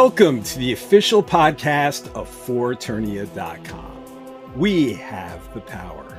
[0.00, 4.56] Welcome to the official podcast of ForEternia.com.
[4.56, 6.16] We have the power.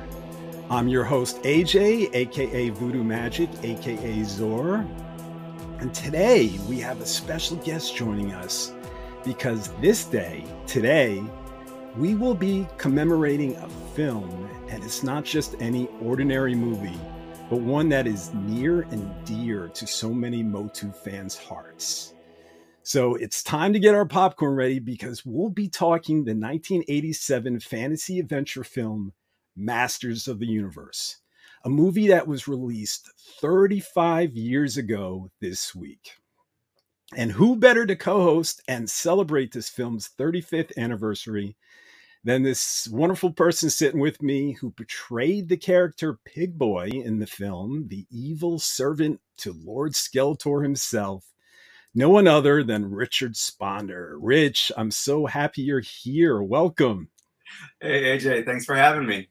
[0.68, 4.86] I'm your host, AJ, aka Voodoo Magic, aka Zor.
[5.78, 8.74] And today we have a special guest joining us
[9.24, 11.24] because this day, today,
[11.96, 17.00] we will be commemorating a film, and it's not just any ordinary movie,
[17.48, 22.12] but one that is near and dear to so many Motu fans' hearts.
[22.90, 28.18] So it's time to get our popcorn ready because we'll be talking the 1987 fantasy
[28.18, 29.12] adventure film
[29.54, 31.18] Masters of the Universe,
[31.64, 33.08] a movie that was released
[33.40, 36.16] 35 years ago this week.
[37.14, 41.56] And who better to co host and celebrate this film's 35th anniversary
[42.24, 47.28] than this wonderful person sitting with me who portrayed the character Pig Boy in the
[47.28, 51.30] film, the evil servant to Lord Skeletor himself,
[51.94, 54.16] no one other than Richard Szponder.
[54.18, 56.42] Rich, I'm so happy you're here.
[56.42, 57.08] Welcome.
[57.80, 59.28] Hey, AJ, thanks for having me.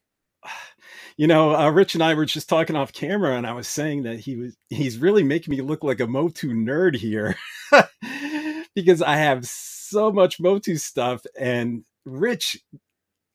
[1.17, 4.03] You know, uh, Rich and I were just talking off camera, and I was saying
[4.03, 7.35] that he was he's really making me look like a Motu nerd here
[8.75, 12.63] because I have so much Motu stuff, and Rich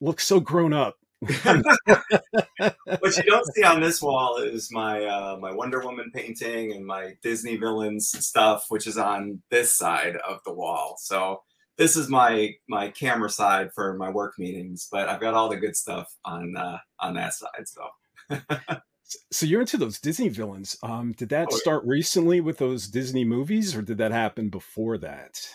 [0.01, 0.97] looks so grown up.
[1.45, 6.87] what you don't see on this wall is my uh, my Wonder Woman painting and
[6.87, 10.97] my Disney villains stuff, which is on this side of the wall.
[10.99, 11.43] So
[11.77, 15.57] this is my my camera side for my work meetings, but I've got all the
[15.57, 17.67] good stuff on uh, on that side.
[17.67, 17.89] So.
[19.31, 20.79] so you're into those Disney villains.
[20.83, 24.99] Um, did that oh, start recently with those Disney movies, or did that happen before
[24.99, 25.47] that?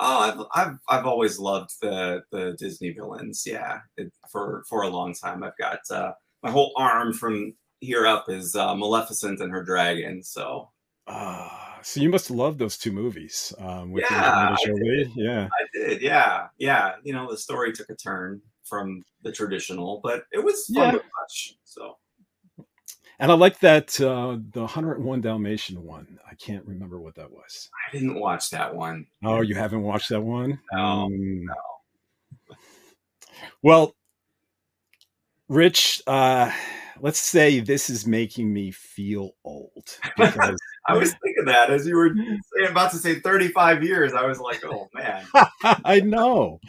[0.00, 0.18] Oh,
[0.54, 3.44] I've I've I've always loved the the Disney villains.
[3.46, 5.42] Yeah, it, for for a long time.
[5.42, 10.22] I've got uh, my whole arm from here up is uh, Maleficent and her dragon.
[10.22, 10.70] So,
[11.06, 11.48] uh,
[11.82, 13.52] so you must love those two movies.
[13.58, 15.10] Um, with yeah, I did.
[15.14, 16.00] yeah, I did.
[16.00, 16.92] Yeah, yeah.
[17.02, 20.90] You know, the story took a turn from the traditional, but it was fun yeah.
[20.92, 21.56] to watch.
[21.64, 21.96] So.
[23.20, 26.18] And I like that uh, the 101 Dalmatian one.
[26.30, 27.68] I can't remember what that was.
[27.88, 29.06] I didn't watch that one.
[29.24, 30.60] Oh, you haven't watched that one?
[30.72, 31.08] No.
[31.10, 31.42] Mm.
[31.44, 32.56] No.
[33.62, 33.94] Well,
[35.48, 36.52] Rich, uh,
[37.00, 39.98] let's say this is making me feel old.
[40.16, 40.56] Because...
[40.88, 42.14] I was thinking that as you were
[42.66, 44.14] about to say 35 years.
[44.14, 45.22] I was like, oh man.
[45.62, 46.60] I know.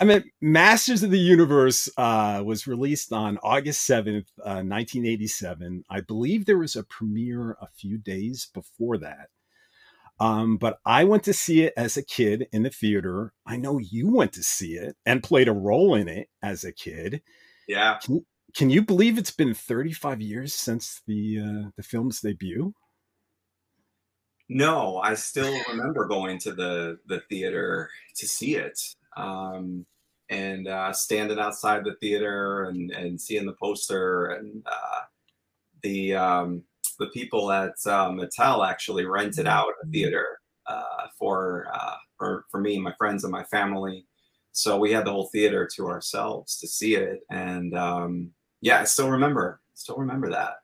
[0.00, 5.84] I mean, Masters of the Universe uh, was released on August 7th, uh, 1987.
[5.90, 9.28] I believe there was a premiere a few days before that.
[10.18, 13.34] Um, but I went to see it as a kid in the theater.
[13.46, 16.72] I know you went to see it and played a role in it as a
[16.72, 17.22] kid.
[17.68, 17.98] Yeah.
[18.02, 18.24] Can,
[18.54, 22.74] can you believe it's been 35 years since the uh, the film's debut?
[24.48, 28.78] No, I still remember going to the the theater to see it
[29.20, 29.86] um,
[30.30, 35.00] and uh, standing outside the theater and, and seeing the poster and uh,
[35.82, 36.62] the um,
[36.98, 42.60] the people at uh, Mattel actually rented out a theater uh, for uh, for for
[42.60, 44.06] me, my friends, and my family.
[44.52, 48.84] So we had the whole theater to ourselves to see it, and um, yeah, I
[48.84, 50.54] still remember, still remember that.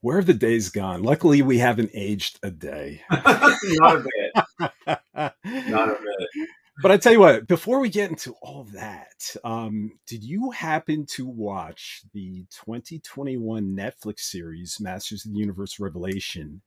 [0.00, 1.02] Where have the days gone?
[1.04, 3.02] Luckily, we haven't aged a day.
[3.10, 4.44] Not a bit.
[5.44, 6.48] Not a bit
[6.80, 11.04] but I tell you what, before we get into all that, um, did you happen
[11.10, 16.62] to watch the 2021 Netflix series Masters of the Universe Revelation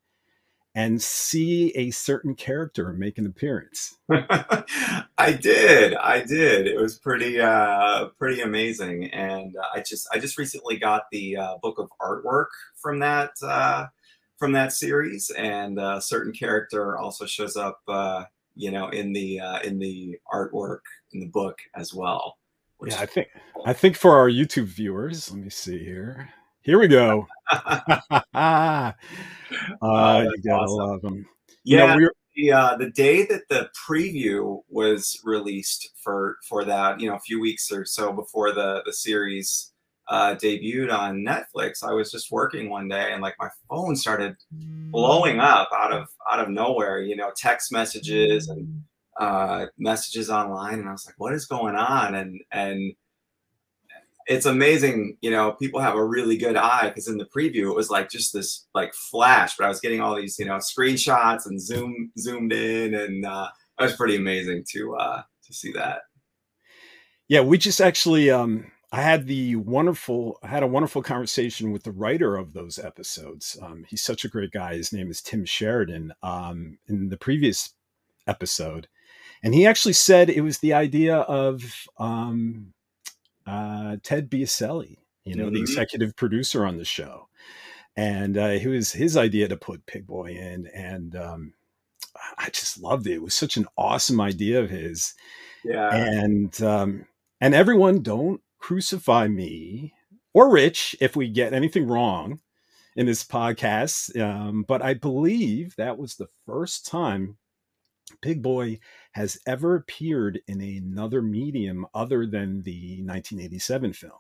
[0.76, 3.98] and see a certain character make an appearance?
[4.12, 5.96] I did.
[5.96, 6.68] I did.
[6.68, 11.38] It was pretty uh, pretty amazing, and uh, I just I just recently got the
[11.38, 13.88] uh, book of artwork from that uh,
[14.38, 18.26] from that series, and a certain character also shows up uh,
[18.56, 20.80] you know, in the uh, in the artwork
[21.14, 22.38] in the book as well.
[22.84, 23.64] Yeah, I think cool.
[23.66, 26.30] I think for our YouTube viewers, let me see here.
[26.62, 27.28] Here we go.
[27.52, 28.92] uh,
[29.82, 30.78] oh, you gotta awesome.
[30.78, 31.26] love them.
[31.64, 37.00] Yeah, you know, the uh, the day that the preview was released for for that,
[37.00, 39.72] you know, a few weeks or so before the the series
[40.08, 44.36] uh, debuted on Netflix, I was just working one day and like my phone started
[44.52, 47.00] blowing up out of out of nowhere.
[47.00, 48.84] You know, text messages and
[49.20, 52.94] uh, messages online, and I was like, "What is going on?" And and
[54.28, 55.18] it's amazing.
[55.22, 58.10] You know, people have a really good eye because in the preview it was like
[58.10, 62.12] just this like flash, but I was getting all these you know screenshots and zoom
[62.20, 63.48] zoomed in, and uh,
[63.80, 66.02] it was pretty amazing to uh, to see that.
[67.28, 71.84] Yeah, we just actually um I had the wonderful, I had a wonderful conversation with
[71.84, 73.58] the writer of those episodes.
[73.62, 74.76] Um, he's such a great guy.
[74.76, 76.14] His name is Tim Sheridan.
[76.24, 77.74] Um, in the previous
[78.26, 78.88] episode,
[79.44, 82.74] and he actually said it was the idea of um,
[83.46, 85.56] uh, Ted Biaselli, you know, mm-hmm.
[85.56, 87.28] the executive producer on the show,
[87.98, 91.54] and uh, it was his idea to put Pig Boy in, and um,
[92.38, 93.16] I just loved it.
[93.16, 95.16] It was such an awesome idea of his.
[95.66, 95.94] Yeah.
[95.94, 97.08] And um,
[97.42, 99.94] and everyone don't crucify me
[100.34, 102.40] or Rich if we get anything wrong
[102.96, 104.20] in this podcast.
[104.20, 107.38] Um, but I believe that was the first time
[108.24, 108.80] Pig Boy
[109.12, 114.14] has ever appeared in another medium other than the 1987 film.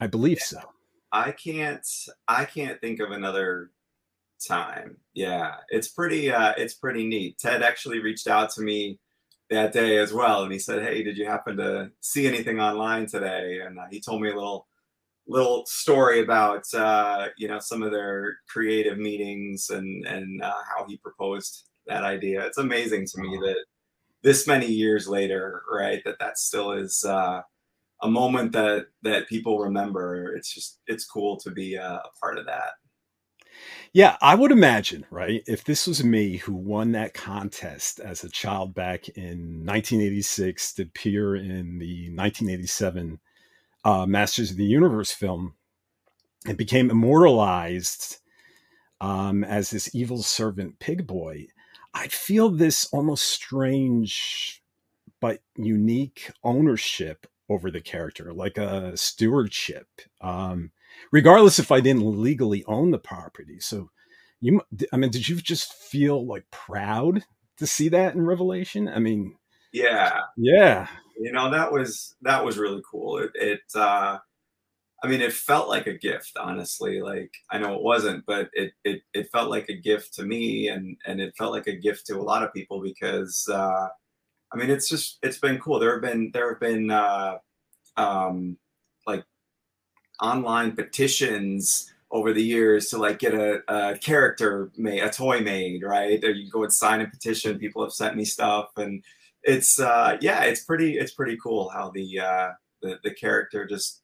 [0.00, 0.60] I believe so.
[1.10, 1.84] I can't
[2.28, 3.72] I can't think of another
[4.46, 4.96] time.
[5.14, 7.38] Yeah, it's pretty uh, it's pretty neat.
[7.38, 9.00] Ted actually reached out to me
[9.50, 13.06] that day as well, and he said, "Hey, did you happen to see anything online
[13.06, 14.66] today?" And uh, he told me a little
[15.26, 20.86] little story about uh, you know some of their creative meetings and and uh, how
[20.86, 22.46] he proposed that idea.
[22.46, 23.64] It's amazing to me that
[24.22, 27.42] this many years later, right, that that still is uh,
[28.02, 30.34] a moment that that people remember.
[30.36, 32.72] It's just it's cool to be a, a part of that.
[33.92, 35.42] Yeah, I would imagine, right?
[35.46, 40.82] If this was me who won that contest as a child back in 1986 to
[40.82, 43.18] appear in the 1987
[43.84, 45.54] uh, Masters of the Universe film,
[46.46, 48.18] and became immortalized
[49.00, 51.46] um, as this evil servant pig boy,
[51.94, 54.62] I feel this almost strange
[55.20, 59.88] but unique ownership over the character, like a stewardship.
[60.20, 60.70] Um,
[61.12, 63.60] regardless if I didn't legally own the property.
[63.60, 63.90] So
[64.40, 64.60] you,
[64.92, 67.24] I mean, did you just feel like proud
[67.56, 68.88] to see that in Revelation?
[68.88, 69.36] I mean,
[69.72, 73.18] yeah, yeah, you know, that was, that was really cool.
[73.18, 74.18] It, it uh,
[75.02, 77.00] I mean, it felt like a gift, honestly.
[77.00, 80.68] Like I know it wasn't, but it it it felt like a gift to me,
[80.68, 83.88] and and it felt like a gift to a lot of people because uh,
[84.52, 85.78] I mean, it's just it's been cool.
[85.78, 87.38] There have been there have been uh,
[87.96, 88.58] um,
[90.20, 95.82] online petitions over the years to like get a, a character made, a toy made,
[95.82, 96.22] right?
[96.24, 97.58] Or you go and sign a petition.
[97.58, 99.02] People have sent me stuff, and
[99.42, 102.50] it's uh, yeah, it's pretty it's pretty cool how the uh,
[102.82, 104.02] the the character just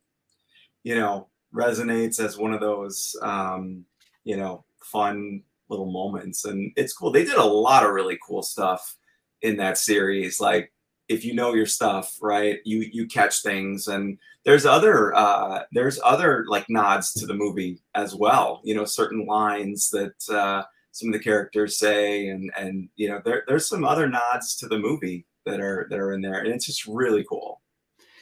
[0.82, 3.84] you know resonates as one of those um,
[4.24, 7.10] you know fun little moments, and it's cool.
[7.10, 8.96] They did a lot of really cool stuff
[9.40, 10.72] in that series, like
[11.08, 16.00] if you know your stuff, right, you you catch things, and there's other uh, there's
[16.04, 18.60] other like nods to the movie as well.
[18.64, 23.20] You know, certain lines that uh, some of the characters say, and and you know,
[23.24, 26.48] there, there's some other nods to the movie that are that are in there, and
[26.48, 27.60] it's just really cool.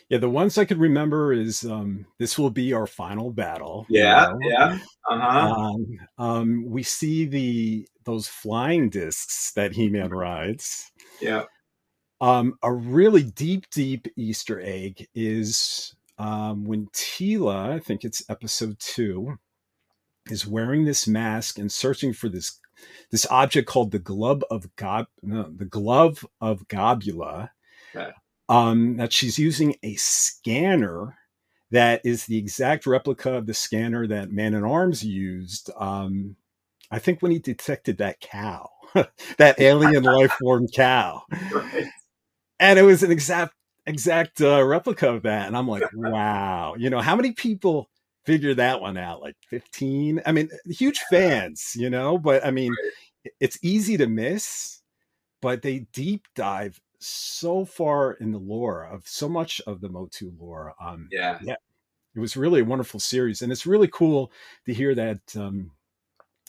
[0.09, 3.87] Yeah, the ones I could remember is um, this will be our final battle.
[3.89, 4.39] Yeah, you know?
[4.43, 4.79] yeah.
[5.09, 5.55] Uh-huh.
[5.55, 10.91] Um, um, we see the those flying discs that He-Man rides.
[11.21, 11.45] Yeah.
[12.23, 18.79] Um, a really deep, deep Easter egg is um, when Teela, I think it's episode
[18.79, 19.39] two,
[20.31, 22.61] is wearing this mask and searching for this
[23.11, 27.51] this object called the glove of gob no, the glove of Gobula.
[27.95, 28.13] Okay.
[28.49, 31.17] Um, that she's using a scanner
[31.73, 35.71] that is the exact replica of the scanner that Man-At-Arms used.
[35.77, 36.37] Um,
[36.89, 38.69] I think when he detected that cow,
[39.39, 41.25] that alien life form cow.
[41.53, 41.89] Right
[42.63, 43.55] and it was an exact
[43.87, 45.49] exact uh, replica of that.
[45.49, 46.75] And i'm like wow.
[46.79, 47.91] You know how many people
[48.25, 49.21] figured that one out?
[49.21, 52.17] Like 15 i mean huge fans you know?
[52.17, 52.73] But i mean
[53.41, 54.81] it's easy to miss
[55.43, 60.33] but they deep dive so far in the lore of so much of the motu
[60.39, 60.75] lore.
[60.81, 61.39] Um yeah.
[61.43, 61.57] yeah
[62.15, 63.43] it was really a wonderful series.
[63.43, 64.31] And it's really cool
[64.67, 65.73] to hear that um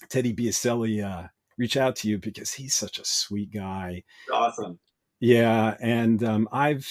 [0.09, 1.27] teddy biaselli uh
[1.57, 4.03] reach out to you because he's such a sweet guy.
[4.31, 4.79] Awesome
[5.23, 6.85] yeah, and um, I've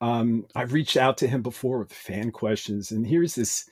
[0.00, 3.64] um, I've reached out to him before with fan questions, and here's this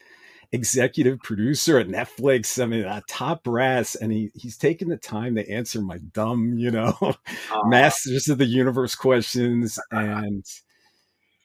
[0.53, 2.63] executive producer at Netflix.
[2.63, 6.59] I mean, a top brass, and he he's taken the time to answer my dumb,
[6.59, 6.97] you know,
[7.65, 10.47] Masters of the Universe questions, and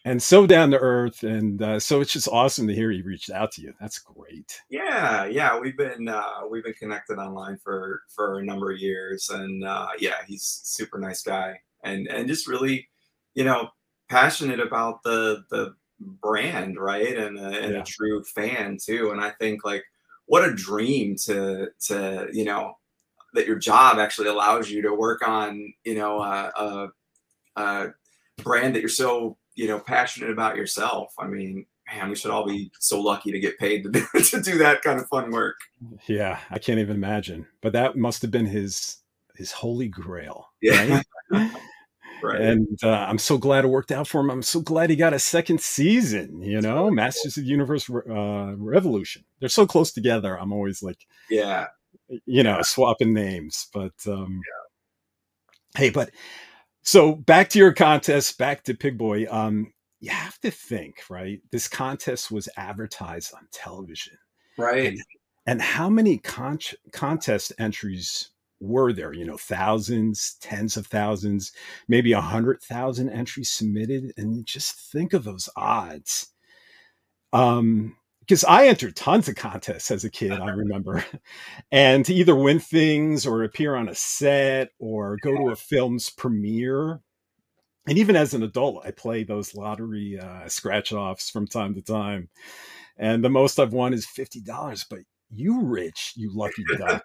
[0.06, 3.32] and so down to earth, and uh, so it's just awesome to hear he reached
[3.32, 3.74] out to you.
[3.82, 4.62] That's great.
[4.70, 9.28] Yeah, yeah, we've been uh, we've been connected online for for a number of years,
[9.32, 12.88] and uh, yeah, he's super nice guy and and just really,
[13.34, 13.70] you know,
[14.10, 17.18] passionate about the the brand, right?
[17.18, 17.82] And uh, a, and yeah.
[17.82, 19.12] a true fan too.
[19.12, 19.84] And I think like
[20.26, 22.78] what a dream to to you know
[23.34, 27.88] that your job actually allows you to work on you know a, a, a
[28.44, 31.14] brand that you're so you know passionate about yourself.
[31.20, 34.42] I mean, man, we should all be so lucky to get paid to do, to
[34.42, 35.56] do that kind of fun work.
[36.08, 37.48] Yeah, I can't even imagine.
[37.62, 38.98] But that must have been his
[39.36, 40.50] his holy grail.
[40.62, 41.02] Yeah.
[41.32, 41.52] Right?
[42.24, 42.42] right.
[42.42, 44.30] And uh, I'm so glad it worked out for him.
[44.30, 46.42] I'm so glad he got a second season.
[46.42, 49.24] You know, really Masters of the Universe uh, Revolution.
[49.40, 50.40] They're so close together.
[50.40, 51.68] I'm always like, yeah.
[52.26, 53.68] you know, swapping names.
[53.74, 54.42] But um,
[55.76, 56.12] hey, but
[56.84, 59.26] so back to your contest, back to Pig Boy.
[59.30, 61.42] Um, you have to think, right?
[61.52, 64.18] This contest was advertised on television.
[64.58, 64.88] Right.
[64.88, 65.00] And,
[65.46, 66.60] and how many con-
[66.92, 69.14] contest entries were there?
[69.14, 71.52] You know, thousands, tens of thousands,
[71.88, 74.14] maybe a hundred thousand entries submitted.
[74.18, 76.28] And just think of those odds.
[77.34, 77.96] Um,
[78.28, 81.06] because I entered tons of contests as a kid, I remember,
[81.72, 86.10] and to either win things or appear on a set or go to a film's
[86.10, 87.00] premiere.
[87.88, 91.82] And even as an adult, I play those lottery uh, scratch offs from time to
[91.82, 92.28] time.
[92.98, 94.86] And the most I've won is $50.
[94.90, 95.00] But
[95.30, 97.04] you, Rich, you lucky duck,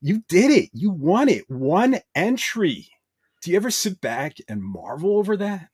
[0.00, 0.70] you did it.
[0.72, 1.44] You won it.
[1.48, 2.88] One entry.
[3.42, 5.68] Do you ever sit back and marvel over that?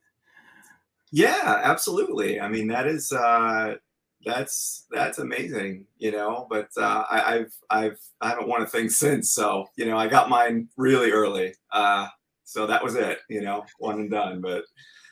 [1.13, 2.41] Yeah, absolutely.
[2.41, 3.77] I mean, that is uh
[4.25, 6.47] that's that's amazing, you know.
[6.49, 10.09] But uh, I, I've I've I haven't won a thing since, so you know I
[10.09, 11.55] got mine really early.
[11.73, 12.09] Uh,
[12.45, 14.41] so that was it, you know, one and done.
[14.41, 14.65] But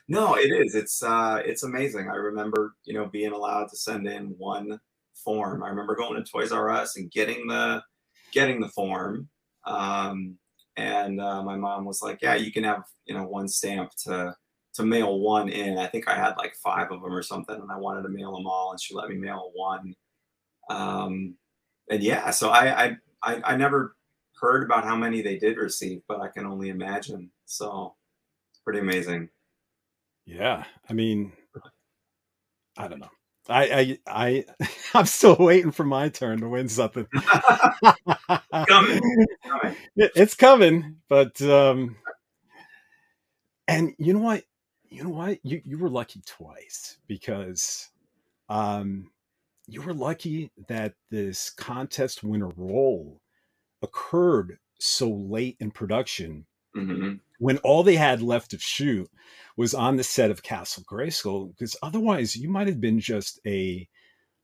[0.07, 0.75] no, it is.
[0.75, 2.09] It's uh, it's amazing.
[2.09, 4.79] I remember, you know, being allowed to send in one
[5.23, 5.63] form.
[5.63, 7.83] I remember going to Toys R Us and getting the
[8.31, 9.29] getting the form.
[9.65, 10.37] Um,
[10.75, 14.35] and uh, my mom was like, "Yeah, you can have you know one stamp to
[14.75, 15.77] to mail one in.
[15.77, 18.35] I think I had like five of them or something, and I wanted to mail
[18.35, 19.93] them all, and she let me mail one.
[20.69, 21.35] Um,
[21.89, 23.95] and yeah, so I, I I I never
[24.39, 27.29] heard about how many they did receive, but I can only imagine.
[27.45, 27.95] So
[28.51, 29.29] it's pretty amazing.
[30.25, 31.33] Yeah, I mean,
[32.77, 33.09] I don't know.
[33.49, 37.07] I I I I'm still waiting for my turn to win something.
[38.67, 39.01] coming,
[39.43, 39.75] coming.
[39.95, 41.97] It's coming, but um,
[43.67, 44.43] and you know what?
[44.89, 45.39] You know what?
[45.43, 47.89] You you were lucky twice because
[48.49, 49.11] um,
[49.67, 53.21] you were lucky that this contest winner role
[53.81, 59.09] occurred so late in production hmm when all they had left to shoot
[59.57, 63.85] was on the set of Castle Grayskull, because otherwise you might have been just a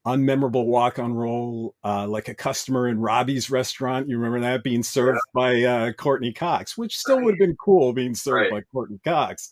[0.06, 4.08] unmemorable walk on role, uh, like a customer in Robbie's restaurant.
[4.08, 7.92] You remember that being served by uh, Courteney Cox, which still would have been cool
[7.92, 8.62] being served Right.
[8.64, 9.50] by Courteney Cox.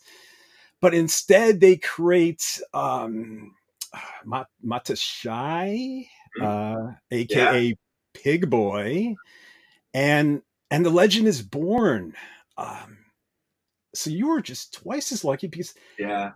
[0.81, 3.55] But instead, they create um,
[4.25, 6.07] Mat- Matashai,
[6.41, 7.75] uh, aka
[8.13, 9.15] Pig Boy,
[9.93, 12.13] and and the legend is born.
[12.59, 12.97] Um,
[13.95, 16.33] so you were just twice as lucky because Yeah,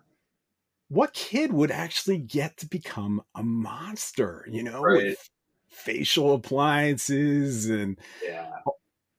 [0.89, 5.03] what kid would actually get to become a monster, you know, Right.
[5.05, 5.29] with
[5.69, 8.51] facial appliances and yeah,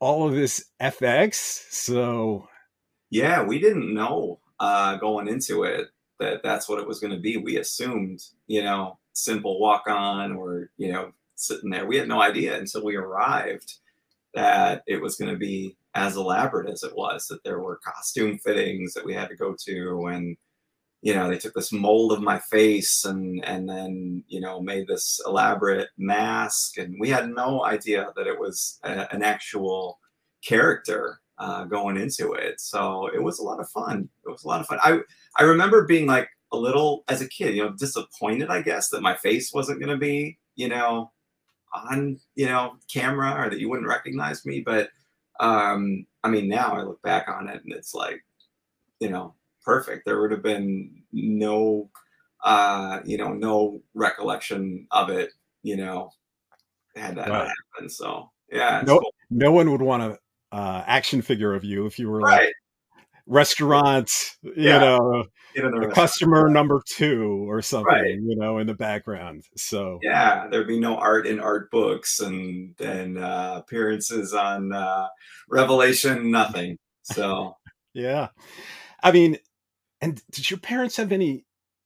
[0.00, 1.34] all of this FX?
[1.70, 2.48] So,
[3.10, 3.42] yeah.
[3.42, 5.88] We didn't know uh, going into it
[6.20, 7.36] that that's what it was going to be.
[7.36, 11.86] We assumed, you know, simple walk on or you know sitting there.
[11.86, 13.74] We had no idea until we arrived
[14.34, 17.26] that it was going to be as elaborate as it was.
[17.28, 20.36] That there were costume fittings that we had to go to and
[21.02, 24.86] you know they took this mold of my face and and then you know made
[24.88, 26.78] this elaborate mask.
[26.78, 29.98] And we had no idea that it was a, an actual
[30.46, 32.60] character uh, going into it.
[32.60, 34.08] So it was a lot of fun.
[34.24, 34.78] It was a lot of fun.
[34.82, 35.00] I
[35.38, 39.02] i remember being like a little as a kid you know disappointed i guess that
[39.02, 41.10] my face wasn't going to be you know
[41.74, 44.60] on you know camera or that you wouldn't recognize me.
[44.60, 44.90] But
[45.40, 48.24] um i mean now i look back on it and it's like
[49.00, 50.04] you know perfect.
[50.04, 51.90] There would have been no,
[52.44, 55.30] uh, you know, no recollection of it,
[55.62, 56.10] you know,
[56.94, 57.48] had that Right.
[57.74, 57.90] happened.
[57.90, 59.14] So yeah, No- cool.
[59.30, 60.18] no one would want a
[60.54, 62.54] uh, action figure of you if you were like
[63.26, 63.36] right.
[63.38, 64.10] restaurant,
[64.42, 64.78] you Yeah.
[64.78, 68.14] know, the customer number two or something, Right.
[68.14, 69.44] you know, in the background.
[69.56, 75.08] So, Yeah, there'd be no art in art books and and uh, appearances on uh,
[75.48, 76.76] Revelation, nothing.
[77.02, 77.56] So
[77.94, 78.28] yeah.
[79.02, 79.38] I mean,
[80.00, 81.44] and did your parents have any?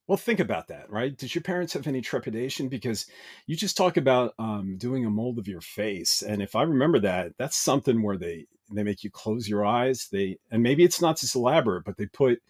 [0.09, 1.15] Well, think about that, right?
[1.15, 2.69] Did your parents have any trepidation?
[2.69, 3.05] Because
[3.47, 6.99] you just talk about um, doing a mold of your face, and if I remember
[7.01, 10.09] that, that's something where they they make you close your eyes.
[10.11, 12.41] They and maybe it's not as elaborate, but they put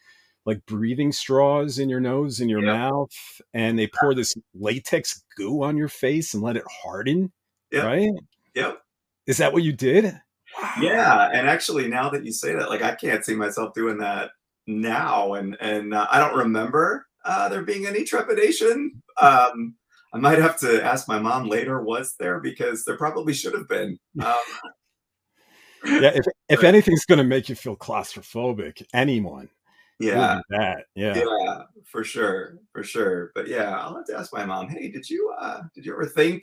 [0.46, 2.76] like breathing straws in your nose and your Yep.
[2.76, 7.32] mouth, and they pour this latex goo on your face and let it harden.
[7.72, 7.84] Yep.
[7.84, 8.10] Right?
[8.54, 8.82] yep.
[9.26, 10.04] Is that what you did?
[10.04, 10.74] Wow.
[10.80, 14.30] Yeah, and actually, now that you say that, like I can't see myself doing that
[14.68, 19.02] now, and and uh, I don't remember uh, there being any trepidation.
[19.20, 19.76] Um,
[20.14, 21.82] I might have to ask my mom later.
[21.82, 22.40] Was there?
[22.40, 23.98] Because there probably should have been.
[24.24, 24.34] Um,
[25.84, 29.50] yeah, if if anything's going to make you feel claustrophobic, anyone.
[30.00, 30.84] Yeah, that.
[30.94, 33.30] Yeah, yeah, for sure, for sure.
[33.34, 34.68] But yeah, I'll have to ask my mom.
[34.68, 36.42] Hey, did you uh did you ever think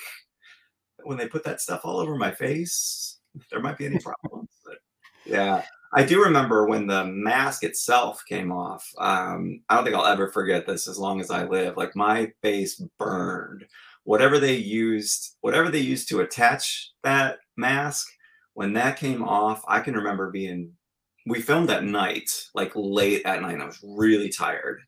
[1.04, 3.18] when they put that stuff all over my face,
[3.50, 4.50] there might be any problems?
[4.63, 4.77] but
[5.25, 5.63] yeah,
[5.96, 8.86] I do remember when the mask itself came off.
[8.98, 11.78] Um, I don't think I'll ever forget this as long as I live.
[11.78, 13.66] Like my face burned.
[14.04, 18.08] Whatever they used, whatever they used to attach that mask,
[18.56, 20.74] when that came off, I can remember being.
[21.28, 23.60] We filmed at night, like late at night.
[23.60, 24.82] I was really tired,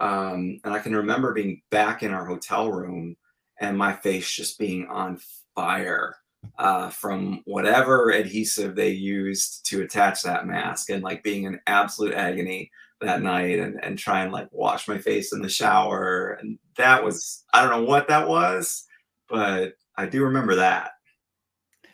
[0.00, 3.14] um, and I can remember being back in our hotel room
[3.60, 5.20] and my face just being on
[5.54, 6.16] fire
[6.58, 12.14] uh, from whatever adhesive they used to attach that mask and like being in absolute
[12.14, 16.38] agony that night and, and try and like wash my face in the shower.
[16.40, 18.86] And that was, I don't know what that was,
[19.28, 20.92] but I do remember that.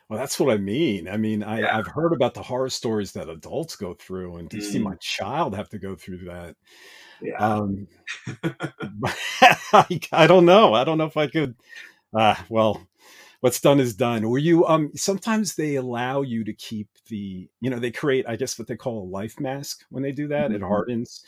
[0.08, 1.08] Well, that's what I mean.
[1.08, 1.76] I mean, I, yeah.
[1.76, 4.62] I've heard about the horror stories that adults go through, and to mm.
[4.62, 6.54] see my child have to go through that,
[7.22, 7.36] yeah.
[7.38, 7.86] Um,
[9.72, 10.74] I, I, don't know.
[10.74, 11.54] I don't know if I could.
[12.14, 12.86] Uh, well,
[13.42, 14.24] what's done is done.
[14.24, 18.36] Or you um sometimes they allow you to keep the you know they create I
[18.36, 20.56] guess what they call a life mask when they do that mm-hmm.
[20.56, 21.22] it hardens.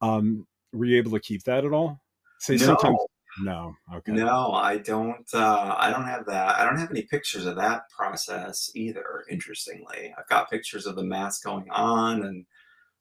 [0.00, 2.00] Um, were you able to keep that at all?
[2.38, 2.66] Say no.
[2.66, 2.98] sometimes
[3.40, 3.74] no.
[3.92, 4.12] Okay.
[4.12, 5.26] No, I don't.
[5.32, 6.56] Uh, I don't have that.
[6.56, 9.24] I don't have any pictures of that process either.
[9.28, 12.46] Interestingly, I've got pictures of the mask going on and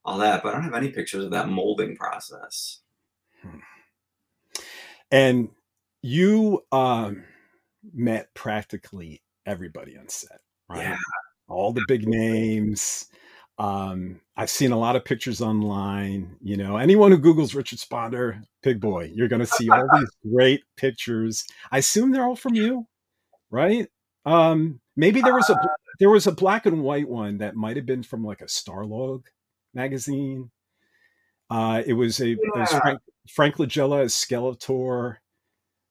[0.03, 2.79] all that, but I don't have any pictures of that molding process.
[3.41, 3.59] Hmm.
[5.11, 5.49] And
[6.01, 7.23] you, um,
[7.93, 10.81] met practically everybody on set, right?
[10.81, 10.97] Yeah.
[11.47, 13.07] All the big names.
[13.59, 16.37] Um, I've seen a lot of pictures online.
[16.41, 20.09] You know, anyone who Googles Richard Szponder, Pig Boy, you're going to see all these
[20.31, 21.45] great pictures.
[21.71, 22.87] I assume they're all from you,
[23.51, 23.87] right?
[24.25, 25.55] Um, maybe there was a
[25.99, 29.25] there was a black and white one that might have been from like a Starlog
[29.73, 30.49] magazine.
[31.49, 32.35] Uh, it was a yeah.
[32.41, 35.17] it was Frank, Frank Langella as Skeletor,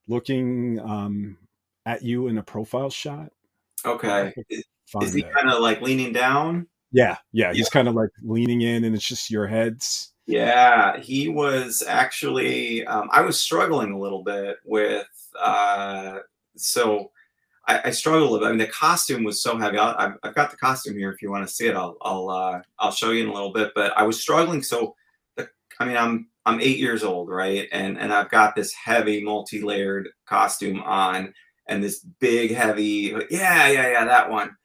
[0.08, 1.36] looking um,
[1.86, 3.32] at you in a profile shot.
[3.84, 4.32] Okay.
[5.00, 6.66] Is he kind of like leaning down?
[6.92, 7.52] Yeah, yeah.
[7.52, 7.70] He's yeah.
[7.72, 10.12] kind of like leaning in, and it's just your heads.
[10.26, 12.86] Yeah, he was actually.
[12.86, 15.06] Um, I was struggling a little bit with.
[15.40, 16.18] Uh,
[16.56, 17.10] so
[17.66, 18.42] I, I struggled with.
[18.42, 19.78] I mean, the costume was so heavy.
[19.78, 21.10] i have got the costume here.
[21.10, 23.52] If you want to see it, I'll I'll uh, I'll show you in a little
[23.52, 23.72] bit.
[23.74, 24.62] But I was struggling.
[24.62, 24.94] So,
[25.36, 25.48] the,
[25.80, 27.68] I mean, I'm I'm eight years old, right?
[27.72, 31.32] And and I've got this heavy, multi-layered costume on,
[31.66, 33.14] and this big, heavy.
[33.30, 34.56] Yeah, yeah, yeah, that one.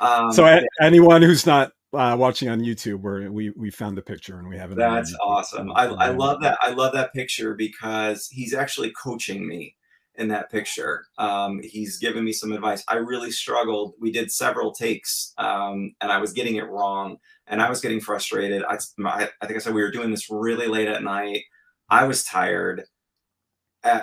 [0.00, 0.62] Um, so yeah.
[0.80, 4.56] anyone who's not uh, watching on YouTube, where we we found the picture and we
[4.56, 4.76] have it.
[4.76, 5.72] That's awesome.
[5.72, 6.58] I, I love that.
[6.60, 9.74] I love that picture because he's actually coaching me
[10.16, 11.06] in that picture.
[11.18, 12.82] Um, he's given me some advice.
[12.88, 13.94] I really struggled.
[14.00, 18.00] We did several takes, um, and I was getting it wrong, and I was getting
[18.00, 18.62] frustrated.
[18.64, 21.42] I, I think I said we were doing this really late at night.
[21.88, 22.84] I was tired.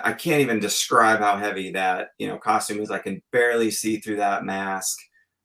[0.04, 2.90] I can't even describe how heavy that you know costume is.
[2.90, 4.98] I can barely see through that mask.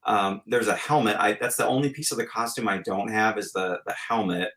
[0.06, 1.18] Um, there's a helmet.
[1.20, 4.50] I that's the only piece of the costume I don't have is the the helmet.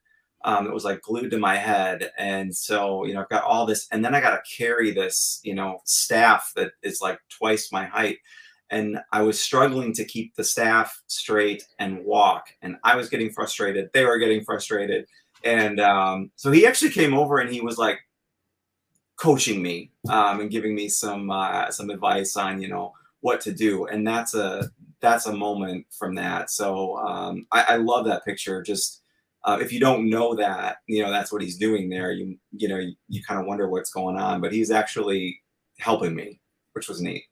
[0.45, 3.66] Um, it was like glued to my head, and so you know I've got all
[3.66, 7.71] this, and then I got to carry this you know staff that is like twice
[7.73, 8.18] my height,
[8.71, 13.31] and I was struggling to keep the staff straight and walk, and I was getting
[13.31, 13.90] frustrated.
[13.95, 15.07] They were getting frustrated,
[15.45, 18.01] and um, so he actually came over and he was like,
[19.23, 23.53] coaching me um, and giving me some uh, some advice on you know what to
[23.53, 24.69] do and that's a
[25.01, 29.01] that's a moment from that so um, I, I, love that picture just
[29.45, 32.67] uh, if you don't know that you know that's what he's doing there you you
[32.67, 35.41] know you, you kind of wonder what's going on but he's actually
[35.79, 36.41] helping me
[36.73, 37.23] which was neat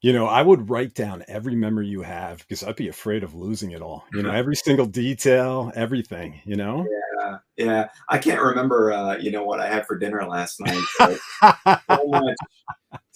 [0.00, 3.34] you know, I would write down every memory you have because I'd be afraid of
[3.34, 4.04] losing it all.
[4.12, 6.42] You know, every single detail, everything.
[6.44, 6.86] You know.
[6.86, 7.13] Yeah,
[7.56, 7.88] yeah.
[8.08, 8.92] I can't remember.
[8.92, 10.82] Uh, you know what I had for dinner last night.
[11.88, 12.36] so much,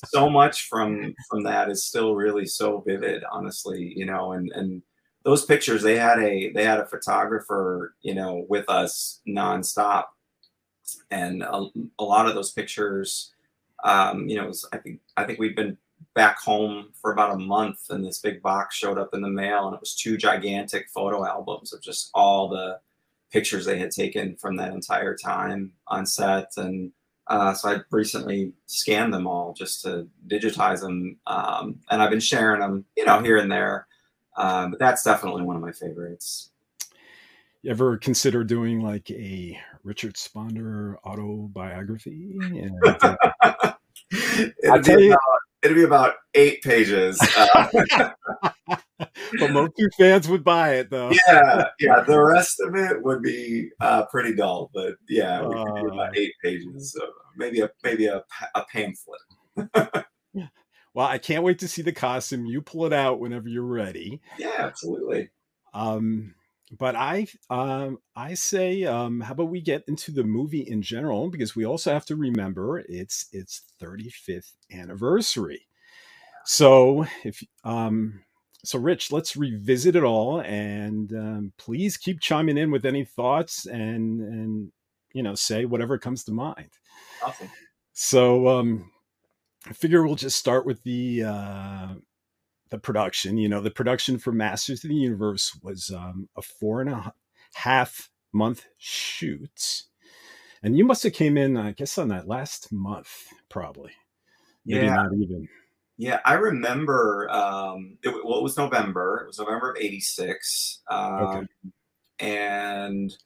[0.06, 3.24] so much from from that is still really so vivid.
[3.30, 4.82] Honestly, you know, and and
[5.24, 10.04] those pictures they had a they had a photographer you know with us nonstop,
[11.10, 11.66] and a,
[11.98, 13.32] a lot of those pictures.
[13.84, 15.78] Um, you know, was, I think I think we've been
[16.14, 19.66] back home for about a month and this big box showed up in the mail
[19.66, 22.78] and it was two gigantic photo albums of just all the
[23.30, 26.92] pictures they had taken from that entire time on set and
[27.28, 32.20] uh, so I recently scanned them all just to digitize them, um, and I've been
[32.20, 33.86] sharing them, you know, here and there.
[34.36, 36.50] Uh, but that's definitely one of my favorites.
[37.62, 42.38] You ever consider doing like a Richard Szponder autobiography?
[42.40, 43.16] And, uh,
[44.12, 45.16] I tell you,
[45.62, 47.20] about, it'll be about eight pages.
[47.36, 47.68] Uh,
[48.98, 51.10] but MOTU fans would buy it though.
[51.26, 52.00] Yeah, yeah.
[52.00, 56.16] The rest of it would be uh, pretty dull, but yeah, we could do about
[56.16, 58.22] eight pages, so maybe a maybe a,
[58.54, 59.20] a pamphlet.
[60.94, 62.46] well, I can't wait to see the costume.
[62.46, 64.20] You pull it out whenever you're ready.
[64.38, 65.30] Yeah, absolutely.
[65.74, 66.34] Um,
[66.70, 71.30] but I um I say um how about we get into the movie in general
[71.30, 75.66] because we also have to remember it's its 35th anniversary.
[76.44, 78.22] So if um
[78.64, 83.66] so Rich, let's revisit it all and um, please keep chiming in with any thoughts
[83.66, 84.72] and and
[85.14, 86.70] you know say whatever comes to mind.
[87.22, 87.50] Awesome.
[87.92, 88.90] So um
[89.66, 91.94] I figure we'll just start with the uh
[92.70, 93.36] the production.
[93.38, 97.12] You know, the production for Masters of the Universe was um, a four and a
[97.54, 99.84] half month shoot,
[100.62, 103.92] and you must have came in, I guess, on that last month, probably.
[104.64, 104.94] Maybe yeah.
[104.96, 105.48] not even.
[105.96, 107.28] Yeah, I remember.
[107.30, 109.22] Um, it, well, it was November.
[109.24, 111.46] It was November of '86, um, okay.
[112.20, 113.16] and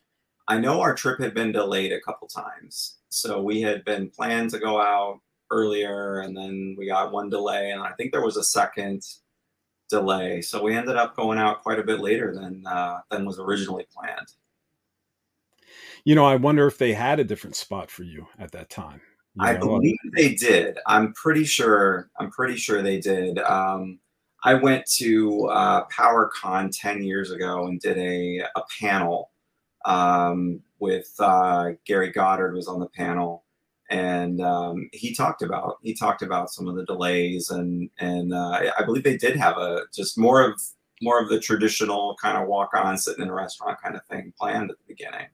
[0.49, 2.99] I know our trip had been delayed a couple times.
[3.11, 7.71] So we had been planned to go out earlier, and then we got one delay,
[7.71, 9.03] and I think there was a second
[9.93, 10.41] delay.
[10.43, 13.87] So we ended up going out quite a bit later than uh, than was originally
[13.95, 14.33] planned.
[16.05, 19.01] You know, I wonder if they had a different spot for you at that time.
[19.35, 20.79] You I believe they did.
[20.87, 22.11] I'm pretty sure.
[22.19, 23.39] I'm pretty sure they did.
[23.39, 24.01] Um,
[24.43, 29.31] I went to uh, PowerCon ten years ago and did a a panel
[29.85, 33.45] um, with uh, Gary Goddard was on the panel,
[33.93, 38.71] and um, he talked about he talked about some of the delays and and uh,
[38.77, 40.61] I believe they did have a just more of
[41.03, 44.33] more of the traditional kind of walk on sitting in a restaurant kind of thing
[44.39, 45.27] planned at the beginning.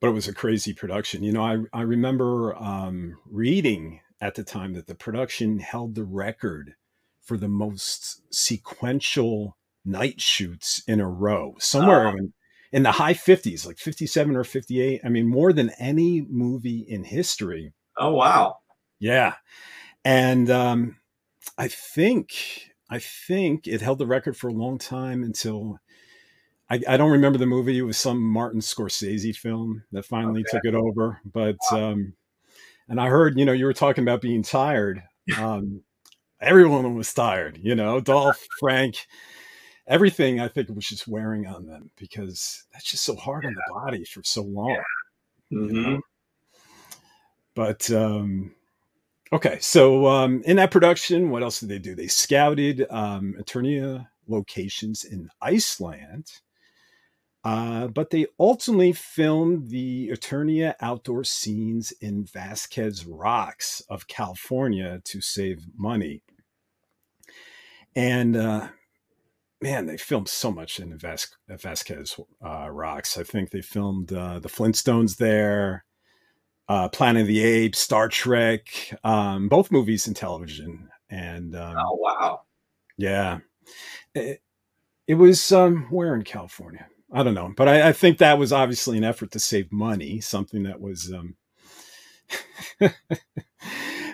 [0.00, 1.22] But it was a crazy production.
[1.22, 6.04] You know, I I remember um, reading at the time that the production held the
[6.04, 6.74] record
[7.22, 12.10] for the most sequential night shoots in a row somewhere oh.
[12.10, 12.32] in
[12.74, 15.00] in the high 50s, like 57 or 58.
[15.04, 17.72] I mean, more than any movie in history.
[17.96, 18.56] Oh, wow.
[18.98, 19.34] Yeah.
[20.04, 20.96] And um,
[21.56, 25.78] I think, I think it held the record for a long time until
[26.68, 27.78] I, I, don't remember the movie.
[27.78, 30.58] It was some Martin Scorsese film that finally okay.
[30.58, 31.20] took it over.
[31.24, 31.92] But, wow.
[31.92, 32.14] um,
[32.88, 35.00] and I heard, you know, you were talking about being tired.
[35.38, 35.82] Um,
[36.40, 39.06] everyone was tired, you know, Dolph, Frank,
[39.86, 43.48] everything I think was just wearing on them because that's just so hard yeah.
[43.48, 44.70] on the body for so long.
[44.70, 45.58] Yeah.
[45.58, 45.74] Mm-hmm.
[45.74, 46.00] You know?
[47.54, 48.54] But um,
[49.32, 51.94] okay, so um, in that production, what else did they do?
[51.94, 56.30] They scouted um, Eternia locations in Iceland.
[57.44, 65.20] Uh, but they ultimately filmed the Eternia outdoor scenes in Vasquez Rocks of California to
[65.20, 66.22] save money.
[67.94, 68.68] And uh,
[69.64, 73.16] man, they filmed so much in Vas- Vasquez uh, Rocks.
[73.16, 75.86] I think they filmed uh, the Flintstones there,
[76.68, 78.68] uh, Planet of the Apes, Star Trek,
[79.04, 80.90] um, both movies and television.
[81.08, 82.42] And um, oh wow,
[82.98, 83.38] yeah,
[84.14, 84.42] it,
[85.06, 86.86] it was um, where in California?
[87.10, 90.20] I don't know, but I, I, think that was obviously an effort to save money,
[90.20, 91.36] something that was um,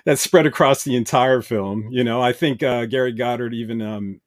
[0.04, 1.88] that spread across the entire film.
[1.90, 4.20] You know, I think uh, Gary Goddard even um,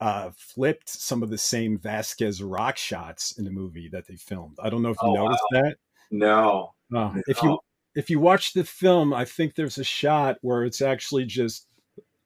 [0.00, 4.56] uh, flipped some of the same Vasquez rock shots in the movie that they filmed.
[4.62, 5.60] I don't know if you oh, noticed wow.
[5.60, 5.76] that.
[6.10, 6.74] No.
[6.94, 7.22] Uh, no.
[7.26, 7.58] If you
[7.94, 11.66] if you watch the film, I think there's a shot where it's actually just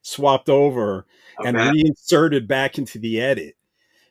[0.02, 1.06] swapped over
[1.40, 1.48] okay.
[1.48, 3.56] and reinserted back into the edit.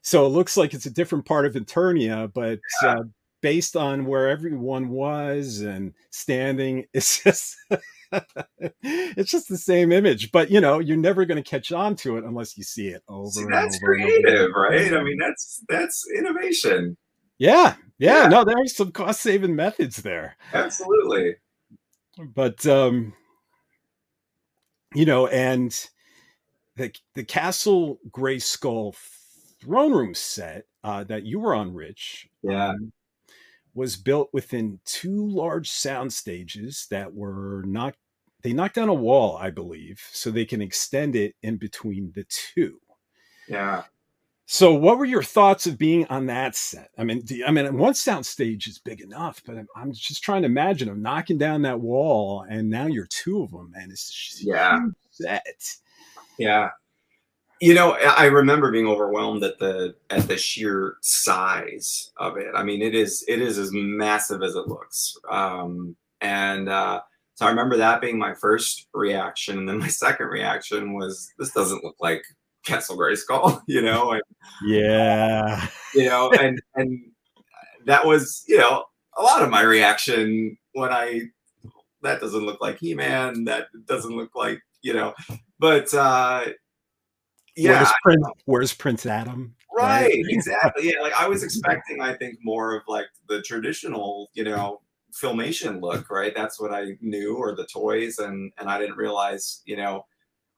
[0.02, 2.90] So it looks like it's a different part of Eternia, but yeah.
[2.90, 3.04] uh,
[3.46, 7.56] based on where everyone was and standing, it's just
[8.82, 12.18] it's just the same image, but you know, you're never going to catch on to
[12.18, 13.30] it unless you see it over.
[13.30, 14.92] See, that's over creative, right?
[14.92, 16.98] I mean, that's that's innovation.
[17.38, 18.28] Yeah, yeah, yeah.
[18.30, 20.38] no, there's some cost saving methods there.
[20.52, 21.36] Absolutely.
[22.18, 23.14] But um,
[24.96, 25.88] you know, and
[26.78, 28.96] the the Castle Grayskull
[29.62, 32.28] throne room set uh, that you were on, Rich.
[32.42, 32.70] Yeah.
[32.70, 32.92] Um,
[33.76, 37.94] was built within two large sound stages that were not
[38.42, 42.26] they knocked down a wall i believe so they can extend it in between the
[42.30, 42.80] two.
[43.48, 43.84] Yeah.
[44.48, 46.90] So what were your thoughts of being on that set?
[46.98, 50.44] I mean i mean one sound stage is big enough but I'm, I'm, just trying
[50.44, 54.42] to imagine them knocking down that wall and now you're two of them and it's
[54.42, 54.80] yeah.
[55.12, 55.76] set.
[56.38, 56.70] Yeah
[57.62, 62.50] you know, I remember being overwhelmed at the at the sheer size of it.
[62.54, 65.18] I mean, it is it is as massive as it looks.
[65.30, 67.02] Um, and uh,
[67.36, 71.52] so I remember that being my first reaction, and then my second reaction was, "This
[71.52, 72.24] doesn't look like
[72.66, 74.24] Castle Grayskull, you know, and
[74.66, 77.00] yeah, you know, and and
[77.86, 78.86] that was you know
[79.18, 81.22] a lot of my reaction when I
[82.02, 85.14] that doesn't look like He Man, that doesn't look like you know,
[85.58, 86.46] but uh
[87.56, 89.56] yeah, where's Prince, where's Prince Adam?
[89.76, 90.90] Right, exactly.
[90.90, 94.82] Yeah, like I was expecting, I think, more of like the traditional, you know,
[95.14, 96.34] filmation look, right?
[96.36, 100.06] That's what I knew, or the toys, and and I didn't realize, you know,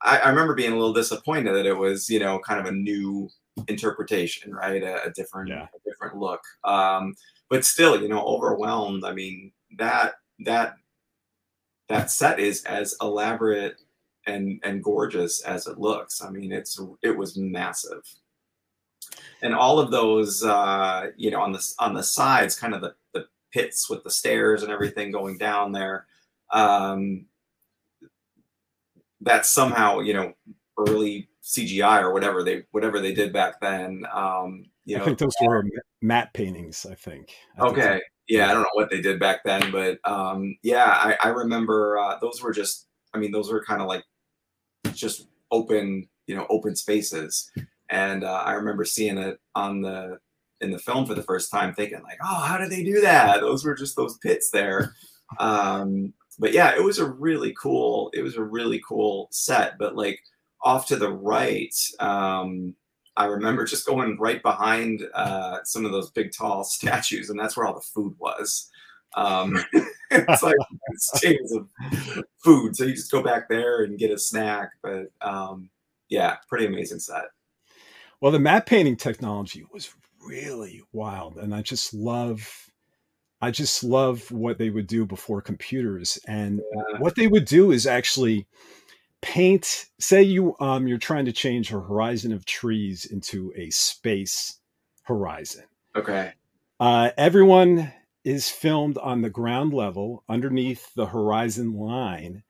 [0.02, 2.72] I, I remember being a little disappointed that it was, you know, kind of a
[2.72, 3.30] new
[3.68, 4.84] interpretation, right?
[4.84, 5.64] A, a different, Yeah.
[5.76, 6.42] a different look.
[6.64, 7.16] Um,
[7.50, 9.04] but still, you know, overwhelmed.
[9.06, 10.76] I mean, that that
[11.90, 13.82] that set is as elaborate
[14.28, 16.22] and and gorgeous as it looks.
[16.22, 18.04] I mean, it's it was massive.
[19.42, 22.94] And all of those, uh, you know, on the on the sides, kind of the,
[23.14, 26.06] the pits with the stairs and everything going down there.
[26.52, 27.26] Um,
[29.22, 30.34] that's somehow, you know,
[30.78, 34.06] early CGI or whatever they whatever they did back then.
[34.12, 35.64] Um, you I think those were
[36.02, 36.86] matte paintings.
[36.86, 37.34] I think.
[37.58, 37.82] the Okay.
[37.82, 38.02] time.
[38.28, 41.98] Yeah, I don't know what they did back then, but um, yeah, I, I remember
[41.98, 42.88] uh, those were just.
[43.14, 44.04] I mean, those were kind of like
[44.98, 47.52] just open, you know, open spaces,
[47.90, 50.20] and uh, I remember seeing it on the
[50.60, 53.42] in the film for the first time, thinking like, "Oh, how did they do that?"
[53.42, 54.94] Those were just those pits there.
[55.40, 58.10] Um, but yeah, it was a really cool.
[58.14, 60.20] It was a really cool set, but like
[60.62, 61.76] off to the right.
[62.00, 62.76] Um,
[63.16, 67.58] I remember just going right behind uh, some of those big tall statues, and that's
[67.58, 68.70] where all the food was.
[69.16, 69.58] Um,
[70.12, 70.56] it's like
[70.92, 71.68] it's chains of
[72.44, 74.72] food, so you just go back there and get a snack.
[74.82, 75.70] But um,
[76.10, 77.26] yeah, pretty amazing set.
[78.22, 79.94] Well, the matte painting technology was
[80.26, 82.70] really wild, and I just love,
[83.42, 86.18] I just love what they would do before computers.
[86.28, 87.00] And Yeah.
[87.00, 88.48] what they would do is actually
[89.22, 89.86] paint.
[90.00, 94.60] Say you um you're trying to change a horizon of trees into a space
[95.04, 95.64] horizon.
[95.96, 96.34] Okay.
[96.80, 97.92] Uh, everyone
[98.28, 102.44] is filmed on the ground level underneath the horizon line.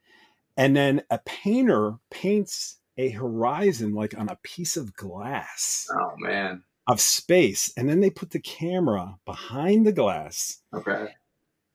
[0.57, 6.63] And then a painter paints a horizon like on a piece of glass Oh man.
[6.87, 7.71] of space.
[7.77, 11.09] And then they put the camera behind the glass Okay.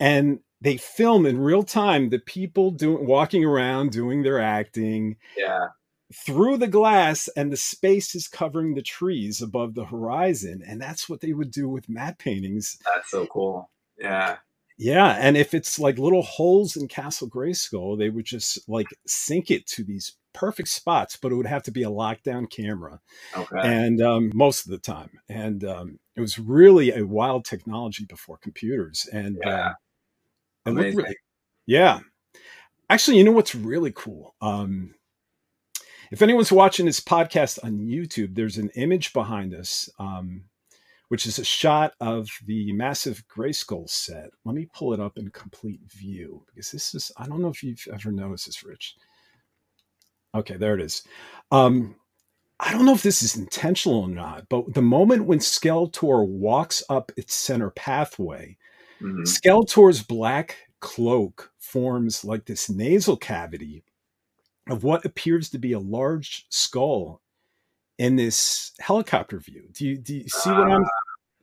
[0.00, 5.68] and they film in real time the people doing walking around doing their acting Yeah.
[6.12, 11.08] through the glass and the space is covering the trees above the horizon and that's
[11.08, 13.70] what they would do with matte paintings That's so cool.
[13.98, 14.36] Yeah.
[14.78, 19.50] Yeah, and if it's like little holes in Castle Grayskull, they would just like sink
[19.50, 22.98] it to these perfect spots, but it would have to be a lockdown camera,
[23.36, 23.60] Okay.
[23.62, 28.38] and um, most of the time, and um, it was really a wild technology before
[28.38, 29.74] computers, and Yeah.
[30.66, 31.16] um, it looked really-
[31.66, 32.00] yeah.
[32.90, 34.34] Actually, you know what's really cool?
[34.40, 34.94] Um,
[36.10, 39.88] if anyone's watching this podcast on YouTube, there's an image behind us.
[39.98, 40.44] Um,
[41.12, 44.30] which is a shot of the massive Grayskull set.
[44.46, 47.62] Let me pull it up in complete view because this is, I don't know if
[47.62, 48.96] you've ever noticed this, Rich.
[50.34, 51.02] Okay, there it is.
[51.50, 51.96] Um,
[52.60, 56.82] I don't know if this is intentional or not, but the moment when Skeletor walks
[56.88, 58.56] up its center pathway,
[59.02, 59.26] Mhm.
[59.26, 63.84] Skeletor's black cloak forms like this nasal cavity
[64.66, 67.20] of what appears to be a large skull
[67.98, 69.68] in this helicopter view.
[69.72, 70.84] Do you do you see what I'm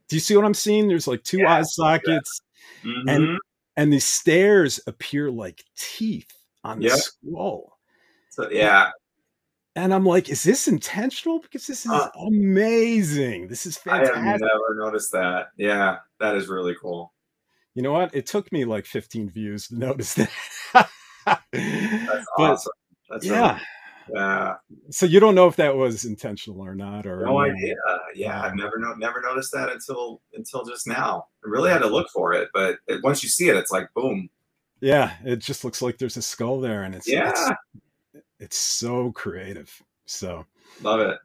[0.10, 0.88] do you see what I'm seeing?
[0.88, 2.41] There's like two Yeah, eye sockets
[2.84, 3.38] Mhm.
[3.78, 6.32] and the stairs appear like teeth
[6.63, 6.98] on the Yep.
[6.98, 7.78] skull.
[8.32, 8.91] So, yeah.
[9.76, 11.39] And I'm like, is this intentional?
[11.39, 12.10] Because this is Huh.
[12.28, 13.48] amazing.
[13.48, 14.17] This is fantastic.
[14.17, 15.50] I have never noticed that.
[15.58, 17.13] Yeah, that is really cool.
[17.76, 18.13] You know what?
[18.13, 20.30] It took me like 15 views to notice that.
[20.74, 20.91] That's
[21.54, 22.72] but awesome.
[23.10, 23.60] That's really- yeah.
[24.13, 24.56] Yeah.
[24.91, 27.76] So you don't know if that was intentional or not, or No idea.
[28.15, 31.28] Yeah, I've never no, never noticed that until until just now.
[31.45, 33.93] I really had to look for it, but it, once you see it, it's like
[33.93, 34.30] boom.
[34.82, 39.12] Yeah, it just looks like there's a skull there, and it's Yeah, it's, it's so
[39.12, 39.72] creative.
[40.06, 40.45] So
[40.82, 41.19] love it.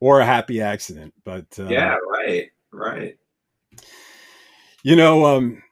[0.00, 3.16] or a happy accident, but uh, yeah, right, right.
[4.82, 5.62] You know, um,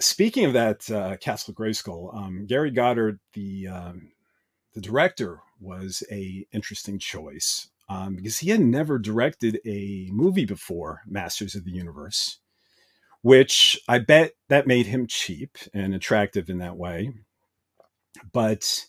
[0.00, 4.08] speaking of that uh, Castle Grayskull, um, Gary Goddard, the um,
[4.74, 11.02] the director, was a interesting choice um, because he had never directed a movie before,
[11.06, 12.40] Masters of the Universe,
[13.22, 17.12] which I bet that made him cheap and attractive in that way.
[18.32, 18.86] But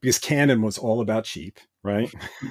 [0.00, 2.12] because Cannon was all about cheap, right?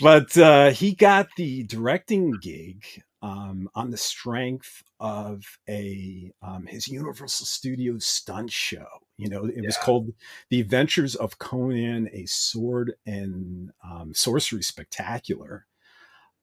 [0.00, 2.84] but uh, he got the directing gig
[3.22, 8.86] um, on the strength of a um, his Universal Studios stunt show.
[9.22, 9.66] You know, it Yeah.
[9.66, 10.12] was called
[10.50, 15.66] The Adventures of Conan, a Sword and um, Sorcery Spectacular.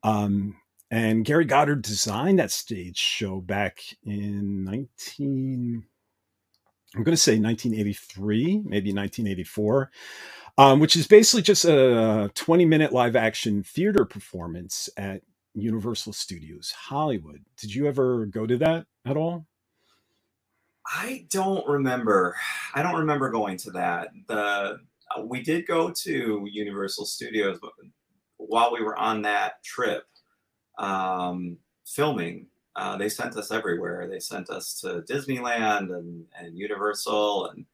[0.04, 0.58] Um,
[0.92, 5.86] and Gary Goddard designed that stage show back in 19,
[6.96, 9.92] I'm going to say 1983, maybe 1984,
[10.58, 15.24] um, which is basically just a 20 minute live action theater performance at
[15.56, 17.44] Universal Studios Hollywood.
[17.58, 19.48] Did you ever go to that at all?
[20.90, 22.36] I don't remember.
[22.74, 24.10] I don't remember going to that.
[24.28, 24.80] The
[25.18, 27.72] uh, we did go to Universal Studios, but
[28.38, 30.04] while we were on that trip,
[30.78, 34.08] um, filming, uh, they sent us everywhere.
[34.08, 37.66] They sent us to Disneyland and and Universal, and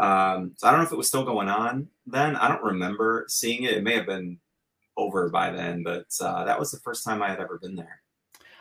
[0.00, 2.36] um, so I don't know if it was still going on then.
[2.36, 3.74] I don't remember seeing it.
[3.74, 4.38] It may have been
[4.96, 8.03] over by then, but uh, that was the first time I had ever been there.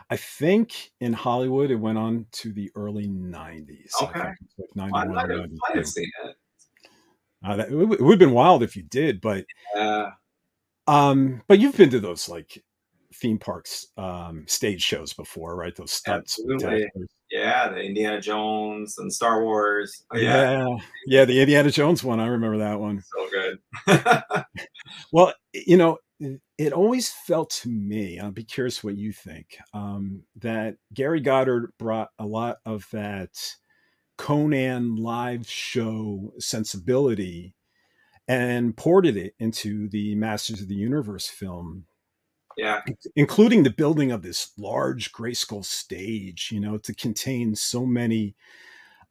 [0.09, 3.91] I think in Hollywood it went on to the early 90s.
[3.99, 4.29] I Okay.
[4.41, 6.35] it's like I 91 might or have, might have seen it.
[7.45, 9.45] Uh, that, it would it would have been wild if you did, but
[9.77, 10.11] Uh,
[10.87, 12.63] um, but you've been to those like
[13.15, 15.75] theme parks um, stage shows before, right?
[15.75, 16.87] Those stunt Absolutely.
[17.31, 20.03] yeah, the Indiana Jones and Star Wars.
[20.11, 22.19] Oh, yeah, Yeah, yeah, the Indiana Jones one.
[22.19, 23.01] I remember that one.
[23.01, 23.59] so good.
[25.11, 25.99] Well, you know,
[26.57, 31.73] it, always felt to me, I'll be curious what you think, um, that Gary Goddard
[31.77, 33.31] brought a lot of that
[34.17, 37.55] Conan live show sensibility
[38.27, 41.85] and ported it into the Masters of the Universe film,
[42.57, 42.81] yeah,
[43.15, 48.35] including the building of this large Grayskull stage, you know, to contain so many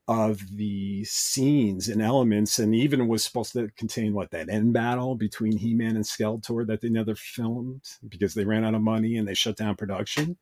[0.09, 5.15] of the scenes and elements, and even was supposed to contain what that end battle
[5.15, 9.27] between He-Man and Skeletor that they never filmed because they ran out of money and
[9.27, 10.37] they shut down production.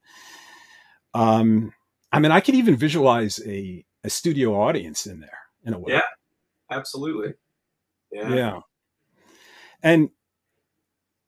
[1.14, 1.72] Um,
[2.12, 5.92] I mean, I could even visualize a a studio audience in there in a way.
[5.92, 6.00] Yeah.
[6.70, 7.34] absolutely.
[8.10, 8.34] Yeah.
[8.34, 8.60] yeah
[9.82, 10.10] and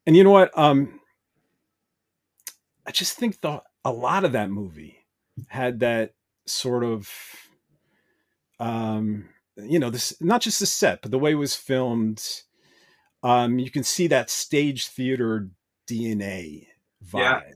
[0.05, 0.99] and you know what um
[2.85, 4.97] i just think the a lot of that movie
[5.47, 6.13] had that
[6.45, 7.09] sort of
[8.63, 12.43] um you know this not just the set but the way it was filmed
[13.23, 15.49] um you can see that stage theater
[15.87, 16.65] dna
[17.13, 17.39] Yeah.
[17.41, 17.53] vibe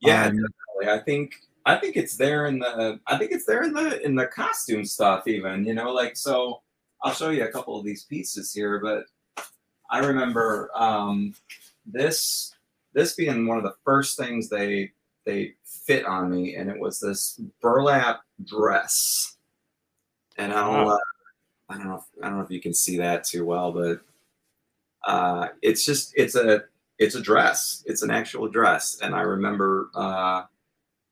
[0.00, 1.00] Yeah, Um, definitely.
[1.00, 4.14] I think I think it's there in the I think it's there in the in
[4.14, 6.62] the costume stuff even, you know, like so
[7.02, 9.04] I'll show you a couple of these pieces here, but
[9.90, 11.34] I remember um
[11.86, 12.52] this
[12.92, 14.92] this being one of the first things they
[15.24, 19.35] they fit on me and it was this burlap dress.
[20.38, 20.98] And I'll uh,
[21.68, 24.00] I don't know if, I don't know if you can see that too well, but
[25.06, 26.64] uh it's just it's a
[26.98, 27.82] it's a dress.
[27.86, 28.98] It's an actual dress.
[29.02, 30.44] And I remember uh,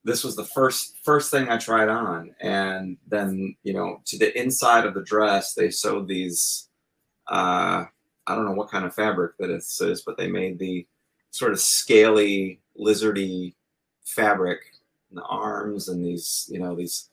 [0.05, 2.35] this was the first first thing I tried on.
[2.41, 6.69] And then, you know, to the inside of the dress, they sewed these
[7.29, 7.85] uh,
[8.27, 10.87] I don't know what kind of fabric that it is, but they made the
[11.31, 13.55] sort of scaly, lizardy
[14.05, 14.61] fabric
[15.11, 17.11] in the arms and these, you know, these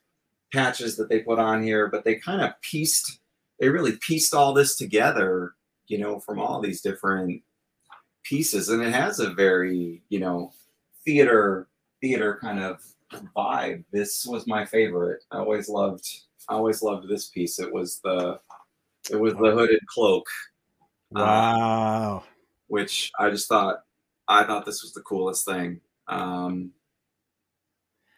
[0.52, 3.20] patches that they put on here, but they kind of pieced
[3.60, 5.54] they really pieced all this together,
[5.86, 7.44] you know, from all these different
[8.24, 8.70] pieces.
[8.70, 10.52] And it has a very you know
[11.06, 11.68] theater
[12.02, 12.82] theater kind of
[13.36, 13.84] vibe.
[13.92, 15.24] This was my favorite.
[15.32, 16.08] I always loved
[16.50, 17.60] i always loved this piece.
[17.60, 18.40] It was the
[19.12, 20.26] it was the hooded cloak
[21.16, 22.24] Uh, wow.
[22.68, 23.84] which i just thought
[24.28, 25.82] i thought this was the coolest thing.
[26.08, 26.72] Um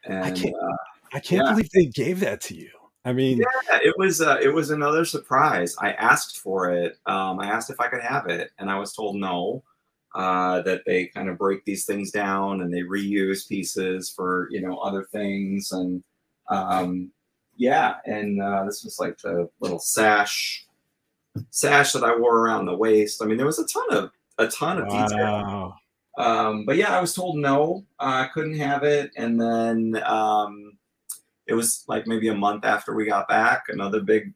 [0.06, 0.78] and I can't- uh,
[1.14, 1.52] i can't yeah.
[1.52, 2.70] believe they gave that to you
[3.06, 5.76] i mean Yeah, it was uh, it was another surprise.
[5.80, 6.98] I asked for it.
[7.06, 9.64] Um, I asked if I could have it, and I was told no.
[10.16, 14.62] Uh, that they kind of break these things down and they reuse pieces for you
[14.62, 16.04] know other things, and
[16.50, 17.12] um,
[17.56, 20.68] yeah, and uh, this was like the little sash
[21.50, 23.22] sash that I wore around the waist.
[23.22, 25.76] I mean, there was a ton of a ton of detail.
[26.18, 29.12] Um, but yeah, I was told no, uh, I couldn't have it.
[29.18, 30.78] And then um,
[31.54, 34.34] it was like maybe a month after we got back, another big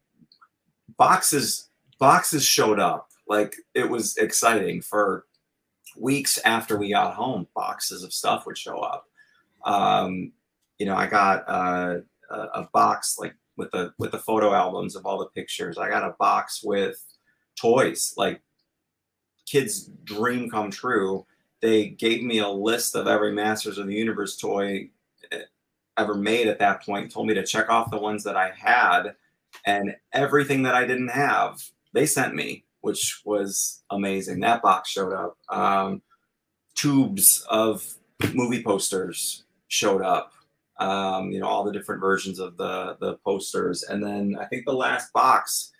[0.96, 3.08] boxes boxes showed up.
[3.26, 5.26] Like it was exciting for
[5.96, 7.48] weeks after we got home.
[7.54, 9.06] Boxes of stuff would show up.
[9.64, 10.32] Um,
[10.78, 11.98] you know, I got uh,
[12.30, 15.76] a, box like with the with the photo albums of all the pictures.
[15.76, 17.04] I got a box with
[17.60, 18.40] toys, like
[19.44, 21.26] kids' dream come true
[21.60, 24.90] they gave me a list of every Masters of the Universe toy
[25.98, 29.14] ever made at that point, told me to check off the ones that I had,
[29.66, 31.62] and everything that I didn't have,
[31.94, 34.40] they sent me, which was amazing.
[34.40, 35.36] That box showed up.
[35.50, 36.02] Um,
[36.74, 37.84] tubes of
[38.34, 40.32] movie posters showed up.
[40.78, 44.64] um, you know, all the different versions of the the posters, and then I think
[44.64, 45.72] the last box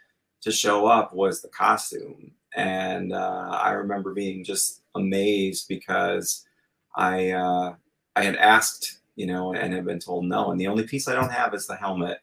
[0.43, 6.45] to show up was the costume, and uh, I remember being just amazed because
[6.97, 7.75] I uh,
[8.16, 11.14] I had asked, you know, and have been told no, and the only piece I
[11.14, 12.19] don't have is the helmet.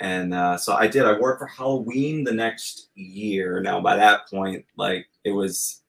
[0.00, 1.04] And uh, so I did.
[1.04, 3.60] I worked for Halloween the next year.
[3.60, 5.82] Now by that point, like it was,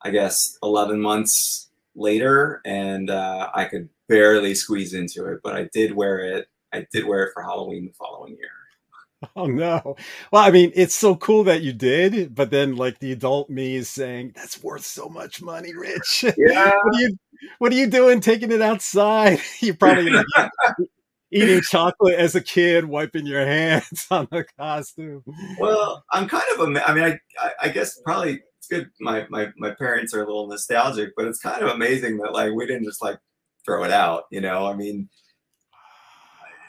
[0.00, 5.68] I guess, eleven months later, and uh, I could barely squeeze into it, but I
[5.72, 6.46] did wear it.
[6.72, 8.48] I did wear it for Halloween the following year.
[9.36, 9.94] Oh no.
[10.32, 13.76] Well, I mean, it's so cool that you did, but then like the adult me
[13.76, 16.24] is saying, that's worth so much money, Rich.
[16.36, 16.72] Yeah.
[16.82, 17.16] what are you
[17.58, 19.40] what are you doing taking it outside?
[19.60, 20.26] you probably like
[21.32, 25.22] eating chocolate as a kid, wiping your hands on the costume.
[25.58, 29.26] Well, I'm kind of a I mean, I I, I guess probably it's good my,
[29.28, 32.66] my my parents are a little nostalgic, but it's kind of amazing that like we
[32.66, 33.18] didn't just like
[33.64, 34.24] throw it out.
[34.30, 35.08] You know, I mean,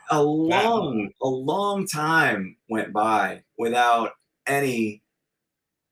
[0.10, 4.12] a long, a long time went by without
[4.48, 5.02] any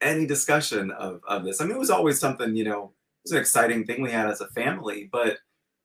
[0.02, 1.62] any discussion of of this.
[1.62, 2.56] I mean, it was always something.
[2.56, 2.94] You know,
[3.24, 5.38] was an exciting thing we had as a family, but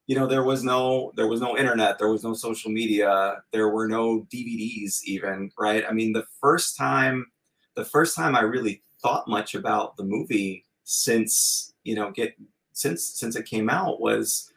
[0.07, 3.71] you know there was no there was no internet there was no social media there
[3.71, 5.85] were no dvds even right?
[5.89, 7.27] I mean the first time
[7.75, 12.37] the first time i really thought much about the movie since you know get
[12.73, 14.53] since since it came out was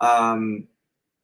[0.00, 0.66] um,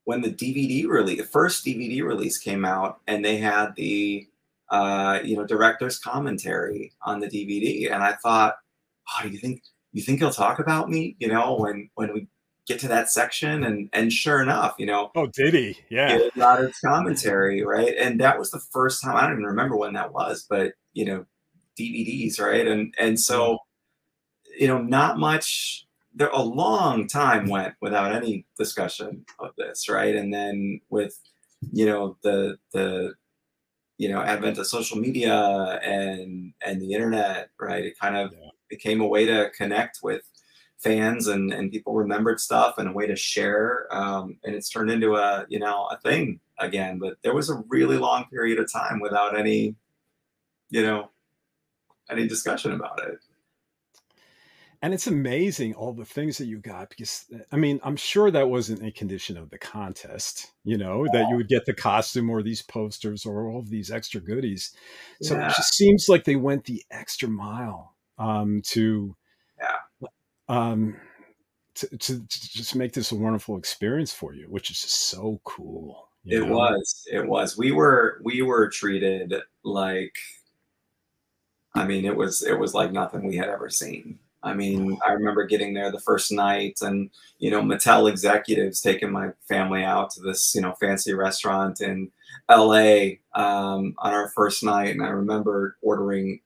[0.05, 4.27] when the DVD release, the first DVD release came out, and they had the
[4.71, 8.57] uh, you know director's commentary on the DVD, and I thought,
[9.09, 9.63] oh, do you think
[9.93, 11.17] you think he'll talk about me?
[11.19, 12.29] You know, when when we
[12.67, 15.79] get to that section, and and sure enough, you know, oh, did he?
[15.91, 19.17] Yeah, it got its commentary right, and that was the first time.
[19.17, 21.27] I don't even remember when that was, but you know,
[21.79, 24.63] DVDs, right, and and so mm-hmm.
[24.63, 30.15] you know, not much there a long time went without any discussion of this, right?
[30.15, 31.19] And then with
[31.73, 33.15] you know the the
[33.99, 35.35] you know advent of social media
[35.83, 37.85] and and the internet, right?
[37.85, 38.50] It kind of yeah.
[38.71, 40.23] Became a way to connect with
[40.81, 44.91] fans and and people remembered stuff and a way to share um, and it's turned
[44.91, 48.73] into a you know a thing again but there was a really long period of
[48.73, 49.77] time without any
[50.71, 51.11] you know
[52.11, 53.19] any discussion about it
[54.83, 58.49] and it's amazing all the things that you got because i mean i'm sure that
[58.49, 61.11] wasn't a condition of the contest you know yeah.
[61.13, 64.75] that you would get the costume or these posters or all of these extra goodies
[65.21, 65.47] so yeah.
[65.47, 67.90] it just seems like they went the extra mile
[68.21, 69.17] um, to
[69.59, 70.09] yeah
[70.49, 70.97] um,
[71.75, 75.41] to, to, to, just make this a wonderful experience for you which is just so
[75.45, 76.55] cool it know?
[76.55, 80.15] was it was we were we were treated like
[81.75, 85.13] i mean it was it was like nothing we had ever seen I mean, I
[85.13, 90.11] remember getting there the first night and, you know, Mattel executives taking my family out
[90.13, 92.11] to this, you know, fancy restaurant in
[92.49, 94.91] LA um, on our first night.
[94.95, 96.41] And I remember ordering,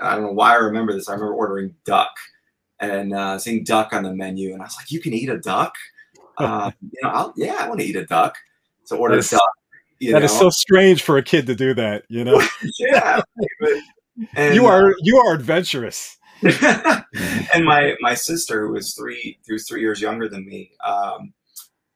[0.00, 1.08] I don't know why I remember this.
[1.08, 2.10] I remember ordering duck
[2.80, 4.52] and uh, seeing duck on the menu.
[4.52, 5.74] And I was like, you can eat a duck?
[6.38, 8.36] Uh, you know, I'll, yeah, I want to eat a duck.
[8.84, 9.42] So order a duck.
[9.98, 10.24] You that know?
[10.26, 12.42] is so strange for a kid to do that, you know?
[12.78, 13.22] yeah.
[14.36, 16.18] And, you are you are adventurous.
[16.42, 21.32] and my my sister, who was three, who was three years younger than me, um,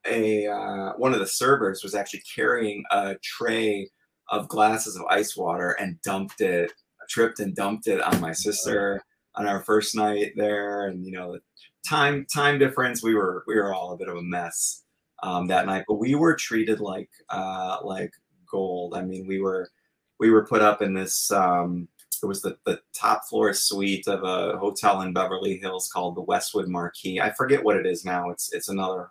[0.07, 3.89] a uh, one of the servers was actually carrying a tray
[4.31, 6.73] of glasses of ice water and dumped it,
[7.11, 9.03] tripped and dumped it on my sister
[9.35, 11.41] on our first night there, and you know, the
[11.87, 14.85] time time difference, we were we were all a bit of a mess
[15.23, 18.13] um, that night, but we were treated like uh, like
[18.51, 18.95] gold.
[18.95, 19.71] I mean, we were
[20.19, 21.89] we were put up in this um,
[22.23, 26.23] it was the, the top floor suite of a hotel in Beverly Hills called the
[26.23, 27.21] Westwood Marquis.
[27.21, 28.31] I forget what it is now.
[28.31, 29.11] It's it's another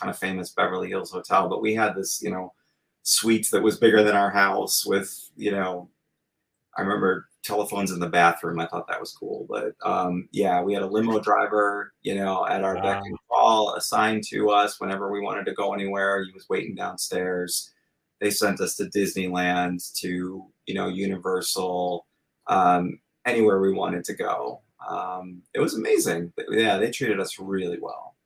[0.00, 2.52] kind of famous Beverly Hills hotel, but we had this, you know,
[3.02, 5.88] suite that was bigger than our house with, you know,
[6.76, 8.60] I remember telephones in the bathroom.
[8.60, 9.46] I thought that was cool.
[9.48, 12.82] But um, yeah, we had a limo driver, you know, at our wow.
[12.82, 16.24] beck and call assigned to us whenever we wanted to go anywhere.
[16.24, 17.72] He was waiting downstairs.
[18.20, 22.06] They sent us to Disneyland, to, you know, Universal,
[22.46, 24.62] um, anywhere we wanted to go.
[24.88, 26.32] Um, it was amazing.
[26.48, 28.16] Yeah, they treated us really well.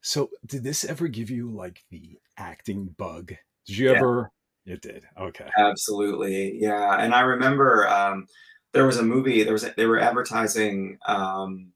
[0.00, 3.34] So, did this ever give you like the acting bug?
[3.66, 3.98] Did you yeah.
[3.98, 4.30] ever?
[4.64, 5.04] It did.
[5.18, 5.48] Okay.
[5.58, 6.56] Absolutely.
[6.60, 6.96] Yeah.
[7.00, 8.26] And I remember um,
[8.72, 9.42] there was a movie.
[9.42, 10.98] There was a, they were advertising.
[11.06, 11.72] Um,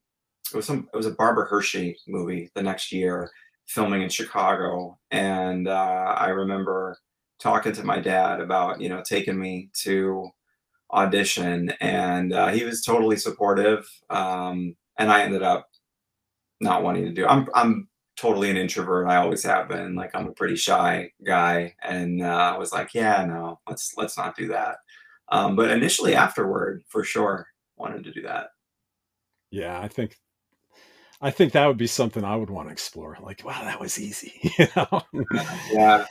[0.52, 0.88] it was some.
[0.92, 3.30] It was a Barbara Hershey movie the next year,
[3.66, 6.98] filming in Chicago, and uh, I remember
[7.40, 10.30] talking to my dad about you know taking me to
[10.92, 13.88] audition, and uh, he was totally supportive.
[14.08, 15.68] Um, and I ended up
[16.60, 17.26] not wanting to do.
[17.26, 19.06] I'm I'm totally an introvert.
[19.06, 19.94] I always have been.
[19.94, 24.16] Like I'm a pretty shy guy, and uh, I was like, yeah, no, let's let's
[24.16, 24.78] not do that.
[25.28, 28.50] Um, but initially, afterward, for sure, wanted to do that.
[29.50, 30.16] Yeah, I think
[31.20, 33.16] I think that would be something I would want to explore.
[33.20, 34.32] Like, wow, that was easy.
[34.58, 35.02] You know?
[35.72, 36.06] yeah.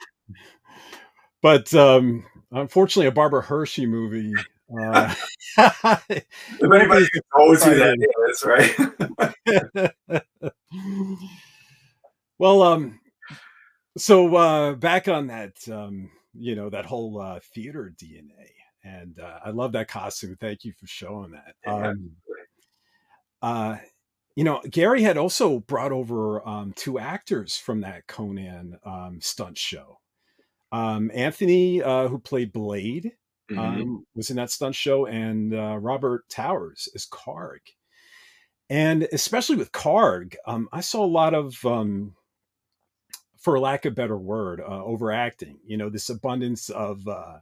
[1.41, 4.33] But um, unfortunately, a Barbara Hershey movie.
[4.79, 5.13] Uh,
[5.57, 6.25] if
[6.61, 7.05] anybody
[7.37, 7.97] knows who that
[8.29, 8.75] is, right?
[12.37, 12.99] Well, um,
[13.97, 18.51] so uh, back on that, um, you know, that whole uh, theater DNA,
[18.83, 20.37] and uh, I love that costume.
[20.39, 21.55] Thank you for showing that.
[21.69, 22.11] Um,
[23.41, 23.77] uh,
[24.35, 29.57] you know, Gary had also brought over um, two actors from that Conan um, stunt
[29.57, 29.99] show.
[30.71, 33.13] Um, Anthony, uh, who played Blade,
[33.49, 33.57] Mhm.
[33.59, 37.61] um, was in that stunt show, and uh, Robert Towers as Karg.
[38.69, 42.15] And especially with Karg, um, I saw a lot of, um,
[43.45, 45.59] for lack of a better word, uh, overacting.
[45.67, 47.39] You know, this abundance of uh,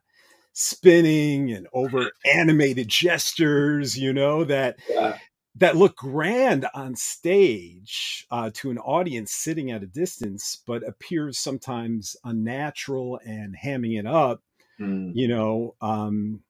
[0.53, 3.97] spinning and over animated gestures.
[3.97, 5.17] You know that yeah.
[5.57, 11.39] that look grand on stage uh, to an audience sitting at a distance, but appears
[11.39, 14.41] sometimes unnatural and hamming it up,
[14.81, 15.13] Mm.
[15.15, 16.41] you know, um,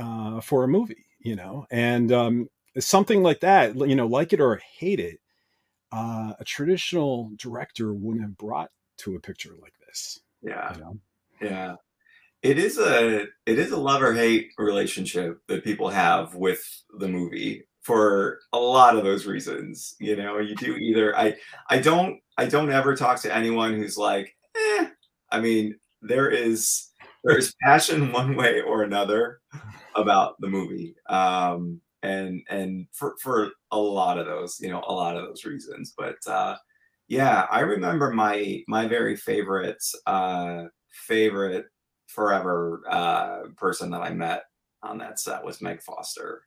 [0.00, 2.48] uh, for a movie, you know, and um,
[2.78, 5.20] something like that, you know, like it or hate it,
[5.94, 10.74] uh, a traditional director wouldn't have brought to a picture like this, Yeah.
[10.74, 10.98] you know.
[11.40, 11.74] Yeah.
[12.42, 16.62] It is a it is a love or hate relationship that people have with
[16.98, 19.94] the movie for a lot of those reasons.
[19.98, 21.36] You know, you do either I
[21.70, 24.88] I don't I don't ever talk to anyone who's like, eh.
[25.30, 26.90] I mean, there is
[27.24, 29.40] there is passion one way or another
[29.94, 30.96] about the movie.
[31.08, 35.44] Um and and for for a lot of those, you know, a lot of those
[35.44, 35.94] reasons.
[35.96, 36.56] But uh
[37.08, 40.64] yeah, I remember my my very favorite uh
[41.06, 41.66] favorite
[42.06, 44.44] forever uh, person that I met
[44.82, 46.42] on that set was Meg Foster.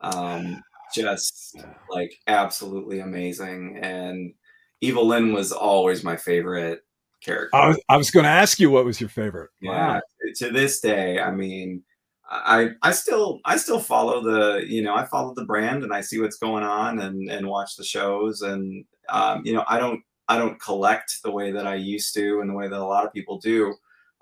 [0.00, 0.62] Um,
[0.94, 1.58] just
[1.90, 3.78] like absolutely amazing.
[3.82, 4.32] And
[4.80, 6.80] Evil-Lyn was always my favorite
[7.22, 7.54] character.
[7.54, 9.50] I was, I was going to ask you what was your favorite.
[9.60, 10.00] yeah.
[10.36, 11.82] To this day, I mean,
[12.28, 16.00] I I still I still follow the you know I follow the brand and I
[16.02, 20.02] see what's going on and and watch the shows and um, you know I don't
[20.28, 23.06] I don't collect the way that I used to and the way that a lot
[23.06, 23.74] of people do.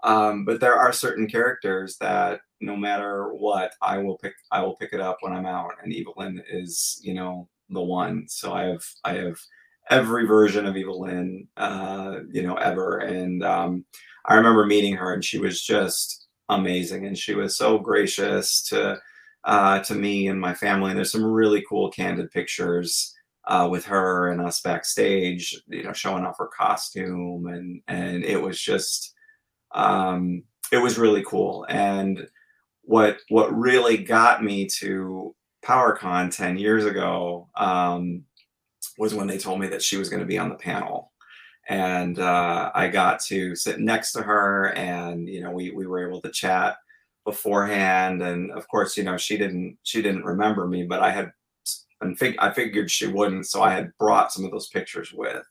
[0.05, 4.35] Um, but there are certain characters that no matter what, I will pick.
[4.51, 5.73] I will pick it up when I'm out.
[5.83, 8.27] And Evil-Lyn is, you know, the one.
[8.29, 9.39] So I have, I have
[9.91, 12.99] every version of Evil-Lyn, uh, you know, ever.
[12.99, 13.85] And um,
[14.25, 19.01] I remember meeting her, and she was just amazing, and she was so gracious to,
[19.45, 20.91] uh, to me and my family.
[20.91, 23.13] And there's some really cool candid pictures.
[23.49, 28.43] Uh, with her and us backstage, you know, showing off her costume, and and it
[28.43, 29.15] was just,
[29.73, 30.43] um,
[30.73, 31.65] it was really cool.
[31.69, 32.27] And
[32.83, 35.33] what what really got me to
[35.65, 38.25] PowerCon ten years ago um,
[38.99, 41.13] was when they told me that she was going to be on the panel,
[41.69, 46.07] and uh, I got to sit next to her, and you know, we we were
[46.07, 46.77] able to chat
[47.25, 51.33] beforehand, and of course, you know, she didn't she didn't remember me, but I had
[52.01, 55.45] and fig- I figured she wouldn't, so I had brought some of those pictures with,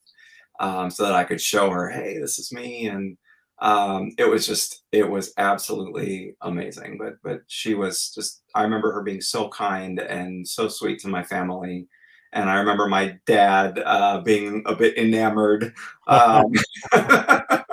[0.60, 3.18] um, so that I could show her, hey, this is me, and
[3.60, 6.98] um, it was just it was absolutely amazing.
[7.00, 11.08] But but she was just I remember her being so kind and so sweet to
[11.10, 11.88] my family,
[12.36, 15.74] and I remember my dad uh, being a bit enamored.
[16.08, 16.54] Um,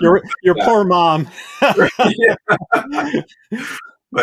[0.00, 0.64] Your your Yeah.
[0.64, 1.28] poor mom.
[1.60, 1.90] but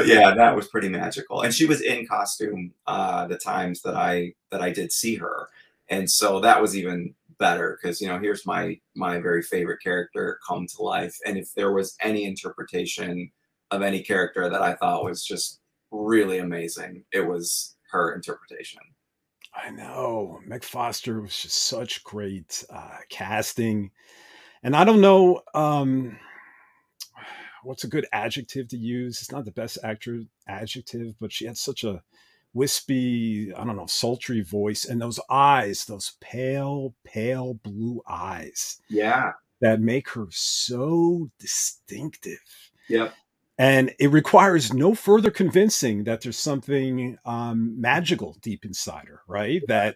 [0.07, 1.41] yeah, that was pretty magical.
[1.41, 5.49] And she was in costume uh, the times that I that I did see her,
[5.89, 10.39] and so that was even better because you know here's my my very favorite character
[10.47, 11.17] come to life.
[11.25, 13.31] And if there was any interpretation
[13.71, 15.59] of any character that I thought was just
[15.91, 18.79] really amazing, it was her interpretation.
[19.55, 20.39] I know.
[20.45, 23.91] Meg Foster was just such great uh, casting.
[24.63, 26.17] And I don't know um,
[27.63, 29.21] what's a good adjective to use.
[29.21, 32.01] It's not the best actor adjective, but she had such a
[32.53, 39.33] wispy, I don't know, sultry voice and those eyes, those pale, pale blue eyes Yeah.
[39.61, 42.39] that make her so distinctive.
[42.87, 43.13] Yep.
[43.57, 49.61] And it requires no further convincing that there's something um, magical deep inside her, right?
[49.67, 49.95] That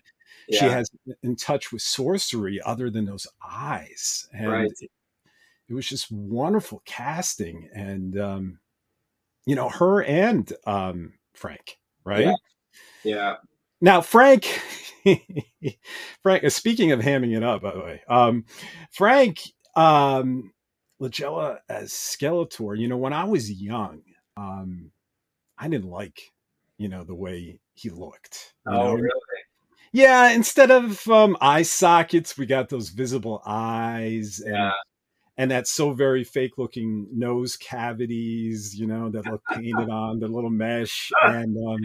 [0.51, 0.89] she has
[1.24, 4.28] in touch with sorcery other than those eyes.
[4.34, 4.72] And Right.
[4.80, 4.91] it,
[5.68, 7.70] it was just wonderful casting.
[7.74, 8.60] And, um,
[9.45, 12.26] you know, her and um, Frank, right?
[12.26, 12.36] Yeah.
[13.03, 13.36] Yeah.
[13.82, 14.62] Now, Frank,
[16.24, 18.45] Frank, speaking of hamming it up, by the way, um,
[18.91, 19.39] Frank
[19.76, 20.51] um,
[21.02, 24.02] Langella as Skeletor, you know, when I was young,
[24.38, 24.91] um,
[25.58, 26.20] I didn't like,
[26.78, 28.54] you know, the way he looked.
[28.68, 28.93] oh, know?
[28.95, 29.14] really?
[29.91, 34.72] Yeah, instead of um, eye sockets, we got those visible eyes and Yeah.
[35.38, 40.28] and that so very fake looking nose cavities, you know, that look painted on the
[40.28, 41.12] little mesh.
[41.22, 41.80] And um,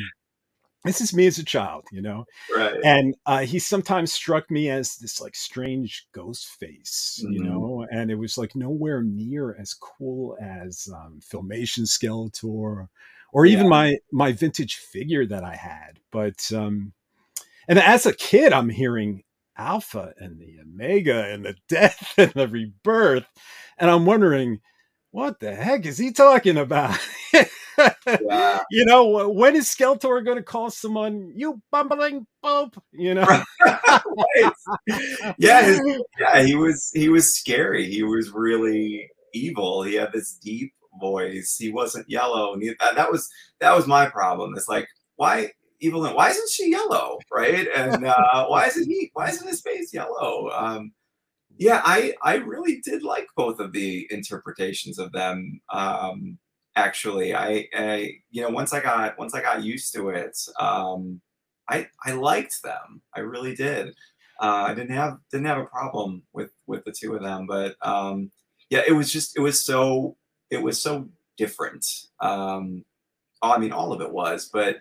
[0.84, 2.26] this is me as a child, you know.
[2.54, 2.74] Right.
[2.84, 7.44] And uh, he sometimes struck me as this like strange ghost face, you Mhm.
[7.44, 12.88] know, and it was like nowhere near as cool as um, Filmation Skeletor
[13.32, 13.70] or even Yeah.
[13.70, 16.00] my my vintage figure that I had.
[16.10, 16.92] But um,
[17.68, 19.22] and as a kid, I'm hearing
[19.56, 23.26] Alpha and the Omega and the death and the rebirth,
[23.78, 24.60] and I'm wondering,
[25.10, 26.98] what the heck is he talking about?
[28.20, 28.60] Yeah.
[28.70, 32.76] You know, when is Skeletor going to call someone you bumbling pope?
[32.92, 33.42] You know.
[35.38, 35.80] Yeah, his
[36.20, 37.86] yeah, he was he was scary.
[37.90, 39.82] He was really evil.
[39.82, 41.56] He had this deep voice.
[41.58, 42.52] He wasn't yellow.
[42.54, 43.28] And he- that that was
[43.60, 44.54] that was my problem.
[44.56, 46.14] It's like why Evil-Lyn?
[46.14, 47.18] Why isn't she yellow?
[47.32, 47.66] Right?
[47.74, 49.10] And uh, why isn't he?
[49.14, 50.50] Why isn't his face yellow?
[50.52, 50.92] Um,
[51.58, 55.60] yeah, I I really did like both of the interpretations of them.
[55.72, 56.38] Um,
[56.76, 61.20] actually, I, I you know once I got once I got used to it, um,
[61.68, 63.02] I I liked them.
[63.14, 63.88] I really did.
[64.40, 67.76] Uh, I didn't have didn't have a problem with with the two of them, but
[67.82, 68.30] um,
[68.70, 70.16] yeah, it was just it was so
[70.50, 71.86] it was so different.
[72.20, 72.84] Um,
[73.42, 74.78] I mean, all of it was, but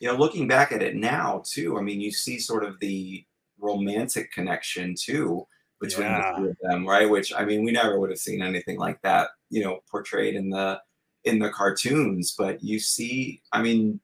[0.00, 3.24] you know, looking back at it now too, I mean, you see sort of the
[3.58, 5.46] romantic connection too
[5.80, 6.32] between Yeah.
[6.32, 7.08] the two of them, right?
[7.08, 10.50] Which I mean, we never would have seen anything like that, you know, portrayed in
[10.50, 10.80] the
[11.24, 12.34] in the cartoons.
[12.36, 14.00] But you see, I mean,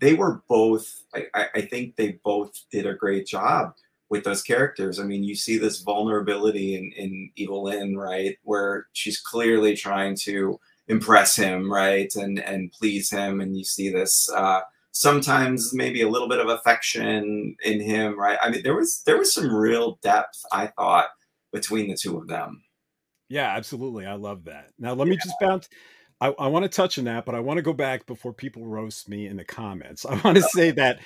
[0.00, 1.02] they were both.
[1.14, 3.74] I, I think they both did a great job
[4.10, 5.00] with those characters.
[5.00, 10.16] I mean, you see this vulnerability in in Evil Evil-Lyn, right, where she's clearly trying
[10.22, 14.30] to impress him, right, and and please him, and you see this.
[14.30, 14.60] Uh,
[14.92, 18.38] sometimes maybe a little bit of affection in him, right?
[18.40, 21.08] I mean, there was there was some real depth, I thought,
[21.52, 22.62] between the two of them.
[23.28, 24.06] yeah, absolutely.
[24.06, 24.70] I love that.
[24.78, 25.68] Now, let me just bounce.
[26.24, 28.64] I, I want to touch on that, but I want to go back before people
[28.64, 30.06] roast me in the comments.
[30.08, 31.00] I want to say that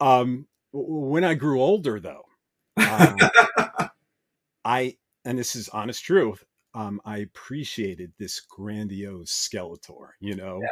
[0.00, 2.24] um, when I grew older, though,
[2.76, 3.18] um,
[4.64, 6.44] I and this is honest truth.
[6.74, 10.68] Um, I appreciated this grandiose Skeletor, you know, Yeah.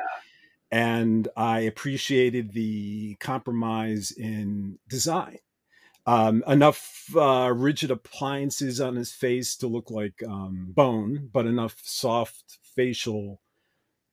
[0.71, 5.39] and I appreciated the compromise in design.
[6.05, 11.77] Um, enough uh, rigid appliances on his face to look like um, bone, but enough
[11.85, 13.41] soft facial,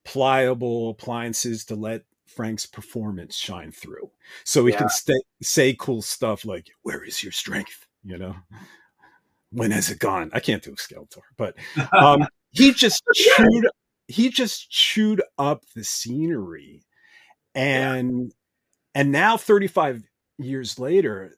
[0.09, 4.09] pliable appliances to let Frank's performance shine through.
[4.43, 4.79] So he Yeah.
[4.79, 7.85] can stay, say cool stuff like, Where is your strength?
[8.03, 8.35] You know,
[9.51, 10.31] when has it gone?
[10.33, 11.55] I can't do a Skeletor, but
[12.01, 13.67] um, he just chewed
[14.07, 16.81] he just chewed up the scenery
[17.53, 18.33] and
[18.95, 20.01] and now 35
[20.39, 21.35] years later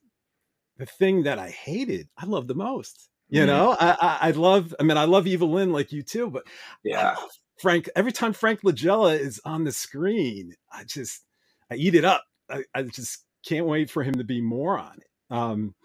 [0.78, 3.48] the thing that i hated i love the most you Mhm.
[3.48, 6.44] know I, I i love i mean i love Evil-Lyn like you too but
[6.84, 7.16] Yeah.
[7.62, 11.24] Frank every time frank langella is on the screen i just
[11.72, 14.98] i eat it up i, I just can't wait for him to be more on
[14.98, 15.76] it um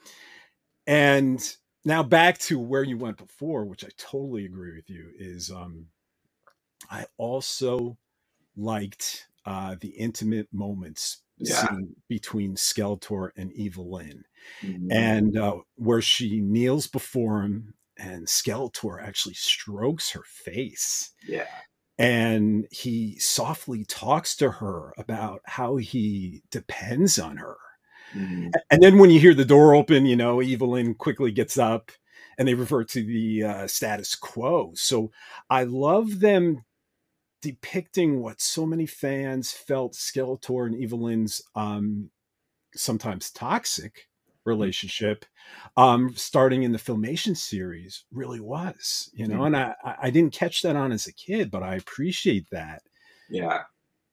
[0.87, 5.51] and now back to where you went before which i totally agree with you is
[5.51, 5.87] um
[6.91, 7.99] i also
[8.57, 11.69] liked uh the intimate moments Yeah.
[12.09, 14.25] between skeletor and Evil-Lyn
[14.65, 14.89] Mhm.
[14.91, 21.47] and uh, where she kneels before him and skeletor actually strokes her face yeah.
[21.99, 27.57] and he softly talks to her about how he depends on her
[28.15, 28.53] Mhm.
[28.71, 31.91] and then when you hear the door open, you know, Evil-Lyn quickly gets up
[32.39, 34.73] and they revert to the uh, status quo.
[34.75, 35.11] So
[35.51, 36.65] I love them
[37.43, 42.11] depicting what so many fans felt Skeletor and Evil-Lyn's um,
[42.75, 44.07] sometimes toxic
[44.47, 45.25] relationship
[45.77, 50.63] um starting in the filmation series really was you know and i I- didn't catch
[50.63, 52.83] that on as a kid but i appreciate that
[53.29, 53.65] Yeah.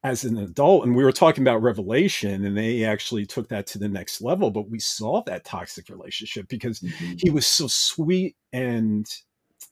[0.03, 3.79] as an adult and we were talking about revelation and they actually took that to
[3.79, 7.23] the next level but we saw that toxic relationship because Mhm.
[7.23, 9.07] he was so sweet and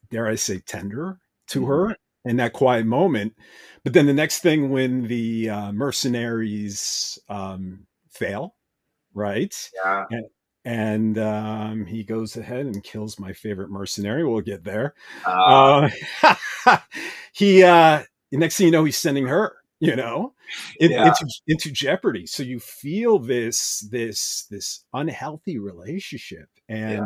[0.10, 1.68] dare i say tender to Mhm.
[1.68, 1.96] her
[2.26, 3.34] in that quiet moment
[3.84, 8.56] but then the next thing when the uh, mercenaries um, fail
[9.14, 10.06] right Yeah.
[10.12, 10.26] and
[11.18, 14.94] um, he goes ahead and kills my favorite mercenary we'll get there
[15.26, 15.90] Uh,
[16.24, 16.78] uh,
[17.34, 20.34] he uh, next thing you know he's sending her you know,
[20.80, 21.08] in, yeah.
[21.08, 22.28] into into jeopardy.
[22.28, 27.00] So you feel this this this unhealthy relationship, and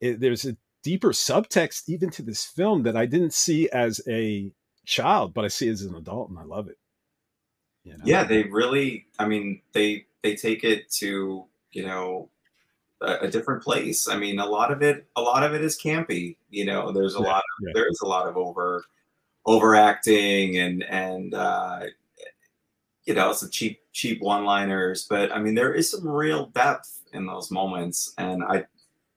[0.00, 0.10] yeah.
[0.10, 4.52] it, there's a deeper subtext even to this film that I didn't see as a
[4.84, 6.76] child, but I see as an adult, and I love it.
[7.82, 8.04] You know?
[8.04, 9.06] Yeah, they really.
[9.18, 12.28] I mean, they they take it to you know
[13.02, 14.08] a, a, different place.
[14.08, 16.36] I mean, a lot of it, a lot of it is campy.
[16.50, 17.36] You know, there's a yeah, lot.
[17.38, 17.72] Of, yeah.
[17.74, 18.84] There is a lot of over
[19.44, 21.80] overacting and and uh,
[23.04, 25.06] you know some cheap cheap one liners.
[25.08, 28.64] But I mean, there is some real depth in those moments, and I.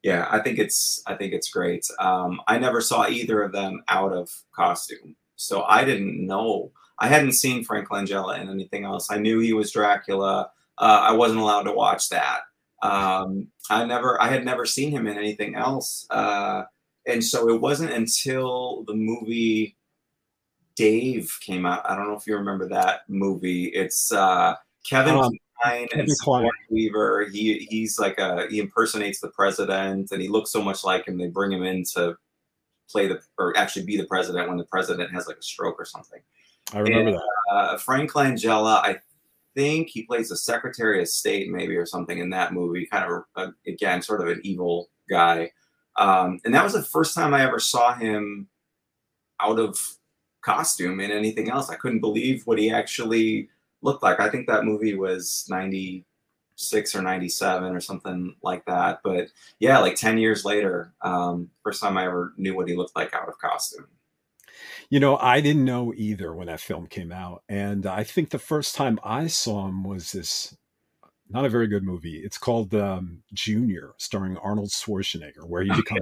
[0.04, 1.84] Yeah, I think it's I think it's great.
[1.98, 6.72] Um, I never saw either of them out of costume, so I didn't know.
[7.00, 9.10] I hadn't seen Frank Langella in anything else.
[9.10, 10.52] I knew he was Dracula.
[10.78, 12.42] Uh, I wasn't allowed to watch that.
[12.86, 16.64] Um, I never, I had never seen him in anything else, uh,
[17.08, 19.76] and so it wasn't until the movie
[20.76, 21.90] Dave came out.
[21.90, 23.66] I don't know if you remember that movie.
[23.66, 24.56] It's uh,
[24.88, 25.32] Kevin um,
[25.62, 26.50] Kline and Kline.
[26.70, 27.28] Weaver.
[27.32, 31.18] He he's like a he impersonates the president, and he looks so much like him.
[31.18, 32.16] They bring him in to
[32.90, 35.86] play the or actually be the president when the president has like a stroke or
[35.86, 36.22] something.
[36.74, 37.54] I remember and, that.
[37.54, 38.98] Uh, Frank Langella, I
[39.56, 42.86] think he plays the Secretary of State, maybe or something in that movie.
[42.86, 45.52] Kind of uh, again, sort of an evil guy.
[45.98, 48.48] Um, and that was the first time I ever saw him
[49.42, 49.80] out of
[50.44, 51.70] costume in anything else.
[51.70, 53.50] I couldn't believe what he actually
[53.82, 54.20] looked like.
[54.20, 59.00] I think that movie was 96 or 97 or something like that.
[59.04, 59.30] But
[59.60, 63.14] yeah, like 10 years later, um, first time I ever knew what he looked like
[63.14, 63.88] out of costume.
[64.90, 67.44] You know, I didn't know either when that film came out.
[67.50, 70.56] And I think the first time I saw him was this
[71.30, 72.22] not a very good movie.
[72.24, 76.02] It's called um, Junior, starring Arnold Schwarzenegger, where he becomes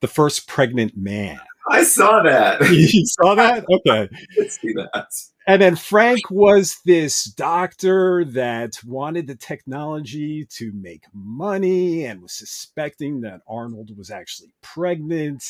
[0.00, 1.38] the first pregnant man.
[1.70, 2.60] I saw that.
[2.70, 3.64] you saw that?
[3.70, 4.08] Okay.
[4.40, 5.06] I see that.
[5.46, 12.32] And then Frank was this doctor that wanted the technology to make money and was
[12.32, 15.44] suspecting that Arnold was actually pregnant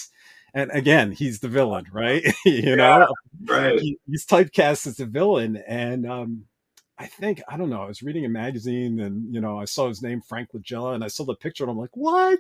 [0.55, 2.25] and again, he's the villain, right?
[2.45, 3.09] you know,
[3.47, 3.79] right.
[3.81, 6.45] He, he's typecast as a villain, and um,
[6.97, 7.83] I think I don't know.
[7.83, 11.03] I was reading a magazine, and you know, I saw his name Frank Langella, and
[11.03, 12.39] I saw the picture, and I'm like, what?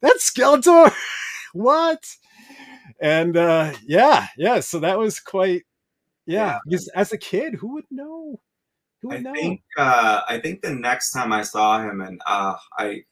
[0.00, 0.92] That's Skeletor?
[1.52, 2.02] what?
[3.00, 4.60] And uh, yeah, yeah.
[4.60, 5.64] So that was quite,
[6.24, 6.46] yeah.
[6.46, 6.58] yeah.
[6.64, 8.40] Because as a kid, who would know?
[9.02, 9.34] Who would I know?
[9.34, 13.04] Think, uh, I think the next time I saw him, and uh, I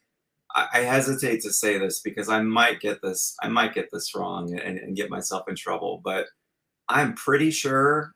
[0.55, 4.52] I hesitate to say this because I might get this I might get this wrong
[4.59, 6.26] and, and get myself in trouble, but
[6.88, 8.12] I'm pretty sure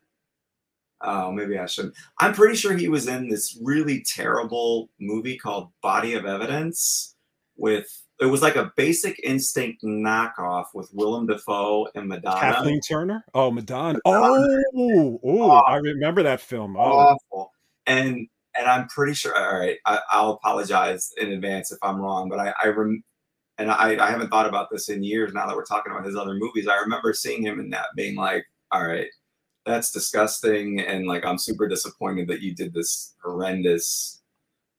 [1.01, 1.95] oh maybe I shouldn't.
[2.21, 7.17] I'm pretty sure he was in this really terrible movie called Body of Evidence
[7.57, 7.87] with
[8.21, 12.41] it was like a basic instinct knockoff with Willem Dafoe and Madonna.
[12.41, 13.25] Kathleen Turner?
[13.33, 14.01] Oh, Madonna.
[14.05, 14.63] Madonna.
[14.77, 16.77] Oh, oh, I remember that film.
[16.77, 16.81] Oh.
[16.81, 17.53] Awful.
[17.87, 18.27] And
[18.59, 19.37] and I'm pretty sure.
[19.37, 23.03] All right, I, will apologize in advance if I'm wrong, but I, I rem,
[23.57, 25.33] and I, I haven't thought about this in years.
[25.33, 28.17] Now that we're talking about his other movies, I remember seeing him in that, being
[28.17, 29.09] like, "All right,
[29.65, 34.21] that's disgusting," and like, I'm super disappointed that you did this horrendous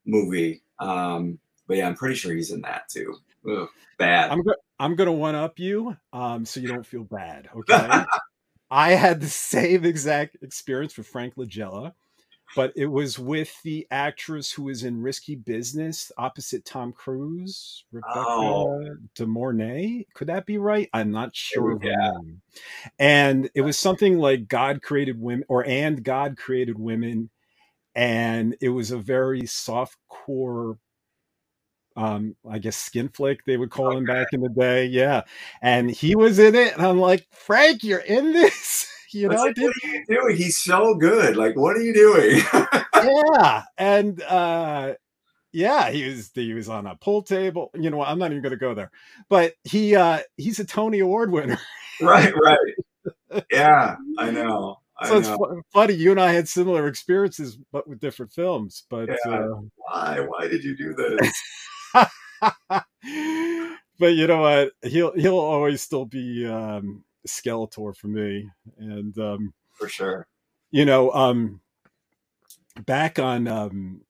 [0.06, 0.62] movie.
[0.80, 3.16] Um, but yeah, I'm pretty sure he's in that too.
[3.50, 4.32] Ugh, bad.
[4.32, 7.50] I'm go- I'm gonna one up you, um, so you don't feel bad.
[7.56, 8.04] Okay.
[8.72, 11.94] I had the same exact experience with Frank Langella
[12.56, 18.14] but it was with the actress who was in Risky Business opposite Tom Cruise, Rebecca
[18.16, 18.96] oh.
[19.16, 20.06] De Mornay.
[20.14, 20.90] Could that be right?
[20.94, 21.80] I'm not sure.
[21.82, 22.12] Yeah.
[22.98, 27.30] And it was something like God created women, or and God created women,
[27.96, 30.78] and it was a very soft core.
[31.96, 33.98] Um, I guess skin flick they would call okay.
[33.98, 34.86] him back in the day.
[34.86, 35.24] Yeah.
[35.62, 36.74] And he was in it.
[36.74, 38.88] And I'm like, Frank, you're in this.
[39.12, 40.38] You know, like, what are you doing?
[40.38, 41.36] He's so good.
[41.36, 42.42] Like, what are you doing?
[43.36, 44.94] yeah, and uh,
[45.52, 47.72] yeah, he was he was on a pool table.
[47.74, 48.92] You know, I'm not even going to go there,
[49.30, 51.60] but he uh, he's a Tony Award winner.
[52.02, 52.76] right, right.
[53.52, 54.80] Yeah, I know.
[54.98, 55.46] I so know.
[55.46, 55.94] it's funny.
[55.94, 58.84] You and I had similar experiences, but with different films.
[58.90, 59.32] But yeah.
[59.32, 60.20] uh, why?
[60.20, 61.34] Why did you do this?
[64.00, 64.72] but you know what?
[64.84, 68.50] He'll he'll always still be um, Skeletor for me.
[68.78, 70.28] And um, for sure,
[70.72, 71.62] you know, um,
[72.86, 74.02] back on, um,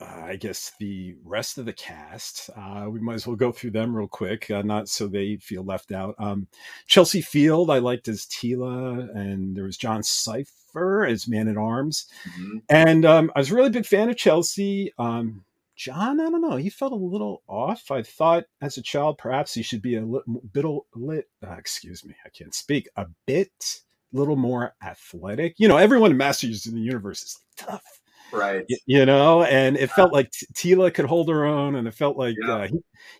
[0.00, 3.70] uh, I guess the rest of the cast, uh, we might as well go through
[3.70, 6.14] them real quick, uh, not so they feel left out.
[6.18, 6.48] Um,
[6.86, 12.06] Chelsea Field, I liked as Teela, and there was John Cypher as Man at Arms,
[12.28, 12.58] mm-hmm.
[12.68, 14.92] and um, I was a really big fan of Chelsea.
[14.98, 15.44] Um,
[15.82, 16.54] John, I don't know.
[16.54, 17.90] He felt a little off.
[17.90, 20.64] I thought as a child perhaps he should be a little bit
[20.94, 21.28] lit.
[21.44, 22.88] Uh, excuse me, I can't speak.
[22.94, 23.80] A bit
[24.12, 25.56] little more athletic.
[25.58, 28.00] You know, everyone in Masters in the Universe is tough,
[28.32, 28.64] right?
[28.68, 32.16] You, you know, and it felt like Teela could hold her own, and it felt
[32.16, 32.54] like yeah.
[32.54, 32.68] uh,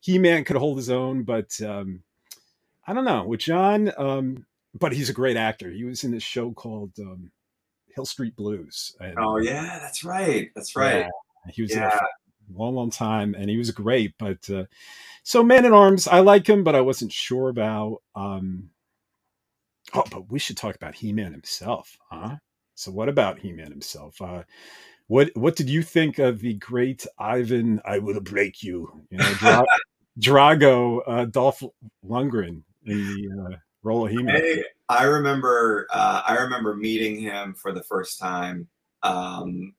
[0.01, 1.25] he Man could hold his own.
[1.25, 2.05] But um,
[2.87, 5.69] I don't know with John, um, but he's a great actor.
[5.69, 7.33] He was in this show called um,
[7.93, 8.95] Hill Street Blues.
[9.01, 10.51] And, oh yeah, that's right.
[10.55, 10.99] That's right.
[10.99, 11.99] Yeah, he was yeah.
[12.49, 14.15] There for a long, long time, and he was great.
[14.19, 14.65] But uh,
[15.23, 18.03] so Man at Arms, I like him, but I wasn't sure about.
[18.15, 18.71] Um,
[19.95, 22.37] oh, but we should talk about He Man himself, huh?
[22.75, 24.21] So what about He Man himself?
[24.21, 24.43] Uh,
[25.07, 27.81] what what did you think of the great Ivan?
[27.85, 29.07] I will break you.
[29.11, 29.65] You know, Dra-
[30.19, 31.63] Drago, uh, Dolph
[32.05, 34.37] Lundgren in the uh, role of He Man.
[34.37, 38.69] Hey, I remember uh, I remember meeting him for the first time.
[39.03, 39.75] Um,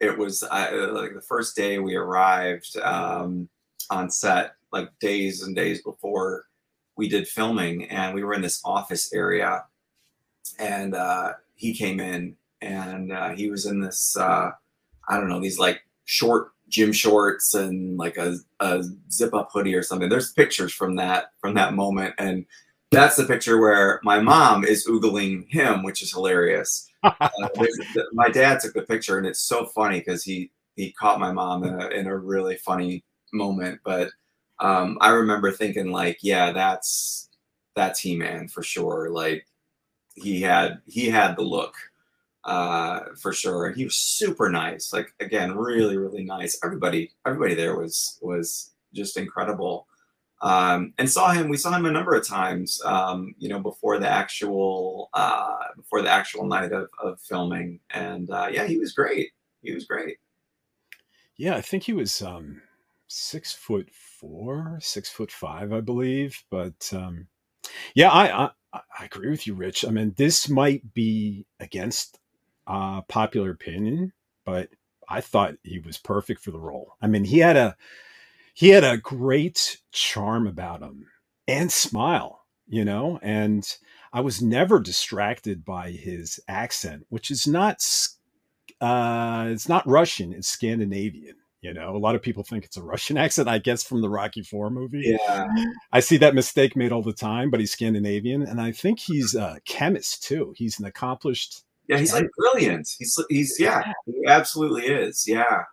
[0.00, 3.48] it was I, like the first day we arrived um,
[3.90, 6.46] on set, like days and days before
[6.96, 9.64] we did filming, and we were in this office area,
[10.58, 14.50] and uh, he came in, and uh, he was in this uh,
[15.08, 19.74] I don't know these like short gym shorts and like a, a zip up hoodie
[19.74, 20.08] or something.
[20.08, 22.46] There's pictures from that from that moment, and
[22.90, 26.88] that's the picture where my mom is oogling him, which is hilarious.
[27.04, 27.28] Uh,
[28.12, 31.64] my dad took the picture, and it's so funny because he he caught my mom
[31.64, 33.80] in a, in a really funny moment.
[33.84, 34.10] But
[34.58, 37.28] um, I remember thinking like, yeah, that's
[37.74, 39.10] that's He Man for sure.
[39.10, 39.46] Like
[40.14, 41.74] he had he had the look
[42.44, 44.92] uh, for sure, and he was super nice.
[44.92, 46.58] Like again, really really nice.
[46.64, 49.86] Everybody everybody there was was just incredible
[50.40, 51.48] um, and saw him.
[51.48, 56.02] We saw him a number of times, um, you know, before the actual uh, before
[56.02, 57.80] the actual night of, of filming.
[57.90, 59.30] And uh, yeah, he was great.
[59.62, 60.18] He was great.
[61.36, 62.62] Yeah, I think he was um,
[63.08, 66.42] six foot four, six foot five, I believe.
[66.50, 67.26] But um,
[67.94, 69.84] yeah, I, I I agree with you, Rich.
[69.84, 72.18] I mean, this might be against
[72.66, 74.12] uh, popular opinion,
[74.44, 74.68] but
[75.08, 76.94] I thought he was perfect for the role.
[77.00, 77.76] I mean, he had a
[78.54, 81.06] he had a great charm about him
[81.46, 83.68] and smile, you know, and
[84.12, 87.84] I was never distracted by his accent, which is not
[88.80, 91.36] uh it's not Russian, it's Scandinavian.
[91.60, 94.08] You know, a lot of people think it's a Russian accent, I guess, from the
[94.08, 95.16] Rocky Four movie.
[95.18, 95.48] Yeah.
[95.92, 98.42] I see that mistake made all the time, but he's Scandinavian.
[98.42, 100.54] And I think he's a chemist too.
[100.56, 101.64] He's an accomplished.
[101.88, 102.88] Yeah, he's like brilliant.
[102.98, 105.26] He's, he's, yeah, he absolutely is.
[105.26, 105.64] Yeah.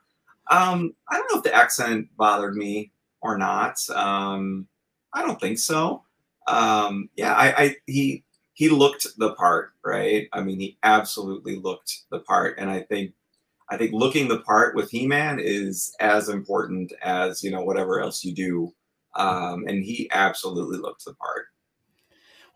[0.51, 2.91] Um, I don't know if the accent bothered me
[3.21, 3.77] or not.
[3.91, 4.67] Um,
[5.13, 6.03] I don't think so.
[6.47, 10.27] Um, yeah, I, I he he looked the part, right?
[10.33, 13.13] I mean, he absolutely looked the part, and I think
[13.69, 18.01] I think looking the part with He Man is as important as you know whatever
[18.01, 18.73] else you do.
[19.17, 21.47] Um, and he absolutely looked the part.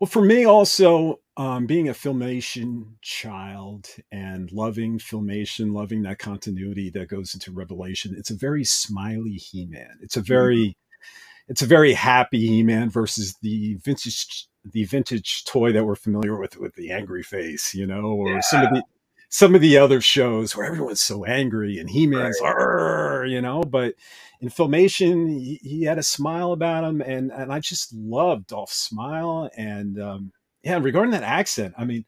[0.00, 6.90] Well, for me, also um, being a filmation child and loving filmation, loving that continuity
[6.90, 9.98] that goes into Revelation, it's a very smiley He-Man.
[10.02, 11.48] It's a very, mm-hmm.
[11.48, 16.58] it's a very happy He-Man versus the vintage, the vintage toy that we're familiar with
[16.58, 18.40] with the angry face, you know, or yeah.
[18.40, 18.82] some of the
[19.28, 23.24] some of the other shows where everyone's so angry and He-Man's, right.
[23.26, 23.94] you know, but
[24.40, 28.76] in filmation, he, he, had a smile about him, and and I just loved Dolph's
[28.76, 29.50] smile.
[29.56, 32.04] And um, yeah, regarding that accent, I mean,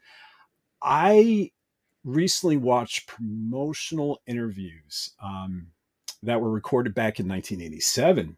[0.83, 1.51] I
[2.05, 5.69] recently watched promotional interviews um,
[6.23, 8.37] that were recorded back in 1987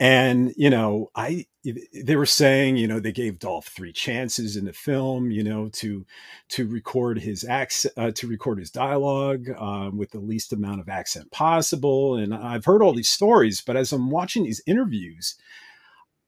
[0.00, 4.64] and you know i they were saying you know they gave dolph three chances in
[4.64, 6.06] the film you know to
[6.48, 10.88] to record his accent uh, to record his dialogue uh, with the least amount of
[10.88, 15.34] accent possible and i've heard all these stories but as i'm watching these interviews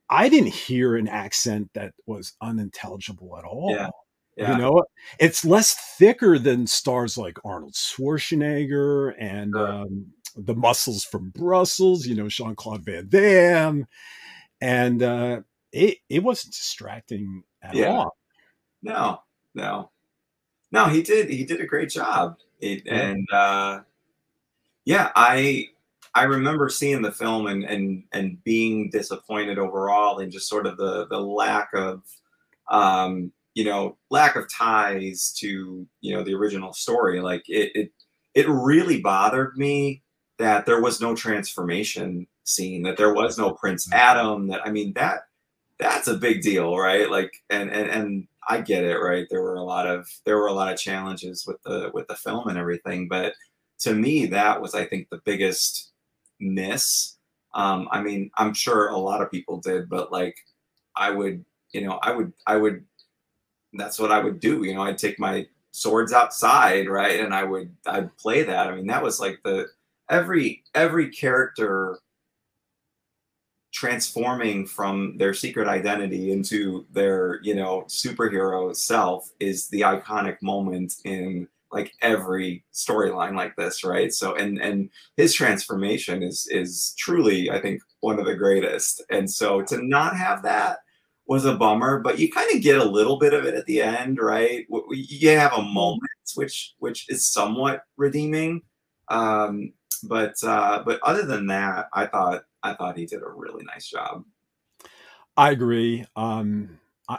[0.09, 3.89] i didn't hear an accent that was unintelligible at all yeah.
[4.37, 4.53] Yeah.
[4.53, 4.85] You know,
[5.19, 12.15] it's less thicker than stars like Arnold Schwarzenegger and um, the muscles from Brussels, you
[12.15, 13.87] know, Jean Claude Van Damme.
[14.61, 15.41] And uh,
[15.73, 17.89] it, it wasn't distracting at yeah.
[17.89, 18.17] all.
[18.83, 19.23] No,
[19.55, 19.91] no,
[20.73, 21.29] no, he did.
[21.31, 22.37] He did a great job.
[22.61, 22.95] It, yeah.
[22.95, 23.81] And uh,
[24.85, 25.69] yeah, I,
[26.15, 30.77] I remember seeing the film and, and, and being disappointed overall and just sort of
[30.77, 32.03] the, the lack of,
[32.71, 37.21] um, you know, lack of ties to, you know, the original story.
[37.21, 37.93] Like it, it,
[38.35, 40.03] it really bothered me
[40.39, 43.99] that there was no transformation scene, that there was no Prince mm-hmm.
[43.99, 44.49] Adam.
[44.49, 45.27] That I mean that
[45.79, 47.11] that's a big deal, right?
[47.11, 49.27] Like and and and I get it, right?
[49.31, 52.17] There were a lot of there were a lot of challenges with the with the
[52.17, 53.35] film and everything, but
[53.81, 55.93] to me that was I think the biggest
[56.41, 57.17] miss.
[57.55, 60.37] Um, I mean, I'm sure a lot of people did, but like
[60.97, 62.85] I would, you know, I would I would
[63.75, 64.65] that's what I would do.
[64.65, 68.69] You know, I'd take my swords outside, right, and I would I'd play that.
[68.69, 69.69] I mean, that was like the
[70.09, 71.99] every every character
[73.81, 80.97] transforming from their secret identity into their you know superhero self is the iconic moment
[81.07, 84.13] in like every storyline like this right?
[84.13, 89.03] So and and his transformation is is truly i think one of the greatest.
[89.09, 90.81] And so to not have that
[91.27, 93.81] was a bummer but you kind of get a little bit of it at the
[93.81, 94.67] end right?
[94.91, 96.03] You have a moment
[96.35, 98.61] which which is somewhat redeeming
[99.09, 99.73] um
[100.05, 103.89] but uh but other than that i thought I thought he did a really nice
[103.89, 104.25] job.
[105.37, 106.05] I agree.
[106.17, 107.19] Um, I,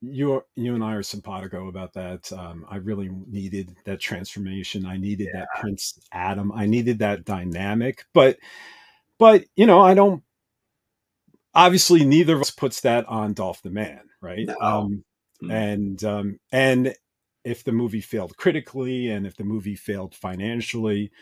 [0.00, 2.32] you you and I are simpatico about that.
[2.32, 4.86] Um, I really needed that transformation.
[4.86, 5.40] I needed yeah.
[5.40, 6.52] that Prince Adam.
[6.52, 8.04] I needed that dynamic.
[8.12, 8.38] But
[9.18, 10.22] but you know, I don't.
[11.54, 14.46] Obviously, neither of us puts that on Dolph the Man, right?
[14.46, 14.56] No.
[14.60, 15.04] Um,
[15.42, 15.50] mm-hmm.
[15.50, 16.94] And um, and
[17.44, 21.12] if the movie failed critically and if the movie failed financially,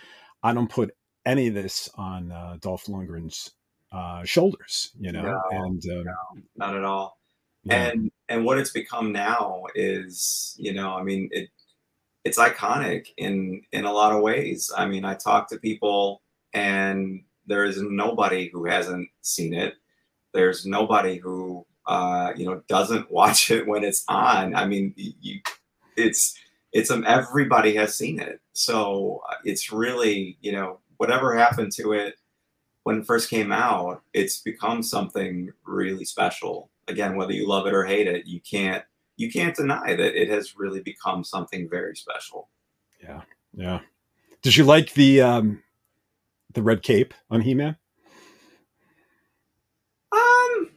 [0.43, 0.95] I don't put
[1.25, 3.53] any of this on uh, Dolph Lundgren's
[3.93, 6.15] uh, shoulders, you know, no, and um, no,
[6.57, 7.19] not at all.
[7.65, 7.91] Yeah.
[7.91, 11.51] And and what it's become now is, you know, I mean, it
[12.25, 14.73] it's iconic in in a lot of ways.
[14.77, 19.75] I mean, I talk to people, and there is nobody who hasn't seen it.
[20.33, 24.55] There's nobody who uh, you know doesn't watch it when it's on.
[24.55, 25.41] I mean, you,
[25.97, 26.39] it's
[26.73, 28.41] it's um, everybody has seen it.
[28.53, 32.15] So uh, it's really you know whatever happened to it
[32.85, 36.71] when it first came out, it's become something really special.
[36.87, 38.85] Again, whether you love it or hate it, you can't
[39.17, 42.51] you can't deny that it has really become something very special.
[43.03, 43.23] Yeah,
[43.53, 43.81] yeah.
[44.43, 45.65] Did you like the um
[46.55, 47.77] the red cape on He Man?
[50.13, 50.71] Um,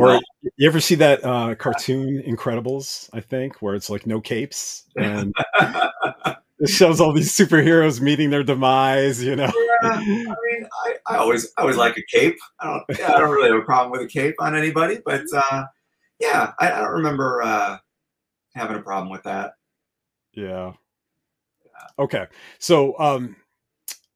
[0.00, 0.20] or
[0.56, 3.08] you ever see that uh, cartoon Incredibles?
[3.12, 5.32] I think where it's like no capes and
[6.62, 9.22] it shows all these superheroes meeting their demise.
[9.22, 9.52] You know.
[9.82, 12.38] Yeah, I mean, I, I always I always like a cape.
[12.60, 15.24] I don't yeah, I don't really have a problem with a cape on anybody, but
[15.34, 15.64] uh,
[16.18, 17.78] yeah, I, I don't remember uh,
[18.54, 19.52] having a problem with that.
[20.32, 20.72] Yeah.
[21.64, 21.86] yeah.
[21.98, 22.26] Okay,
[22.58, 23.36] so um,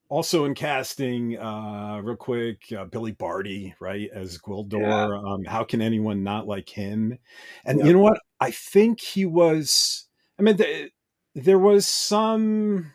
[0.08, 4.80] also in casting, uh, real quick, uh, Billy Barty, right, as Gwildor.
[4.80, 5.30] Yeah.
[5.30, 7.18] Um, how can anyone not like him?
[7.64, 8.20] And you know what?
[8.40, 10.04] I think he was.
[10.38, 10.90] I mean, the,
[11.36, 12.92] there was some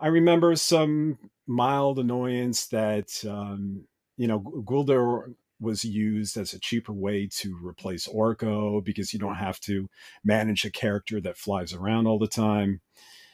[0.00, 3.84] i remember some mild annoyance that um,
[4.16, 9.36] you know Gwildor was used as a cheaper way to replace Orko because you don't
[9.36, 9.88] have to
[10.22, 12.80] manage a character that flies around all the time.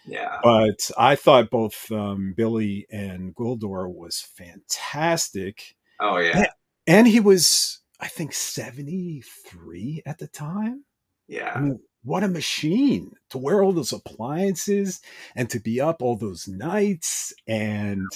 [0.07, 0.39] Yeah.
[0.43, 5.77] But I thought both um, Billy and Gwildor was fantastic.
[6.01, 6.39] Oh yeah.
[6.39, 6.49] And,
[6.87, 10.85] and, he was I think 73 at the time.
[11.29, 11.53] Yeah.
[11.55, 15.01] I mean, what a machine to wear all those appliances
[15.35, 18.07] and to be up all those nights and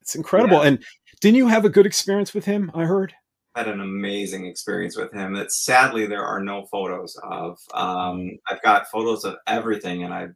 [0.00, 0.68] it's incredible yeah.
[0.68, 0.84] and
[1.20, 3.12] didn't you have a good experience with him i heard
[3.54, 8.38] I had an amazing experience with him that sadly there are no photos of um,
[8.48, 10.28] i've got photos of everything and i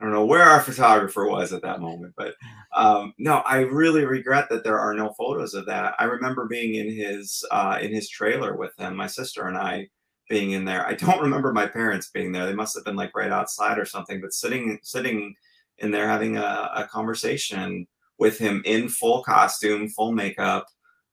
[0.00, 2.34] I don't know where our photographer was at that moment, but
[2.74, 5.94] um, no, I really regret that there are no photos of that.
[5.98, 9.88] I remember being in his uh, in his trailer with him, my sister and I,
[10.28, 10.86] being in there.
[10.86, 12.46] I don't remember my parents being there.
[12.46, 15.34] They must have been like right outside or something, but sitting sitting
[15.78, 17.86] in there having a, a conversation
[18.18, 20.66] with him in full costume, full makeup,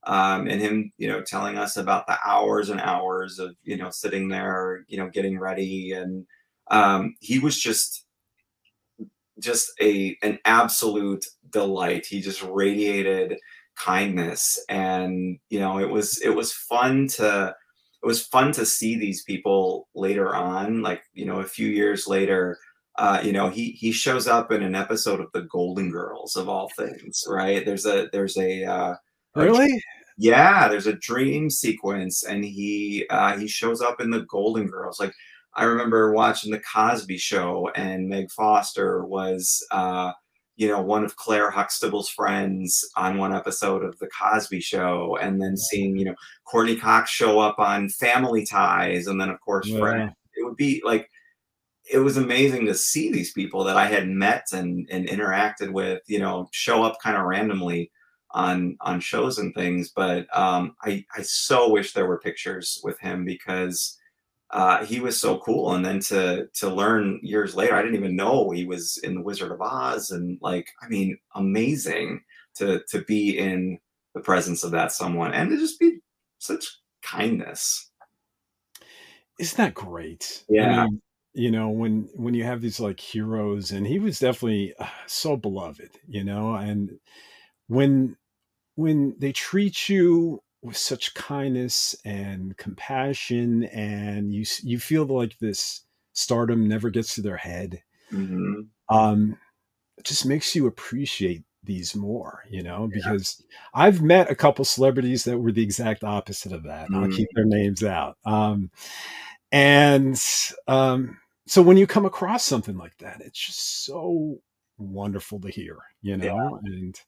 [0.04, 3.90] um, and him, you know, telling us about the hours and hours of, you know,
[3.90, 5.94] sitting there, you know, getting ready.
[5.94, 6.26] And
[6.70, 8.06] um, he was just
[9.40, 12.06] just a an absolute delight.
[12.06, 13.40] He just radiated
[13.78, 17.56] kindness and you know it was it was fun to
[18.04, 22.08] it was fun to see these people later on, like you know, a few years
[22.08, 22.58] later.
[22.98, 26.50] Uh, you know, he he shows up in an episode of the Golden Girls of
[26.50, 27.66] all things, right?
[27.66, 28.96] There's a there's a uh,
[29.36, 29.72] really.
[29.74, 29.82] A,
[30.18, 35.00] yeah, there's a dream sequence, and he uh, he shows up in the Golden Girls.
[35.00, 35.14] Like
[35.56, 40.12] I remember watching the Cosby Show, and Meg Foster was uh,
[40.56, 45.42] you know, one of Claire Huxtable's friends on one episode of The Cosby Show, and
[45.42, 49.68] then seeing, you know, Courteney Cox show up on Family Ties, and then, of course,
[49.68, 49.80] yeah.
[49.80, 50.12] Friends.
[50.36, 51.10] It would be like,
[51.92, 56.02] it was amazing to see these people that I had met and, and interacted with,
[56.08, 57.92] you know, show up kind of randomly
[58.34, 59.92] on on shows and things.
[59.94, 63.98] But um, I I so wish there were pictures with him because
[64.52, 65.74] uh, he was so cool.
[65.74, 69.22] And then to to learn years later, I didn't even know he was in the
[69.22, 72.22] Wizard of Oz, and like, I mean, amazing
[72.56, 73.80] to to be in
[74.14, 76.00] the presence of that someone and to just be
[76.40, 76.66] such
[77.02, 77.90] kindness.
[79.40, 80.44] isn't that great?
[80.50, 80.82] Yeah.
[80.82, 81.02] I mean,
[81.34, 85.38] you know, when when you have these like heroes, and he was definitely uh, so
[85.38, 87.00] beloved, you know, and
[87.68, 88.18] when
[88.76, 95.82] when they treat you with such kindness and compassion, and you you feel like this
[96.14, 99.38] stardom never gets to their head, hmm um,
[99.98, 103.44] it just makes you appreciate these more, you know, because
[103.74, 106.88] I've met a couple celebrities that were the exact opposite of that.
[106.88, 108.18] and I'll keep their names out.
[108.26, 108.72] Um,
[109.52, 110.22] and
[110.68, 114.42] um, so when you come across something like that, it's just so
[114.82, 116.32] wonderful to hear, you Yeah.
[116.34, 117.00] know, and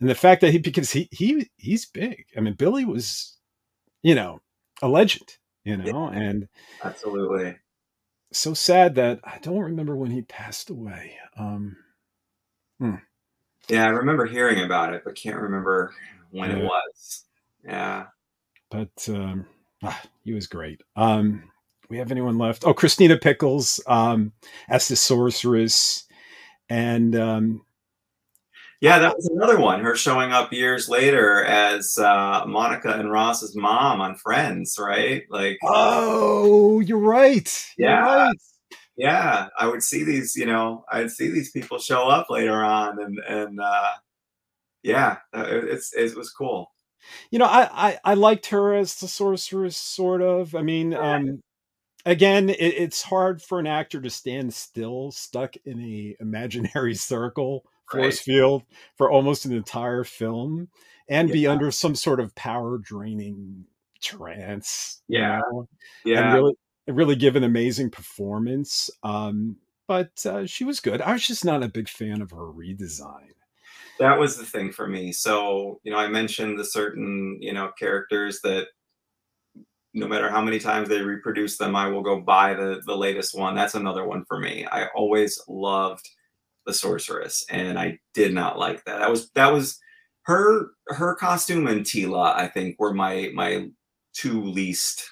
[0.00, 2.26] and the fact that he because he he he's big.
[2.36, 3.38] I mean, Billy was,
[4.02, 4.40] you know,
[4.82, 5.92] a legend, you Yeah.
[5.92, 6.48] know, and
[6.84, 7.56] Absolutely.
[8.32, 11.16] so sad that I don't remember when he passed away.
[11.36, 11.76] Um,
[12.78, 12.96] hmm,
[13.68, 15.94] Yeah, I remember hearing about it, but can't remember
[16.30, 17.24] when it was.
[17.64, 18.06] Yeah.
[18.70, 19.46] but um,
[19.82, 20.80] ah, he was great.
[20.96, 21.44] Um,
[21.88, 22.64] we have anyone left?
[22.66, 24.32] Oh, Christina Pickles um,
[24.68, 26.04] as the sorceress,
[26.72, 27.64] and um,
[28.80, 29.80] Yeah, that was another one.
[29.80, 35.22] Her showing up years later as uh, Monica and Ross's mom on Friends, right?
[35.30, 37.66] Like, Oh, you're right.
[37.76, 38.36] You're yeah, right.
[38.96, 39.48] yeah.
[39.58, 43.18] I would see these, you know, I'd see these people show up later on, and
[43.28, 43.92] and uh,
[44.82, 46.72] yeah, uh, it, it's it was cool.
[47.30, 50.54] You know, I, I I liked her as the sorceress, sort of.
[50.54, 51.40] I mean, um,
[52.04, 57.64] again, it, it's hard for an actor to stand still, stuck in a imaginary circle,
[57.92, 58.02] right.
[58.02, 58.64] force field
[58.96, 60.68] for almost an entire film,
[61.08, 63.66] and Yeah, be under some sort of power draining
[64.02, 65.02] trance.
[65.08, 65.66] You yeah, and
[66.04, 66.34] yeah.
[66.34, 66.54] really
[66.88, 68.90] really give an amazing performance.
[69.02, 71.00] Um, but uh, she was good.
[71.00, 73.30] I was just not a big fan of her redesign.
[73.98, 75.12] That was the thing for me.
[75.12, 78.68] So, you know, I mentioned the certain, you know, characters that
[79.94, 83.36] no matter how many times they reproduce them, I will go buy the the latest
[83.36, 83.54] one.
[83.54, 84.66] That's another one for me.
[84.70, 86.08] I always loved
[86.66, 89.00] the sorceress, and I did not like that.
[89.00, 89.78] That was that was
[90.22, 92.34] her her costume and Teela.
[92.34, 93.68] I think were my my
[94.14, 95.08] two least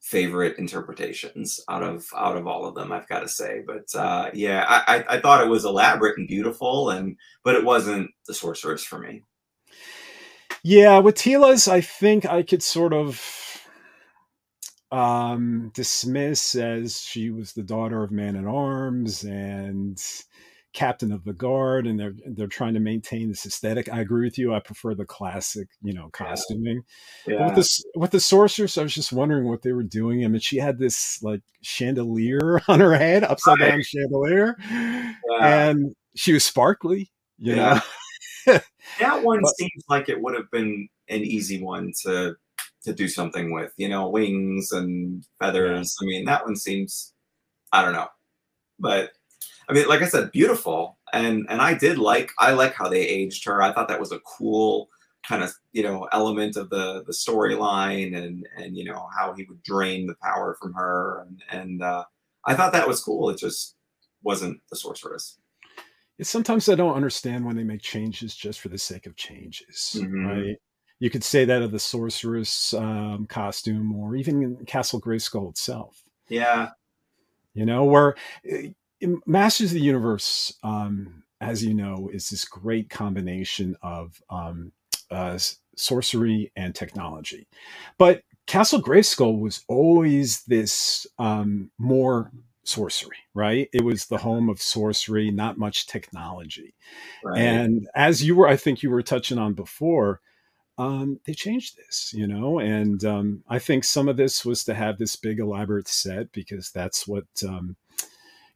[0.00, 2.92] favorite interpretations out of out of all of them.
[2.92, 6.28] I've got to say, but uh, yeah, I, I I thought it was elaborate and
[6.28, 9.22] beautiful, and but it wasn't the sorceress for me.
[10.62, 13.51] Yeah, with Teela's, I think I could sort of
[14.92, 19.98] um, dismiss as she was the daughter of man at arms and
[20.74, 23.92] captain of the guard, and they're they're trying to maintain this aesthetic.
[23.92, 24.54] I agree with you.
[24.54, 26.82] I prefer the classic, you know, Yeah, costuming.
[27.26, 30.24] With yeah, this with the sorceress, I was just wondering what they were doing.
[30.24, 35.14] I mean, she had this like chandelier on her head, upside right, down chandelier, yeah,
[35.40, 37.80] and she was sparkly, you yeah.
[38.46, 38.60] know.
[38.98, 42.34] That one but seems like it would have been an easy one to
[42.84, 45.96] to do something with, you know, wings and yeah, feathers.
[46.00, 47.12] I mean, that one seems,
[47.72, 48.08] I don't know,
[48.78, 49.12] but
[49.68, 53.00] I mean, like I said, beautiful, and and I did like I like how they
[53.00, 53.62] aged her.
[53.62, 54.88] I thought that was a cool
[55.26, 59.44] kind of you know element of the the storyline, and and you know how he
[59.44, 62.04] would drain the power from her, and and uh,
[62.44, 63.30] I thought that was cool.
[63.30, 63.76] It just
[64.22, 65.38] wasn't the sorceress.
[66.20, 70.26] sometimes I don't understand when they make changes just for the sake of changes, hmm
[70.26, 70.56] right?
[71.02, 76.04] You could say that of the sorceress um, costume, or even Castle Grayskull itself.
[76.28, 76.68] Yeah,
[77.54, 78.14] You know, where
[78.48, 78.68] uh,
[79.26, 84.70] Masters of the Universe, um, as you know, is this great combination of um,
[85.10, 85.40] uh,
[85.74, 87.48] sorcery and technology.
[87.98, 92.30] But Castle Grayskull was always this um, more
[92.62, 93.68] sorcery, right?
[93.72, 96.74] It was the home of sorcery, not much technology.
[97.24, 97.40] right.
[97.40, 100.20] And as you were, I think you were touching on before,
[100.82, 104.74] um, they changed this, you know, and um, I think some of this was to
[104.74, 107.76] have this big elaborate set because that's what um,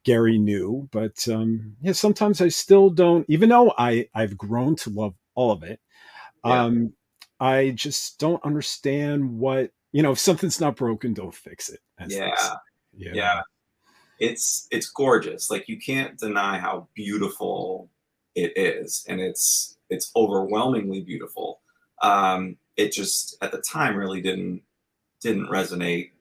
[0.03, 0.89] Gary knew.
[0.91, 5.51] But um, yeah, sometimes I still don't, even though I I've grown to love all
[5.51, 5.79] of it.
[6.45, 6.93] Yeah, Um,
[7.39, 10.11] I just don't understand what you know.
[10.11, 11.79] If something's not broken, don't fix it,
[12.33, 12.55] say.
[12.97, 13.41] yeah, yeah.
[14.19, 15.49] It's it's gorgeous.
[15.49, 17.89] Like you can't deny how beautiful
[18.35, 21.61] it is, and it's it's overwhelmingly beautiful.
[22.01, 24.61] Um, it just at the time really didn't
[25.21, 26.11] didn't resonate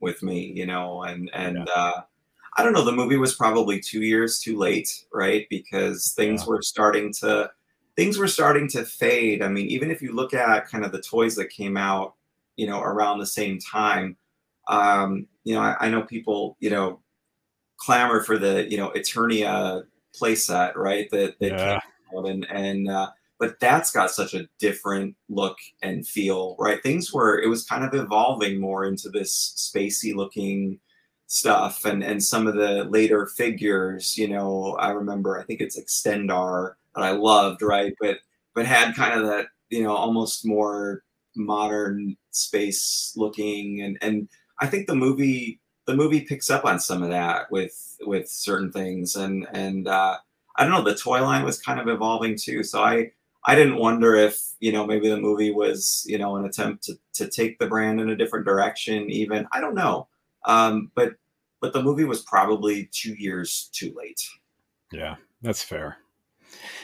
[0.00, 2.02] with me, you know, and yeah, and uh,
[2.56, 2.84] I don't know.
[2.84, 5.46] The movie was probably two years too late, right?
[5.48, 7.50] Because things yeah, were starting to
[7.96, 9.42] things were starting to fade.
[9.42, 12.14] I mean, even if you look at kind of the toys that came out,
[12.56, 14.16] you know, around the same time,
[14.68, 17.00] um, you know, I, I know people, you know,
[17.78, 19.84] clamor for the, you know, Eternia
[20.18, 21.10] playset, right?
[21.10, 21.80] That that came yeah,
[22.16, 23.10] out and and uh,
[23.42, 26.80] but that's got such a different look and feel, right?
[26.80, 30.78] Things were it was kind of evolving more into this spacey looking
[31.26, 35.80] stuff and and some of the later figures you know i remember i think it's
[35.80, 38.18] extendar that i loved right but
[38.54, 41.02] but had kind of that you know almost more
[41.34, 44.28] modern space looking and and
[44.60, 48.70] i think the movie the movie picks up on some of that with with certain
[48.70, 50.18] things and and uh
[50.56, 53.10] i don't know the toy line was kind of evolving too so i
[53.44, 56.94] i didn't wonder if you know maybe the movie was you know an attempt to
[57.14, 59.46] to take the brand in a different direction even.
[59.52, 60.08] I don't know.
[60.44, 61.14] Um but
[61.60, 64.22] but the movie was probably two years too late.
[64.92, 65.98] Yeah that's fair.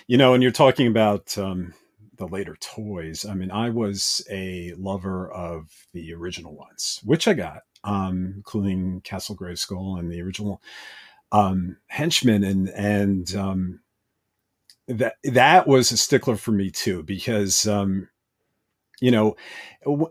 [0.07, 1.75] You know and you're talking about um
[2.19, 3.25] the later toys.
[3.25, 9.01] I mean, I was a lover of the original ones, which I got, um, including
[9.03, 10.61] Castle Grayskull and the original
[11.31, 13.81] um, Henchman, and and um,
[14.89, 18.09] that that was a stickler for me too because um,
[19.01, 19.37] you know,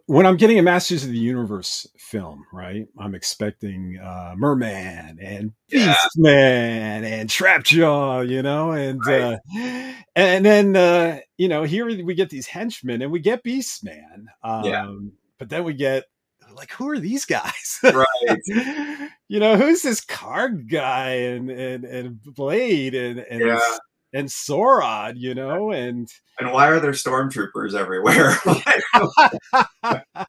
[0.06, 2.88] when I'm getting a Masters of the Universe film, right?
[2.98, 7.02] I'm expecting uh, Merman and Beastman yeah.
[7.04, 9.40] and Trapjaw, you know, and right.
[9.56, 14.26] uh, and then uh, you know here we get these henchmen and we get Beastman,
[14.44, 14.90] um, yeah.
[15.38, 16.06] but then we get
[16.54, 17.80] like who are these guys?
[17.84, 18.40] Right.
[19.28, 23.78] you know, who's this Karg guy and and and Blade and and yeah
[24.18, 28.36] and Saurod, you know, and and why are there stormtroopers everywhere?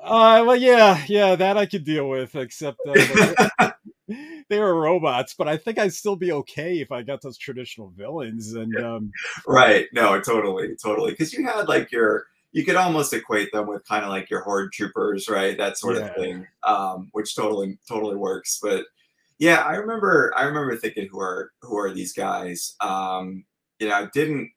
[0.00, 3.72] uh, well, yeah, yeah, that I could deal with, except uh,
[4.48, 5.34] they were robots.
[5.36, 8.54] But I think I'd still be okay if I got those traditional villains.
[8.54, 9.12] And um,
[9.46, 13.86] right, no, totally, totally, because you had like your you could almost equate them with
[13.86, 15.58] kind of like your horde troopers, right?
[15.58, 16.06] That sort yeah.
[16.06, 18.86] of thing, um, which totally totally works, but
[19.38, 20.32] yeah, I remember.
[20.36, 22.74] I remember thinking, who are who are these guys?
[22.80, 23.44] Um,
[23.78, 24.50] you know, didn't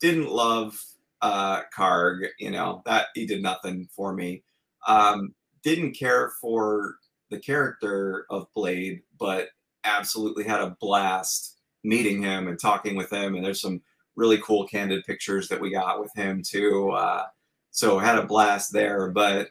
[0.00, 0.82] didn't love
[1.22, 2.26] uh, Karg.
[2.38, 4.42] You know that he did nothing for me.
[4.86, 6.96] Um, didn't care for
[7.30, 9.48] the character of Blade, but
[9.84, 13.36] absolutely had a blast meeting him and talking with him.
[13.36, 13.80] And there's some
[14.16, 16.90] really cool candid pictures that we got with him too.
[16.90, 17.24] Uh,
[17.70, 19.10] so had a blast there.
[19.10, 19.48] But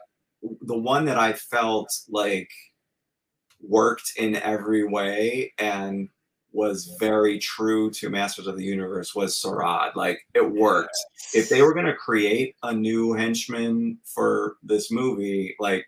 [0.62, 2.50] the one that I felt like
[3.68, 6.10] worked in every way and
[6.56, 9.96] was very true to Masters of the Universe was Saurod.
[9.96, 10.98] Like it worked.
[11.34, 15.86] If they were going to create a new henchman for this movie, like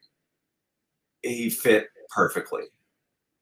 [1.23, 2.63] he fit perfectly.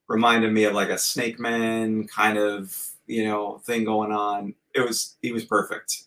[0.07, 4.53] Reminded me of like a Snake Man kind of, you know, thing going on.
[4.75, 6.03] It was he was perfect.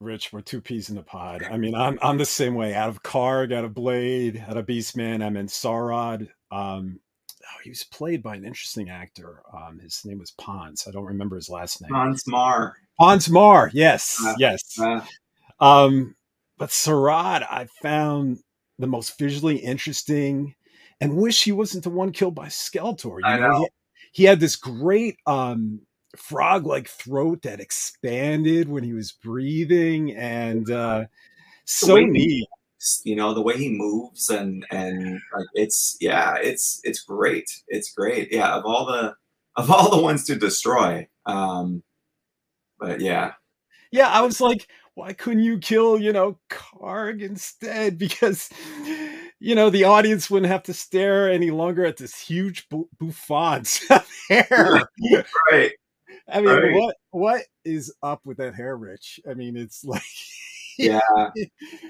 [0.00, 1.46] Rich, we're two peas in the pod.
[1.50, 2.74] I mean, I'm I'm the same way.
[2.74, 6.30] Out of Karg, out of Blade, out of Beastman, I'm in Saurod.
[6.54, 7.00] Um,
[7.42, 9.42] oh, he was played by an interesting actor.
[9.52, 10.86] Um, his name was Pons.
[10.86, 11.90] I don't remember his last name.
[11.90, 12.76] Pons Maar.
[12.98, 13.70] Pons Maar.
[13.72, 14.78] Yes, uh, yes.
[14.78, 15.00] Uh,
[15.60, 16.14] um,
[16.56, 18.38] but Saurod, I found
[18.78, 20.54] the most visually interesting,
[21.00, 23.18] and wish he wasn't the one killed by Skeletor.
[23.18, 23.48] You I know.
[23.48, 23.68] know.
[24.12, 25.80] He, he, had this great um,
[26.16, 31.06] frog-like throat that expanded when he was breathing, and uh,
[31.64, 32.48] so neat
[33.04, 37.50] you know the way he moves and and like it's yeah it's it's great.
[37.68, 38.32] It's great.
[38.32, 39.14] Yeah of all the
[39.56, 41.82] of all the ones to destroy um
[42.78, 43.32] but yeah.
[43.92, 47.98] Yeah i was like why couldn't you kill you know karg instead?
[48.04, 48.48] Because
[49.40, 53.86] you know the audience wouldn't have to stare any longer at this huge bu- bouffant's
[54.28, 54.46] hair
[55.50, 55.72] right.
[56.28, 56.74] I mean right.
[56.74, 59.20] what what is up with that hair rich?
[59.28, 60.02] I mean it's like
[60.78, 61.00] yeah.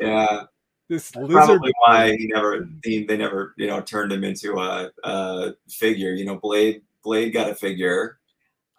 [0.00, 0.44] Yeah
[0.88, 1.46] this That's lizard.
[1.46, 6.12] Probably why he never he, they never you know turned him into a, a figure.
[6.12, 8.18] You know, Blade Blade got a figure.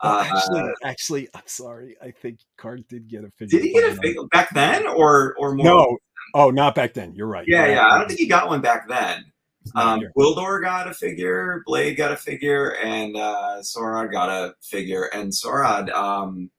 [0.02, 1.96] Uh, actually, actually, I'm sorry.
[2.02, 3.60] I think Karg did get a figure.
[3.60, 5.66] Did he get a figure back then, or or more?
[5.66, 5.98] No,
[6.34, 7.14] oh, not back then.
[7.16, 7.46] You're right.
[7.48, 7.88] Yeah, yeah.
[7.88, 9.26] I don't think he got one back then.
[9.74, 15.06] Um, Gwildor got a figure, Blade got a figure, and uh, Saurod got a figure.
[15.06, 16.52] And Saurod, um,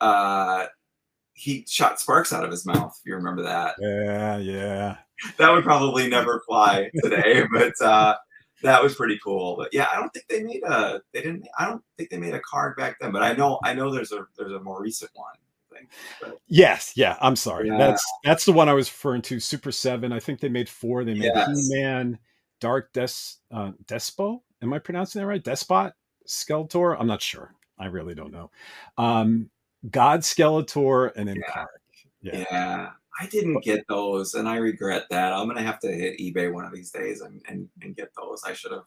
[0.00, 0.66] uh,
[1.36, 2.98] he shot sparks out of his mouth.
[2.98, 3.76] If you remember that.
[3.78, 4.96] Yeah, yeah.
[5.36, 8.16] That would probably never fly today, but uh,
[8.62, 9.54] that was pretty cool.
[9.56, 11.00] But yeah, I don't think they made a.
[11.12, 11.46] They didn't.
[11.58, 13.12] I don't think they made a Karg back then.
[13.12, 13.60] But I know.
[13.62, 15.86] I know there's a there's a more recent one.
[16.22, 17.18] but, yes, yeah.
[17.20, 17.68] I'm sorry.
[17.68, 17.76] Yeah.
[17.76, 19.36] That's that's the one I was referring to.
[19.36, 20.12] Super7.
[20.14, 21.04] I think they made four.
[21.04, 21.68] They made yes.
[21.68, 22.18] He Man,
[22.60, 23.12] Dark Des
[23.52, 24.40] uh, Despo.
[24.62, 25.44] Am I pronouncing that right?
[25.44, 25.92] Despot,
[26.26, 26.96] Skeletor.
[26.98, 27.52] I'm not sure.
[27.78, 28.50] I really don't know.
[28.96, 29.50] Um,
[29.90, 31.64] God Skeletor and then yeah.
[32.22, 32.44] Yeah.
[32.50, 32.90] yeah.
[33.20, 35.32] I didn't get those and I regret that.
[35.32, 38.42] I'm gonna have to hit eBay one of these days and, and, and get those.
[38.44, 38.84] I should have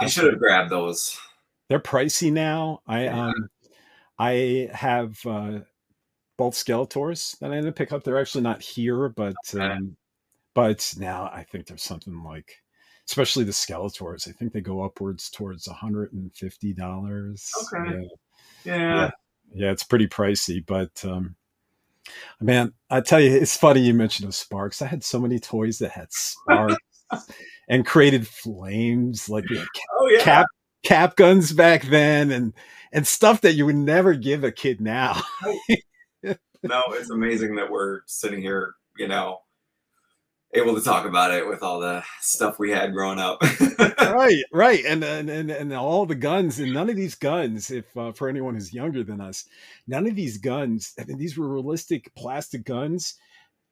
[0.00, 1.18] I should have grabbed those.
[1.68, 2.80] They're pricey now.
[2.86, 3.26] I yeah.
[3.26, 3.48] um
[4.18, 5.60] I have uh
[6.36, 8.02] both Skeletors that I ended to pick up.
[8.02, 9.64] They're actually not here, but okay.
[9.64, 9.96] um
[10.54, 12.62] but now I think there's something like
[13.06, 14.28] especially the Skeletors.
[14.28, 17.50] I think they go upwards towards $150.
[17.62, 18.08] Okay.
[18.64, 18.76] Yeah.
[18.76, 18.94] Yeah.
[18.94, 19.10] Yeah.
[19.54, 21.36] Yeah, it's pretty pricey, but um
[22.40, 24.82] man, I tell you, it's funny you mentioned those sparks.
[24.82, 26.76] I had so many toys that had sparks
[27.68, 29.66] and created flames, like we had
[30.00, 30.20] Oh yeah.
[30.20, 30.46] cap
[30.84, 32.52] cap guns back then, and
[32.92, 35.20] and stuff that you would never give a kid now.
[36.22, 39.38] no, it's amazing that we're sitting here, you know,
[40.54, 43.42] able to talk about it with all the stuff we had growing up.
[43.98, 47.84] right, right, and, and and and all the guns, and none of these guns, if
[47.96, 49.44] uh, for anyone who's younger than us,
[49.86, 50.94] none of these guns.
[50.98, 53.14] I mean, these were realistic plastic guns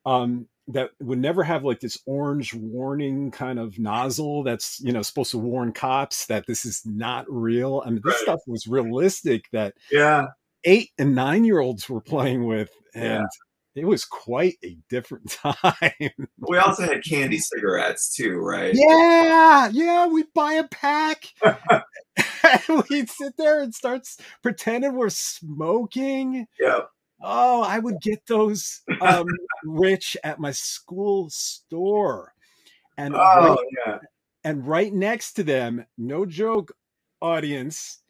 [0.05, 5.03] um, that would never have like this orange warning kind of nozzle that's you know
[5.03, 7.83] supposed to warn cops that this is not real.
[7.87, 8.23] I mean, this Right.
[8.23, 10.27] stuff was realistic that yeah.
[10.65, 13.25] eight and nine year olds were playing with, and Yeah.
[13.75, 16.11] It was quite a different time.
[16.39, 18.75] We also had candy cigarettes too, right?
[18.75, 21.25] Yeah, yeah, We'd buy a pack.
[21.45, 24.07] and we'd sit there and start
[24.43, 26.47] pretending we're smoking.
[26.61, 26.81] Yeah.
[27.23, 29.27] Oh, I would get those um,
[29.65, 32.35] rich at my school store.
[32.99, 33.99] And Oh right, yeah.
[34.45, 36.73] and right next to them, no joke,
[37.21, 38.03] audience,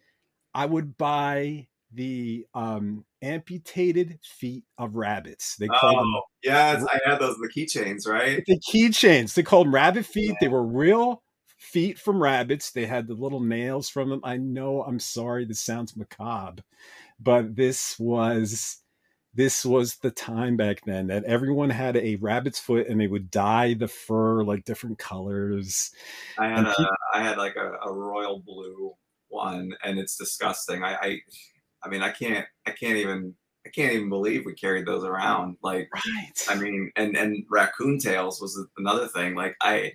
[0.55, 5.56] I would buy the um, amputated feet of rabbits.
[5.56, 8.43] They called them Oh yes, I had those the keychains, right?
[8.47, 9.35] the keychains.
[9.35, 10.35] They called them rabbit feet.
[10.40, 11.23] They were real
[11.59, 12.70] feet from rabbits.
[12.70, 14.20] They had the little nails from them.
[14.24, 14.82] I know.
[14.82, 15.44] I'm sorry.
[15.44, 16.62] This sounds macabre,
[17.20, 18.78] but this was
[19.35, 23.31] this was the time back then that everyone had a rabbit's foot and they would
[23.31, 25.90] dye the fur like different colors.
[26.39, 28.93] I had a keep- I had like a, a royal blue
[29.28, 30.82] one, and it's disgusting.
[30.85, 31.19] I, I
[31.84, 33.34] I mean I can't I can't even
[33.64, 35.56] I can't even believe we carried those around.
[35.62, 36.32] Like Right.
[36.48, 39.34] I mean, and and raccoon tails was another thing.
[39.34, 39.92] Like I,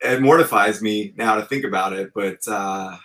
[0.00, 2.96] it mortifies me now to think about it, but uh,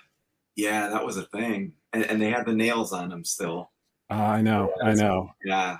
[0.56, 1.74] yeah, that was a thing.
[1.94, 3.72] And, and they had the nails on them still.
[4.10, 4.74] I know.
[4.84, 5.32] I know.
[5.45, 5.78] Yeah,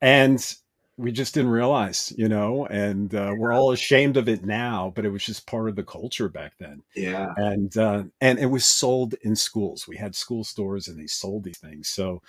[0.00, 0.54] and
[1.00, 5.06] we just didn't realize, you know, and uh, we're all ashamed of it now, but
[5.06, 6.82] it was just part of the culture back then.
[6.94, 9.88] yeah, and uh, and it was sold in schools.
[9.88, 11.88] We had school stores, and they sold these things.
[11.88, 12.22] So,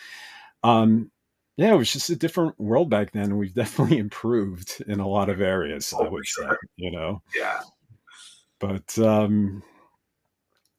[0.63, 1.11] um,
[1.57, 3.37] yeah, it was just a different world back then.
[3.37, 5.93] We've definitely improved in a lot of areas.
[5.95, 7.59] Oh, I would say, you know, yeah.
[8.59, 9.63] but um,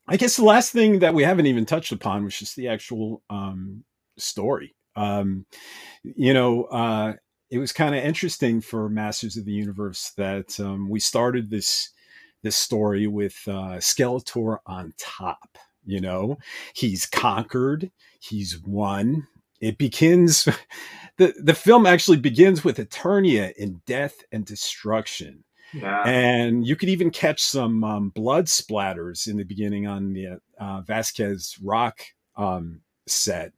[0.09, 3.23] I guess the last thing that we haven't even touched upon was just the actual
[3.29, 3.85] um,
[4.17, 4.75] story.
[4.97, 5.47] Um,
[6.03, 7.15] you know, uh,
[7.53, 11.91] it was kind of interesting for Masters of the Universe that um, we started this
[12.43, 15.59] this story with uh, Skeletor on top.
[15.85, 16.39] You know,
[16.75, 19.29] he's conquered, he's won.
[19.61, 20.49] It begins.
[21.19, 26.89] the The film actually begins with Eternia in death and destruction Yeah, and you could
[26.89, 32.01] even catch some um, blood splatters in the beginning on the uh, Vasquez Rock
[32.35, 33.53] um, set.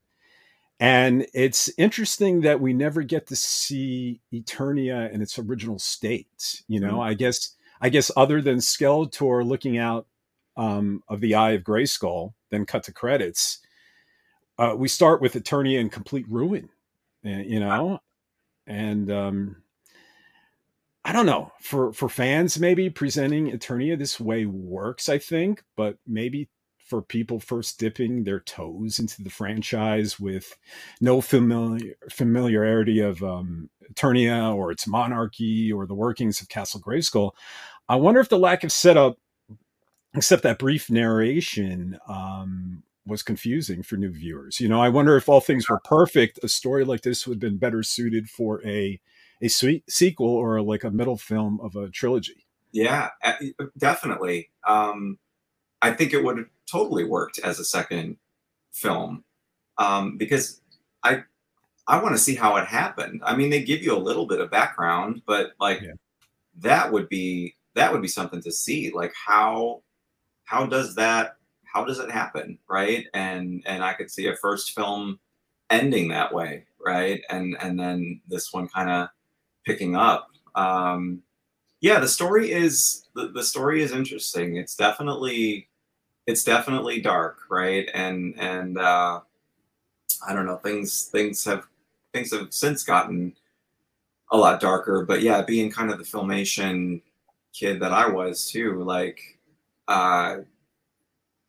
[0.80, 6.62] And it's interesting that we never get to see Eternia in its original state.
[6.68, 10.06] You know, I guess I guess other than Skeletor looking out
[10.56, 13.60] um, of the eye of Grayskull, then cut to credits.
[14.58, 16.68] Uh, we start with Eternia in complete ruin.
[17.24, 18.00] uh, You know,
[18.66, 19.62] and um,
[21.04, 25.98] I don't know for for fans maybe presenting Eternia this way works I think but
[26.06, 26.48] maybe
[26.84, 30.56] for people first dipping their toes into the franchise with
[31.00, 37.32] no familiar familiarity of um, Eternia or its monarchy or the workings of Castle Grayskull
[37.88, 39.18] I wonder if the lack of setup
[40.14, 45.28] except that brief narration um, was confusing for new viewers you know I wonder if
[45.28, 49.00] all things were perfect a story like this would have been better suited for a
[49.40, 52.46] a sweet sequel or like a middle film of a trilogy.
[52.72, 53.10] yeah,
[53.76, 54.50] definitely.
[54.66, 55.18] Um,
[55.82, 58.16] I think it would totally worked as a second
[58.72, 59.24] film
[59.78, 60.60] um, because
[61.02, 61.22] I
[61.86, 63.22] I want to see how it happened.
[63.24, 65.92] I mean, they give you a little bit of background, but like Yeah.
[66.60, 68.90] that would be that would be something to see.
[68.92, 69.82] Like how
[70.44, 73.06] how does that how does it happen, right?
[73.14, 75.18] And and I could see a first film
[75.70, 77.22] ending that way, right?
[77.30, 79.08] And and then this one kind of
[79.66, 80.28] picking up.
[80.54, 81.22] Um,
[81.80, 84.56] yeah, the story is the, the story is interesting.
[84.56, 85.68] It's definitely
[86.26, 87.88] it's definitely dark, right?
[87.94, 89.20] And and uh,
[90.26, 91.66] I don't know things things have
[92.12, 93.34] things have since gotten
[94.30, 95.04] a lot darker.
[95.04, 97.02] But yeah, being kind of the filmation
[97.52, 99.20] kid that I was too, like
[99.88, 100.38] uh,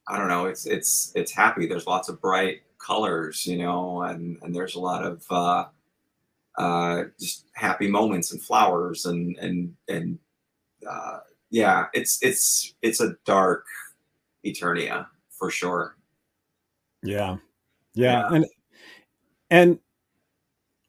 [0.08, 1.68] I don't know, it's it's it's happy.
[1.68, 5.66] There's lots of bright colors, you know, and and there's a lot of uh,
[6.58, 10.20] uh, just happy moments and flowers and and and
[10.90, 11.20] uh,
[11.50, 13.66] yeah, it's it's it's a dark
[14.46, 15.98] Eternia for sure.
[17.04, 17.38] Yeah.
[17.94, 18.30] yeah.
[18.30, 18.36] Yeah.
[18.36, 18.46] And
[19.50, 19.80] and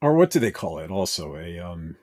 [0.02, 1.36] or what do they call it also?
[1.36, 1.96] A um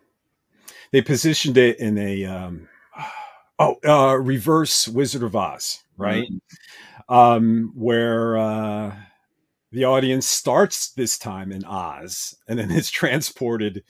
[0.92, 2.68] they positioned it in a um
[3.60, 6.28] oh uh reverse Wizard of Oz, right?
[6.30, 7.14] Mm-hmm.
[7.14, 8.96] Um where uh
[9.72, 13.84] the audience starts this time in Oz and then it's transported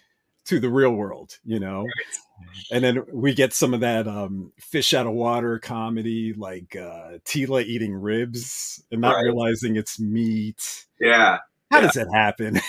[0.45, 1.81] to the real world, you know.
[1.81, 2.67] Right.
[2.71, 7.19] And then we get some of that um, fish out of water comedy, like uh,
[7.25, 9.23] Teela eating ribs and not right.
[9.23, 10.85] realizing it's meat.
[10.99, 11.39] Yeah.
[11.71, 11.87] How yeah.
[11.87, 12.59] does it happen?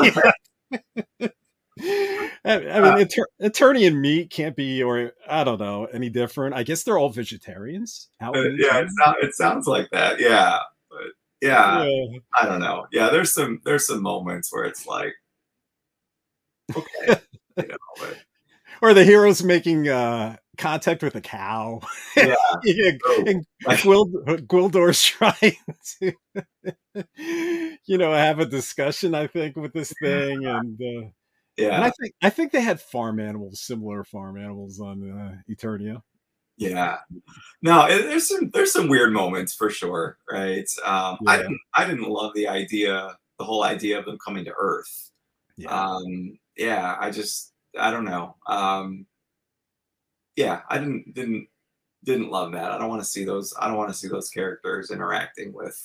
[2.44, 3.04] I, mean, uh,
[3.42, 6.54] Eternia and meat can't be, or I don't know, any different.
[6.54, 8.08] I guess they're all vegetarians.
[8.20, 10.20] Uh, yeah, it, sound, it, sounds like that.
[10.20, 10.58] Yeah,
[10.90, 10.98] but
[11.40, 12.86] yeah, yeah, I don't know.
[12.92, 15.14] Yeah, there's some there's some moments where it's like,
[16.76, 17.20] okay,
[17.56, 18.16] you know, but,
[18.82, 21.80] or the heroes making uh, contact with a cow.
[22.16, 22.34] Yeah,
[22.64, 25.56] yeah oh, and Gwild- Gwildor's trying
[26.00, 29.14] to, you know, have a discussion.
[29.14, 31.08] I think with this thing, and uh,
[31.56, 35.52] yeah, and I think I think they had farm animals, similar farm animals on uh,
[35.52, 36.02] Eternia.
[36.56, 36.96] Yeah,
[37.62, 40.68] no, there's some there's some weird moments for sure, right?
[40.84, 41.30] Um, yeah.
[41.30, 45.12] I didn't I didn't love the idea, the whole idea of them coming to Earth.
[45.58, 48.36] Yeah, um, yeah I just I don't know.
[48.46, 49.06] Um,
[50.36, 51.48] yeah, I didn't didn't
[52.04, 52.70] didn't love that.
[52.70, 53.52] I don't want to see those.
[53.58, 55.76] I don't want to see those characters interacting with,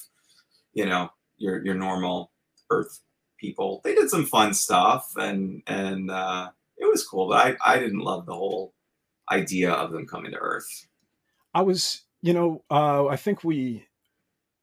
[0.73, 2.31] you know, your your normal
[2.69, 3.01] Earth
[3.39, 3.81] people.
[3.83, 7.29] They did some fun stuff, and and uh, it was cool.
[7.29, 8.73] But I I didn't love the whole
[9.31, 10.87] idea of them coming to Earth.
[11.55, 13.87] I was, you know, uh, I think we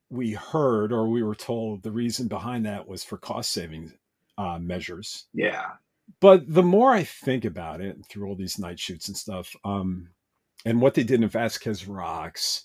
[0.09, 3.93] we heard or we were told the reason behind that was for cost saving
[4.41, 5.27] uh, measures.
[5.35, 5.73] Yeah.
[6.21, 10.09] But the more I think about it through all these night shoots and stuff, um,
[10.65, 12.65] and what they did in Vasquez Rocks,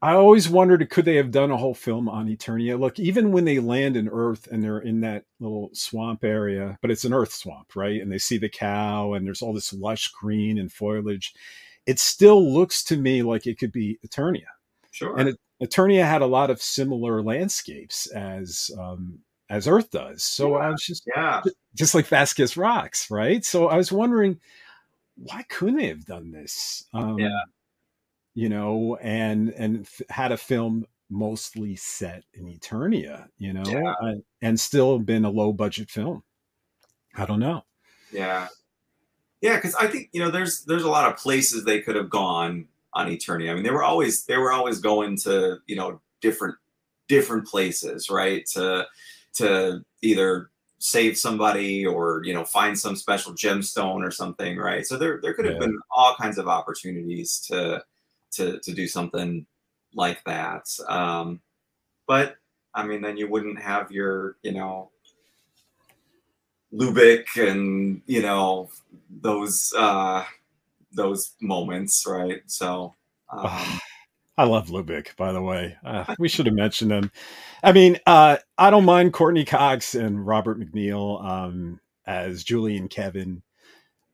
[0.00, 2.78] I always wondered could they have done a whole film on Eternia?
[2.78, 6.90] Look, even when they land in Earth and they're in that little swamp area, but
[6.90, 8.00] it's an Earth swamp, right?
[8.00, 11.34] And they see the cow and there's all this lush green and foliage.
[11.86, 14.46] It still looks to me like it could be Eternia.
[14.90, 15.18] Sure.
[15.18, 20.22] And it, Eternia had a lot of similar landscapes as um, as Earth does.
[20.22, 20.64] So yeah.
[20.64, 21.42] I was just yeah,
[21.74, 23.44] just like Vasquez Rocks, right?
[23.44, 24.40] So I was wondering
[25.16, 26.86] why couldn't they have done this?
[26.92, 27.40] Um, yeah
[28.34, 33.94] you know, and and f- had a film mostly set in Eternia, you know, yeah.
[34.00, 36.22] and, and still been a low budget film.
[37.16, 37.64] I don't know.
[38.12, 38.48] Yeah,
[39.40, 42.10] yeah, because I think you know there's there's a lot of places they could have
[42.10, 43.50] gone on Eternia.
[43.50, 46.56] I mean, they were always they were always going to you know different
[47.08, 48.44] different places, right?
[48.54, 48.86] To
[49.34, 54.86] to either save somebody or you know find some special gemstone or something, right?
[54.86, 55.60] So there there could have yeah.
[55.60, 57.82] been all kinds of opportunities to
[58.32, 59.46] to to do something
[59.94, 60.66] like that.
[60.88, 61.40] Um,
[62.06, 62.36] but
[62.74, 64.90] I mean, then you wouldn't have your you know
[66.72, 68.70] Lubic and you know
[69.10, 70.24] those uh,
[70.92, 72.42] those moments, right?
[72.46, 72.94] So.
[73.32, 73.80] Um,
[74.36, 75.76] I love Lubic, by the way.
[75.84, 77.12] Uh, we should have mentioned him.
[77.62, 82.90] I mean, uh, I don't mind Courteney Cox and Robert McNeill um, as Julie and
[82.90, 83.42] Kevin.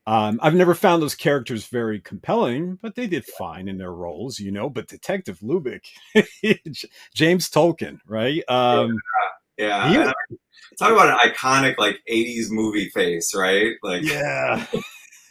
[0.06, 4.40] Um, I've never found those characters very compelling, but they did fine in their roles,
[4.40, 4.68] you know.
[4.68, 5.86] But Detective Lubic,
[7.14, 8.42] James Tolkan, right?
[8.48, 8.96] Um,
[9.56, 10.12] yeah, yeah.
[10.28, 10.36] He,
[10.78, 13.74] talk about an iconic like '80s movie face, right?
[13.82, 14.66] Like, yeah.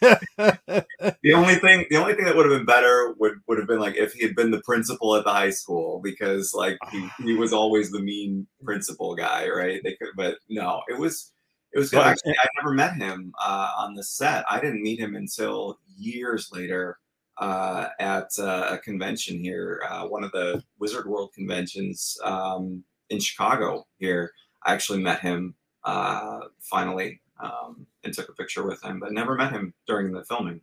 [0.00, 3.80] the only thing, the only thing that would have been better would would have been
[3.80, 7.34] like if he had been the principal at the high school, because like he, he
[7.34, 9.80] was always the mean principal guy, right?
[9.84, 11.32] They could, but no, it was
[11.72, 12.00] it was good.
[12.00, 14.44] Actually, I never met him uh, on the set.
[14.50, 16.98] I didn't meet him until years later
[17.38, 23.20] uh, at uh, a convention here, uh, one of the Wizard World conventions um, in
[23.20, 23.86] Chicago.
[23.98, 24.32] Here,
[24.64, 25.54] I actually met him
[25.84, 30.24] uh, finally um, and took a picture with him, but never met him during the
[30.24, 30.60] filming.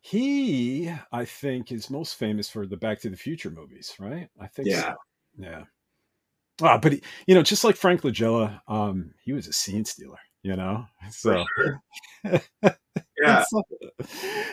[0.00, 4.28] He, I think, is most famous for the Back to the Future movies, right?
[4.40, 4.68] I think.
[4.68, 4.92] Yeah.
[4.92, 4.96] So.
[5.38, 5.64] Yeah.
[6.62, 10.18] Ah, but he, you know, just like Frank Langella, um, he was a scene stealer.
[10.42, 11.82] You know, so sure.
[13.20, 13.44] yeah,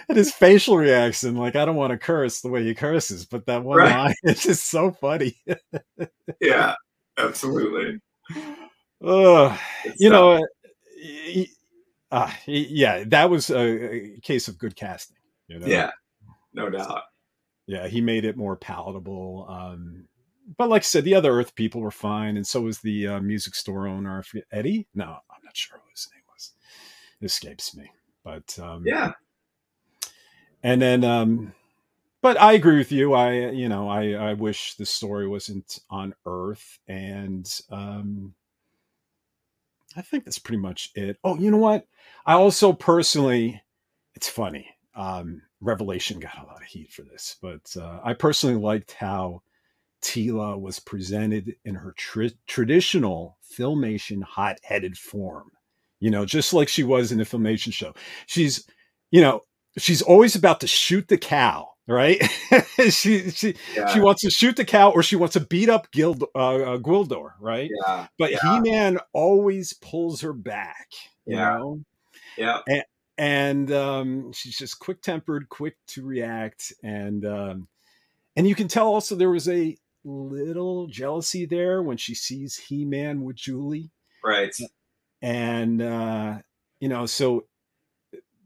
[0.10, 3.46] and his facial reaction, like I don't want to curse the way he curses, but
[3.46, 3.96] that one right.
[3.96, 5.38] line is just so funny.
[6.42, 6.76] yeah,
[7.18, 8.00] absolutely.
[9.04, 9.56] Oh,
[9.98, 10.44] you know,
[12.12, 15.18] uh, yeah, that was a, a case of good casting.
[15.48, 15.68] You know?
[15.68, 15.92] Yeah,
[16.54, 17.04] no doubt.
[17.68, 19.48] Yeah, he made it more palatable.
[19.50, 20.08] Um,
[20.58, 23.20] but like I said, the other Earth people were fine, and so was the uh,
[23.20, 24.88] music store owner, Eddie.
[24.94, 26.52] No, I'm not sure what his name was.
[27.22, 27.92] It escapes me,
[28.24, 29.14] but um, yeah.
[30.62, 31.54] and then um
[32.26, 33.14] but I agree with you.
[33.14, 38.34] I you know I I wish the story wasn't on Earth, and um,
[39.96, 41.18] I think that's pretty much it.
[41.24, 41.88] Oh, you know what?
[42.26, 43.62] I also personally,
[44.16, 44.68] it's funny.
[44.96, 49.42] Um, Revelation got a lot of heat for this, but uh, I personally liked how
[50.02, 55.52] Teela was presented in her tr- traditional filmation hot-headed form.
[56.00, 57.94] You know, just like she was in the filmation show.
[58.26, 58.68] She's,
[59.12, 59.42] you know,
[59.78, 62.22] she's always about to shoot the cow right?
[62.90, 63.88] she she yeah.
[63.88, 66.78] she wants to shoot the cow or she wants to beat up Gild, uh, uh,
[66.78, 67.70] Gwildor, right?
[67.86, 68.08] Yeah.
[68.18, 68.38] But yeah.
[68.42, 70.88] He Man always pulls her back.
[71.26, 71.58] You yeah.
[71.58, 71.80] Know?
[72.38, 72.60] Yeah.
[72.68, 72.84] And,
[73.18, 77.68] and um, she's just quick tempered, quick to react, and um,
[78.36, 82.84] and you can tell also there was a little jealousy there when she sees He
[82.84, 83.92] Man with Julie,
[84.24, 84.54] right?
[85.22, 86.40] And uh,
[86.82, 87.46] you know, so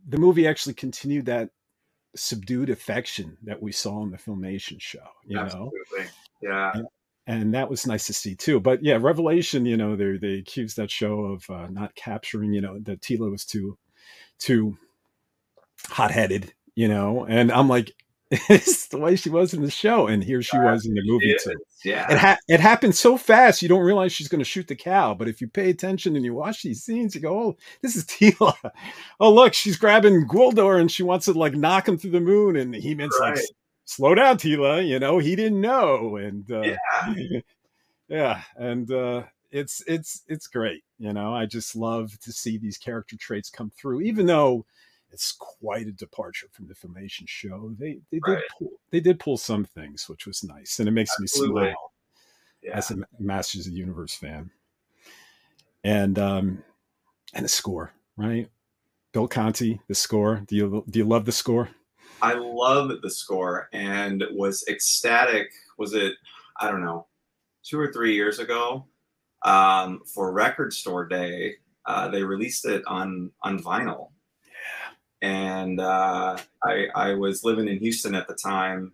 [0.08, 1.50] the movie actually continued that
[2.16, 5.80] subdued affection that we saw in the filmation show you Absolutely.
[5.98, 6.06] know
[6.42, 6.72] yeah.
[6.74, 6.88] And,
[7.28, 8.60] and, that was nice to see too.
[8.60, 12.62] But yeah revelation you know they they accused that show of uh, not capturing you
[12.62, 13.78] know that Teela was too
[14.40, 14.78] too
[15.88, 17.26] hot-headed you know?
[17.26, 17.92] And i'm like
[18.32, 21.36] it's the way she was in the show, and here she was in the movie
[21.42, 21.56] too.
[21.84, 24.76] Yeah, it ha- it happened so fast you don't realize she's going to shoot the
[24.76, 25.16] cow.
[25.16, 28.06] But if you pay attention and you watch these scenes, you go, "Oh, this is
[28.06, 28.54] Teela.
[29.20, 32.56] oh, look, she's grabbing Gwildor and she wants to like knock him through the moon."
[32.56, 33.36] And he means right.
[33.36, 33.44] like,
[33.86, 34.88] "Slow down, Teela.
[34.88, 37.40] You know, he didn't know, and uh, yeah,
[38.10, 40.84] yeah, and uh, it's it's it's great.
[41.00, 44.66] You know, I just love to see these character traits come through, even though
[45.12, 47.74] it's quite a departure from the filmation show.
[47.78, 48.38] They they right.
[48.38, 51.62] did pull, they did pull some things, which was nice, and it makes Absolutely.
[51.62, 51.92] me smile
[52.62, 52.78] yeah.
[52.78, 54.52] as a Masters of the Universe fan.
[55.84, 56.64] And um,
[57.34, 58.50] and the score, right?
[59.12, 60.44] Bill Conti, the score.
[60.48, 61.70] Do you do you love the score?
[62.22, 65.52] I love the score and was ecstatic.
[65.78, 66.14] Was it
[66.58, 67.08] I don't know,
[67.64, 68.86] two or three years ago,
[69.44, 71.56] um, for Record Store Day,
[71.86, 74.10] uh, they released it on on vinyl
[75.22, 78.94] and uh, I, I was living in Houston at the time,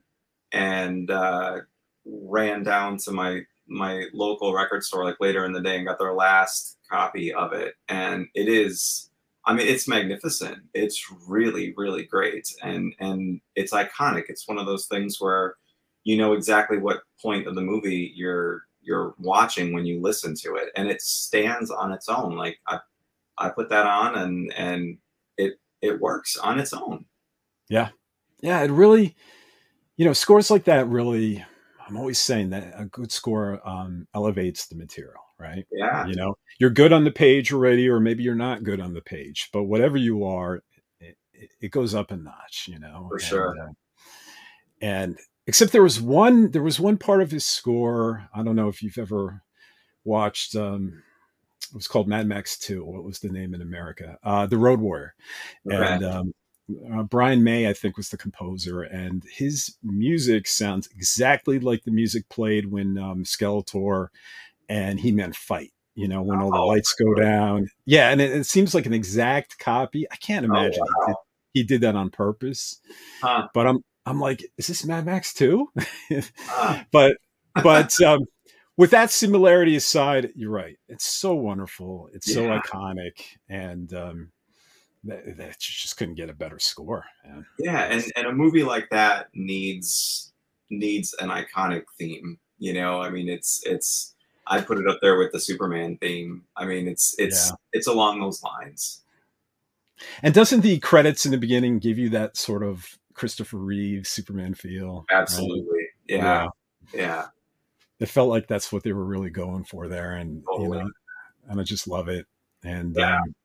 [0.51, 1.59] and uh,
[2.05, 5.97] ran down to my my local record store like later in the day and got
[5.97, 9.09] their last copy of it, and it is.
[9.47, 10.57] I mean, it's magnificent.
[10.73, 14.23] It's really, really great, and and it's iconic.
[14.29, 15.55] It's one of those things where
[16.03, 20.55] you know exactly what point of the movie you're you're watching when you listen to
[20.55, 22.35] it, and it stands on its own.
[22.35, 22.79] Like I,
[23.37, 24.97] I put that on, and and
[25.85, 27.05] it it works on its own.
[27.69, 27.89] Yeah.
[28.41, 28.61] Yeah.
[28.61, 29.15] It really,
[29.97, 31.43] you know, scores like that really,
[31.87, 35.65] I'm always saying that a good score um, elevates the material, right?
[35.71, 36.05] Yeah.
[36.07, 39.01] You know, you're good on the page already, or maybe you're not good on the
[39.01, 40.63] page, but whatever you are,
[40.99, 41.17] it,
[41.61, 43.07] it goes up a notch, you know?
[43.09, 43.55] For and, sure.
[43.59, 43.73] Uh,
[44.81, 45.17] and
[45.47, 48.29] except there was one, there was one part of his score.
[48.33, 49.43] I don't know if you've ever
[50.03, 51.03] watched, um,
[51.69, 52.83] it was called Mad Max 2.
[52.83, 54.17] What was the name in America?
[54.23, 55.15] Uh, the Road Warrior.
[55.69, 55.75] Okay.
[55.77, 56.33] And um,
[56.93, 61.91] uh, Brian May, I think, was the composer, and his music sounds exactly like the
[61.91, 64.07] music played when um, Skeletor
[64.67, 65.71] and He Man fight.
[65.93, 67.69] You know, when all the Oh, lights go down.
[67.85, 70.05] Yeah, and it, it seems like an exact copy.
[70.11, 71.07] I can't imagine he, wow.
[71.07, 71.15] did,
[71.53, 72.81] he did that on purpose.
[73.21, 73.47] Huh.
[73.53, 75.67] But I'm I'm like, is this Mad Max 2?
[76.47, 76.83] Huh.
[76.91, 77.17] but
[77.63, 78.19] but um,
[78.77, 80.77] with that similarity aside, you're right.
[80.89, 82.09] It's so wonderful.
[82.13, 82.59] It's so Yeah.
[82.61, 84.31] iconic, and um,
[85.05, 87.05] that, that you just couldn't get a better score.
[87.25, 87.45] Man.
[87.59, 90.33] Yeah, and, and a movie like that needs
[90.69, 92.39] needs an iconic theme.
[92.57, 94.15] You know, I mean, it's it's
[94.47, 96.43] I put it up there with the Superman theme.
[96.57, 97.55] I mean, it's it's Yeah.
[97.73, 99.01] it's along those lines.
[100.21, 104.53] And doesn't the credits in the beginning give you that sort of Christopher Reeve Superman
[104.53, 105.05] feel?
[105.09, 105.21] right?
[105.21, 105.87] Absolutely.
[106.07, 106.47] Yeah.
[106.93, 107.27] Yeah.
[107.99, 110.89] It felt like that's what they were really going for there, and you know,
[111.47, 112.25] and I just love it.
[112.63, 113.17] And Yeah.
[113.17, 113.35] um,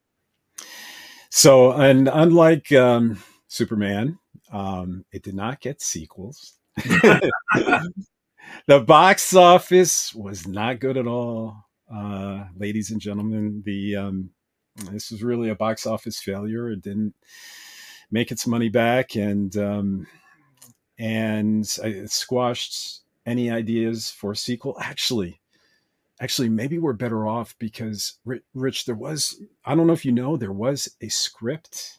[1.31, 4.19] so, and unlike um, Superman,
[4.53, 6.55] um, it did not get sequels.
[8.67, 11.57] the box office was not good at all,
[11.93, 13.63] uh, ladies and gentlemen.
[13.65, 14.31] The um,
[14.91, 16.71] this was really a box office failure.
[16.71, 17.15] It didn't
[18.11, 20.07] make its money back, and um,
[20.99, 24.77] and it squashed any ideas for a sequel.
[24.81, 25.41] Actually,
[26.21, 28.15] actually, maybe we're better off because
[28.55, 31.99] Rich, there was I don't know if you know there was a script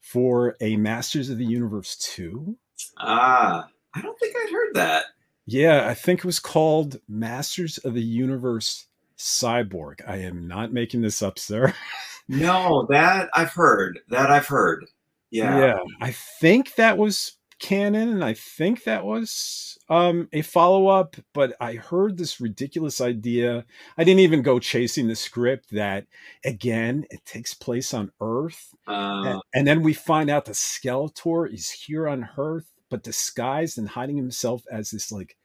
[0.00, 2.56] for a Masters of the Universe two.
[2.98, 5.04] Ah, I don't think I'd heard that.
[5.46, 8.86] Yeah, I think it was called Masters of the Universe
[9.18, 10.00] Cyborg.
[10.06, 11.74] I am not making this up, sir.
[12.32, 13.98] No, that I've heard.
[14.08, 14.86] That I've heard.
[15.32, 15.58] Yeah.
[15.58, 15.78] Yeah.
[16.00, 21.54] I think that was Cannon and I think that was um, a follow up, but
[21.60, 23.66] I heard this ridiculous idea.
[23.98, 26.06] I didn't even go chasing the script that
[26.44, 28.74] again, it takes place on Earth.
[28.88, 33.76] Uh, and, and then we find out the Skeletor is here on Earth, but disguised
[33.78, 35.36] and hiding himself as this like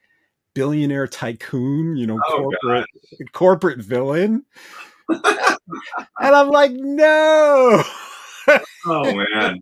[0.54, 2.86] billionaire tycoon, you know, Oh, corporate
[3.32, 4.44] corporate villain.
[5.08, 5.24] and
[6.18, 7.82] I'm like, no.
[8.86, 9.60] oh man.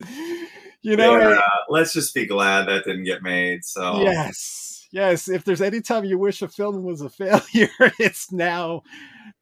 [0.90, 3.64] you know, Yeah, let's just be glad that didn't get made.
[3.64, 4.86] So yes.
[4.92, 5.28] Yes.
[5.28, 7.68] If there's any time you wish a film was a failure,
[7.98, 8.82] it's now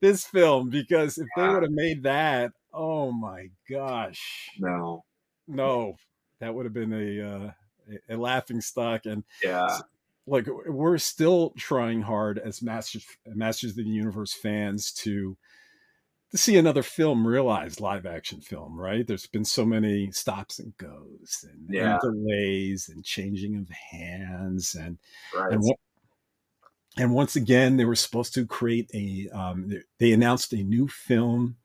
[0.01, 4.49] this film because if they would have made that, oh my gosh.
[4.59, 5.05] no.
[5.47, 5.97] No,
[6.41, 7.51] that would have been a uh,
[8.09, 9.79] a- a laughing stock and Yeah.
[10.27, 15.37] like we're still trying hard as masters masters of the universe fans to
[16.35, 20.77] to see another film realized live action film right there's been so many stops and
[20.79, 21.99] goes and, and Yeah.
[22.03, 24.99] delays and changing of hands and
[25.35, 25.53] Right.
[25.53, 25.77] and what
[26.97, 30.89] and once again they were supposed to create a um, they- they announced a new
[30.89, 31.57] film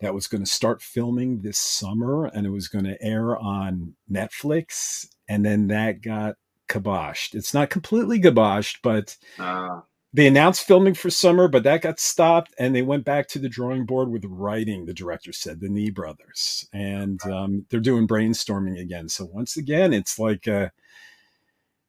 [0.00, 3.94] that was going to start filming this summer and it was going to air on
[4.10, 6.36] netflix and then that got
[6.68, 9.80] kiboshed it's not completely kiboshed but Uh,
[10.14, 13.48] they announced filming for summer but that got stopped and they went back to the
[13.48, 18.78] drawing board with writing the director said the Nee brothers and um, they're doing brainstorming
[18.80, 20.70] again so once again it's like a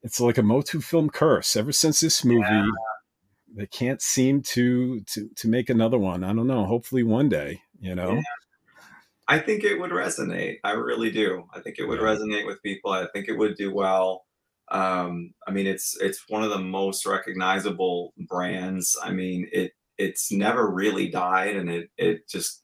[0.02, 2.66] it's like a motu film curse ever since this movie Yeah.
[3.56, 7.62] they can't seem to to to make another one i don't know hopefully one day
[7.80, 8.22] you know Yeah.
[9.26, 10.58] I think it would resonate.
[10.66, 11.46] I really do.
[11.56, 12.08] I think it would Yeah.
[12.08, 12.92] resonate with people.
[12.92, 14.26] I think it would do well.
[14.74, 18.98] Um, I mean, it's it's one of the most recognizable brands.
[19.04, 22.64] I mean, it it's never really died, and it it just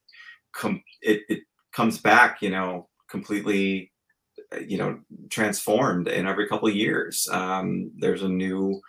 [0.53, 1.40] com- it it
[1.73, 2.41] comes back.
[2.41, 3.91] You know, completely.
[4.53, 4.99] uh, You know,
[5.30, 7.27] transformed in every couple of years.
[7.31, 8.81] Um, there's a new,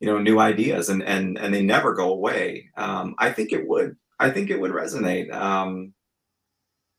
[0.00, 2.70] you know, new ideas, and and and they never go away.
[2.76, 3.96] Um, I think it would.
[4.20, 5.32] I think it would resonate.
[5.34, 5.94] Um,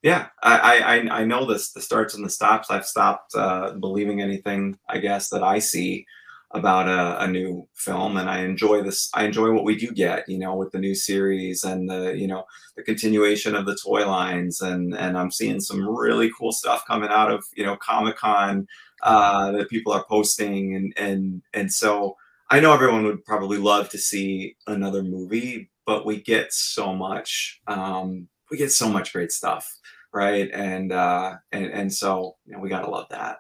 [0.04, 0.80] yeah, I,
[1.10, 2.70] I I- know this the starts and the stops.
[2.70, 6.06] I've stopped uh, believing anything I guess that I see
[6.52, 9.10] about a, a new film, and I enjoy this.
[9.14, 12.28] I enjoy what we do get, you know, with the new series and the you
[12.28, 12.46] know
[12.76, 17.10] the continuation of the toy lines, and and I'm seeing some really cool stuff coming
[17.10, 18.68] out of you know Comic Con
[19.04, 22.16] uh, that people are posting, and and and so
[22.50, 27.62] I know everyone would probably love to see another movie, but we get so much.
[27.68, 29.72] Um, we get so much great stuff
[30.14, 30.50] right?
[30.54, 33.40] And uh and and so you know we gotta love that.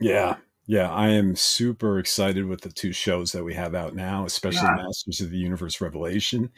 [0.00, 0.36] Yeah.
[0.66, 4.66] Yeah i am super excited with the two shows that we have out now especially
[4.66, 4.76] Yeah.
[4.76, 6.50] masters of the universe revelation.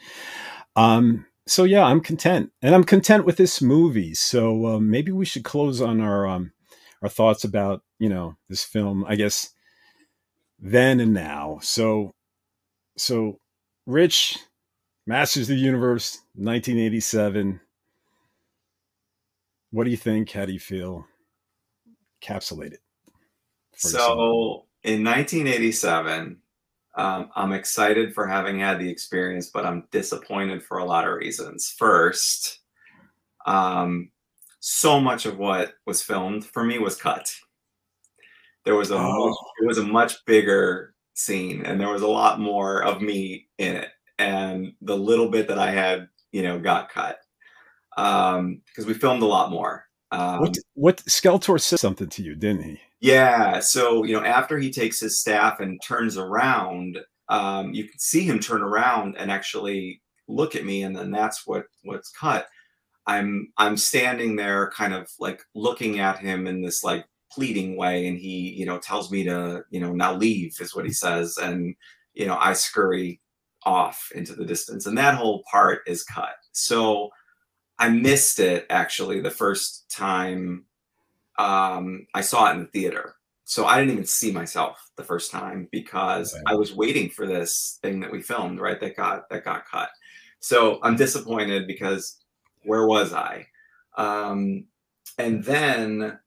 [0.75, 4.13] Um so yeah i'm content and i'm content with this movie.
[4.15, 6.51] So um, maybe we should close on our um
[7.03, 9.51] our thoughts about you know this film i guess
[10.59, 11.59] then and now.
[11.61, 12.13] So
[12.97, 13.39] so
[13.85, 14.37] rich
[15.05, 17.59] masters of the universe 1987
[19.71, 20.31] what do you think?
[20.31, 21.05] How do you feel?
[22.23, 22.81] Encapsulate it
[23.75, 26.37] so in 1987
[26.95, 31.13] um, i'm excited for having had the experience but i'm disappointed for a lot of
[31.13, 31.73] reasons.
[31.77, 32.59] First
[33.45, 34.11] um
[34.59, 37.33] so much of what was filmed for me was cut.
[38.65, 39.27] There was a Oh.
[39.29, 43.47] much, it was a much bigger scene and there was a lot more of me
[43.59, 43.89] in it
[44.19, 47.19] and the little bit that i had you know got cut.
[47.97, 49.85] Um because we filmed a lot more.
[50.11, 52.79] Um, what what Skeletor said something to you, didn't he?
[53.01, 57.97] yeah so you know after he takes his staff and turns around um you can
[57.97, 62.47] see him turn around and actually look at me and then that's what what's cut.
[63.07, 68.07] I'm i'm standing there kind of like looking at him in this like pleading way
[68.07, 71.37] and he you know tells me to you know now leave is what he says.
[71.37, 71.75] And
[72.13, 73.21] you know i scurry
[73.65, 76.35] off into the distance and that whole part is cut.
[76.51, 77.09] So
[77.79, 80.65] i missed it actually the first time
[81.37, 83.15] um i saw it in the theater.
[83.45, 86.43] So i didn't even see myself the first time because Right.
[86.47, 89.89] i was waiting for this thing that we filmed right that got that got cut.
[90.39, 92.17] So i'm disappointed because
[92.63, 93.47] where was i?
[93.97, 94.65] Um
[95.17, 96.17] and then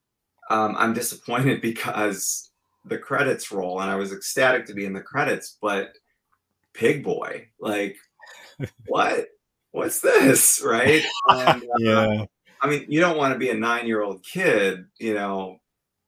[0.50, 2.50] um, I'm disappointed because
[2.84, 5.92] the credits roll and I was ecstatic to be in the credits, but
[6.74, 7.96] Pig Boy, like,
[8.86, 9.28] what?
[9.72, 10.62] What's this?
[10.64, 11.04] Right?
[11.28, 12.24] And, uh, Yeah,
[12.60, 15.58] I mean, you don't want to be a nine year old kid, you know,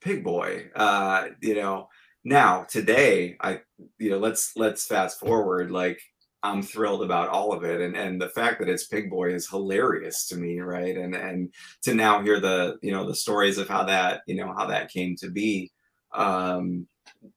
[0.00, 1.88] Pig Boy, uh, you know.
[2.24, 3.60] Now, today, I,
[3.98, 5.70] you know, let's let's fast forward.
[5.70, 6.00] Like,
[6.42, 9.48] I'm thrilled about all of it, and and the fact that it's Pig Boy is
[9.48, 10.96] hilarious to me, right?
[10.96, 14.54] And and to now hear the you know the stories of how that you know
[14.56, 15.72] how that came to be,
[16.12, 16.86] um,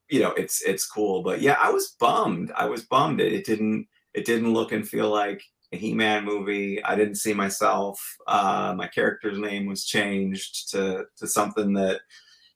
[0.09, 1.23] you know, it's it's cool.
[1.23, 2.51] But yeah, I was bummed.
[2.55, 3.22] I was bummed.
[3.22, 5.41] It, it didn't it didn't look and feel like
[5.73, 6.84] a He-Man movie.
[6.84, 7.99] I didn't see myself.
[8.26, 12.01] Uh, my character's name was changed to to something that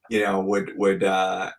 [0.09, 1.51] you know would would uh,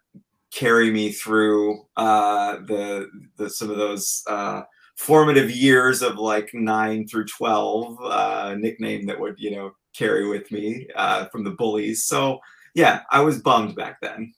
[0.53, 4.63] carry me through uh, the the some of those uh,
[4.97, 7.99] formative years of like nine through twelve.
[8.03, 12.05] Uh, nickname that would you know carry with me uh, from the bullies.
[12.05, 12.41] So
[12.75, 14.33] yeah, I was bummed back then,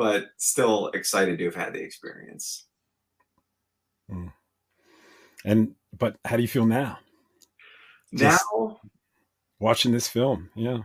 [0.00, 2.64] but still excited to have had the experience.
[4.10, 4.32] Mm.
[5.44, 6.98] And but how do you feel now?
[8.14, 8.80] Just now
[9.58, 10.78] watching this film, yeah,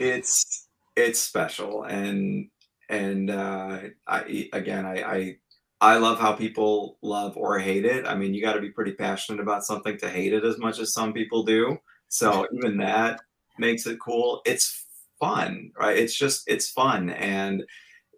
[0.00, 2.48] it's it's special, and
[2.88, 5.36] and uh, I again, I, I
[5.82, 8.06] I love how people love or hate it.
[8.06, 10.78] I mean, you got to be pretty passionate about something to hate it as much
[10.78, 11.76] as some people do.
[12.08, 13.20] So even that
[13.58, 14.40] makes it cool.
[14.46, 14.86] It's
[15.20, 15.98] fun, right?
[15.98, 17.64] It's just it's fun and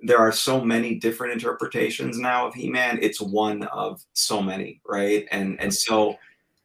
[0.04, 2.98] there are so many different interpretations now of He-Man.
[3.00, 5.26] It's one of so many, right?
[5.30, 6.16] And and so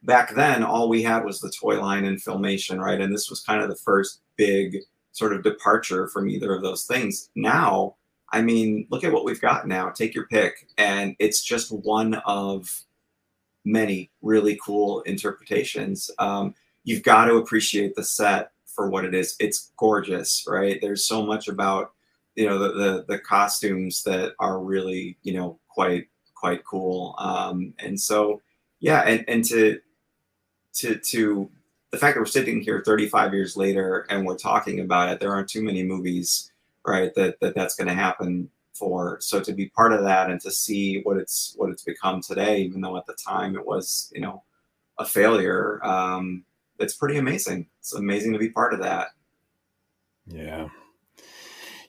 [0.03, 2.99] back then all we had was the toy line and filmation, right?
[2.99, 4.79] And this was kind of the first big
[5.13, 7.29] sort of departure from either of those things.
[7.35, 7.95] Now,
[8.31, 9.89] I mean, look at what we've got now.
[9.89, 12.69] Take your pick, and it's just one of
[13.63, 16.11] many really cool interpretations.
[16.19, 19.35] Um, you've got to appreciate the set for what it is.
[19.39, 20.79] It's gorgeous, right?
[20.81, 21.93] There's so much about
[22.39, 27.15] you know the, the the, costumes that are really you know quite quite cool.
[27.17, 28.41] Um and so
[28.79, 29.81] yeah and and to
[30.75, 31.51] to to
[31.91, 35.33] the fact that we're sitting here 35 years later and we're talking about it there
[35.33, 36.51] aren't too many movies
[36.85, 39.17] right that, that that's going to happen for.
[39.19, 42.59] So to be part of that and to see what it's what it's become today
[42.61, 44.43] even though at the time it was you know
[44.97, 46.45] a failure um
[46.79, 47.67] it's pretty amazing.
[47.79, 49.09] It's amazing to be part of that.
[50.25, 50.69] Yeah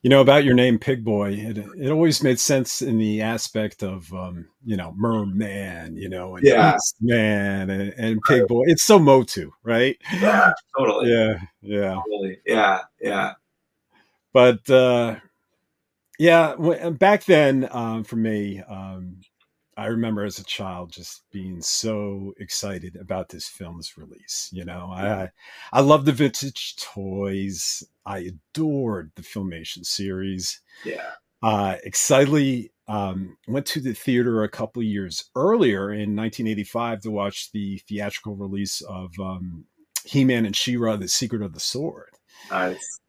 [0.02, 3.82] you know about your name pig boy it, it always made sense in the aspect
[3.82, 6.76] of um, you know merman you know and yeah.
[7.00, 8.64] Man and, and pig boy.
[8.66, 9.96] It's so motu right?
[10.20, 11.10] Yeah totally.
[11.10, 11.94] Yeah yeah.
[11.94, 12.38] Totally.
[12.46, 13.32] yeah yeah.
[14.32, 15.16] But uh
[16.18, 16.54] yeah
[16.90, 19.16] back then um, for me um,
[19.80, 24.50] I remember as a child just being so excited about this film's release.
[24.52, 25.30] You know, I
[25.72, 27.82] I love the vintage toys.
[28.04, 30.60] I adored the filmation series.
[30.84, 31.12] Yeah.
[31.42, 37.50] Uh, excitedly um, went to the theater a couple years earlier in 1985 to watch
[37.52, 39.64] the theatrical release of um,
[40.04, 42.10] He-Man and She-Ra: The Secret of the Sword.
[42.50, 43.00] Nice.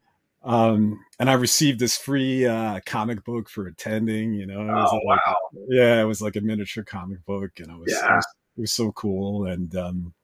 [0.44, 4.34] Um, and I received this free uh, comic book for attending.
[4.34, 5.36] You know, it was oh, like, wow.
[5.68, 8.12] yeah, it was like a miniature comic book, and it was, yeah.
[8.12, 9.46] it was, it was so cool.
[9.46, 10.14] And um,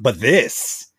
[0.00, 0.92] but this,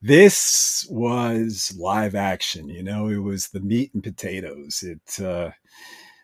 [0.00, 2.68] this was live action.
[2.68, 4.82] You know, it was the meat and potatoes.
[4.82, 5.50] It uh,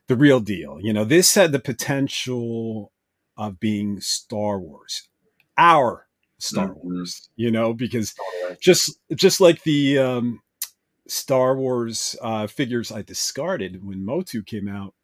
[0.06, 0.78] the real deal.
[0.80, 2.92] You know, this had the potential
[3.36, 5.08] of being Star Wars,
[5.58, 6.06] our
[6.38, 6.84] Star Mhm.
[6.84, 7.28] Wars.
[7.36, 8.14] You know, because
[8.60, 10.40] just just like the um,
[11.06, 14.94] Star Wars uh, figures I discarded when Motu came out,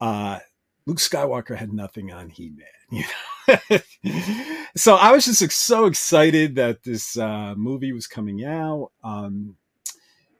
[0.00, 0.38] uh,
[0.86, 2.66] Luke Skywalker had nothing on He Man.
[2.90, 3.04] You
[3.70, 3.78] know?
[4.76, 8.92] so I was just so excited that this uh, movie was coming out.
[9.04, 9.56] Um,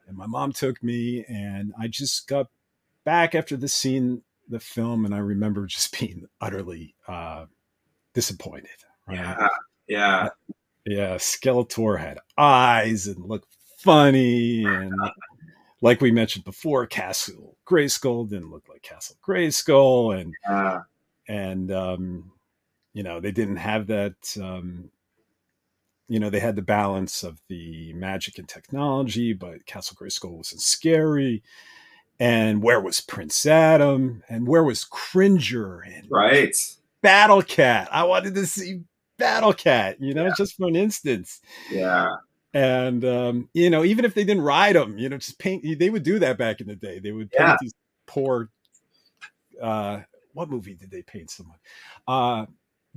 [0.07, 2.47] and my mom took me, and I just got
[3.05, 7.47] back after the scene the film, and I remember just being utterly uh,
[8.15, 8.71] disappointed.
[9.07, 9.19] Right?
[9.19, 9.49] Yeah.
[9.87, 10.29] Yeah.
[10.85, 14.93] yeah, Skeletor had eyes and looked funny, and
[15.81, 20.81] like we mentioned before, Castle Grayskull didn't look like Castle Grayskull, and Yeah.
[21.29, 22.33] and um,
[22.93, 24.15] you know they didn't have that.
[24.41, 24.91] Um,
[26.09, 30.63] you know they had the balance of the magic and technology, but Castle Grayskull wasn't
[30.63, 31.43] scary.
[32.21, 34.25] And where was Prince Adam?
[34.29, 36.53] And where was Cringer and Right.
[37.01, 37.89] Battle Cat?
[37.93, 38.81] I wanted to see
[39.19, 40.33] Battle Cat, you know, Yeah.
[40.37, 41.41] just for an instance
[41.71, 42.09] Yeah.
[42.55, 45.91] And um, you know even if they didn't ride them you know just paint they
[45.91, 46.99] would do that back in the day.
[46.99, 47.57] They would paint Yeah.
[47.61, 47.75] these
[48.07, 48.51] poor
[49.63, 50.01] uh
[50.33, 51.59] what movie did they paint someone
[52.07, 52.47] uh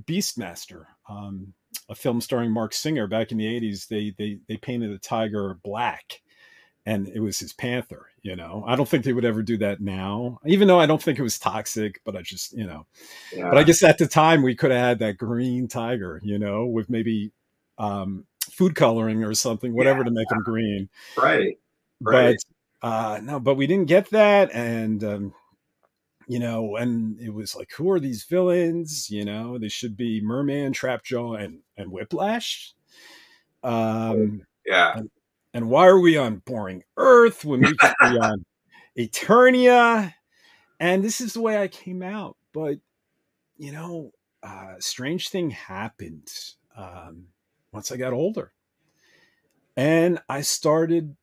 [0.04, 1.52] beastmaster um
[1.88, 5.58] a film starring Marc Singer back in the 80s they they they painted a tiger
[5.62, 6.22] black
[6.86, 8.64] and it was his panther you know?
[8.66, 10.38] I don't think they would ever do that now.
[10.46, 12.86] Even though i don't think it was toxic but i just you know.
[13.34, 13.48] Yeah.
[13.50, 16.66] but I guess at the time we could have had that green tiger, you know,
[16.66, 17.32] with maybe
[17.78, 20.04] um, food coloring or something, whatever Yeah.
[20.04, 20.88] to make them green.
[21.16, 21.58] right.
[22.00, 22.36] Right.
[22.82, 25.34] But uh, no, but we didn't get that, and um,
[26.26, 29.08] you know, and it was like, who are these villains?
[29.08, 32.74] You know, they should be Merman, Trapjaw, and and Whiplash.
[33.62, 34.98] Um, yeah.
[34.98, 35.10] And,
[35.54, 38.44] and why are we on boring Earth when we could be on
[38.98, 40.14] Eternia?
[40.80, 42.36] And this is the way I came out.
[42.52, 42.78] But
[43.56, 44.10] you know,
[44.42, 46.28] uh, strange thing happened
[46.76, 47.26] um,
[47.72, 48.52] once I got older,
[49.76, 51.16] and I started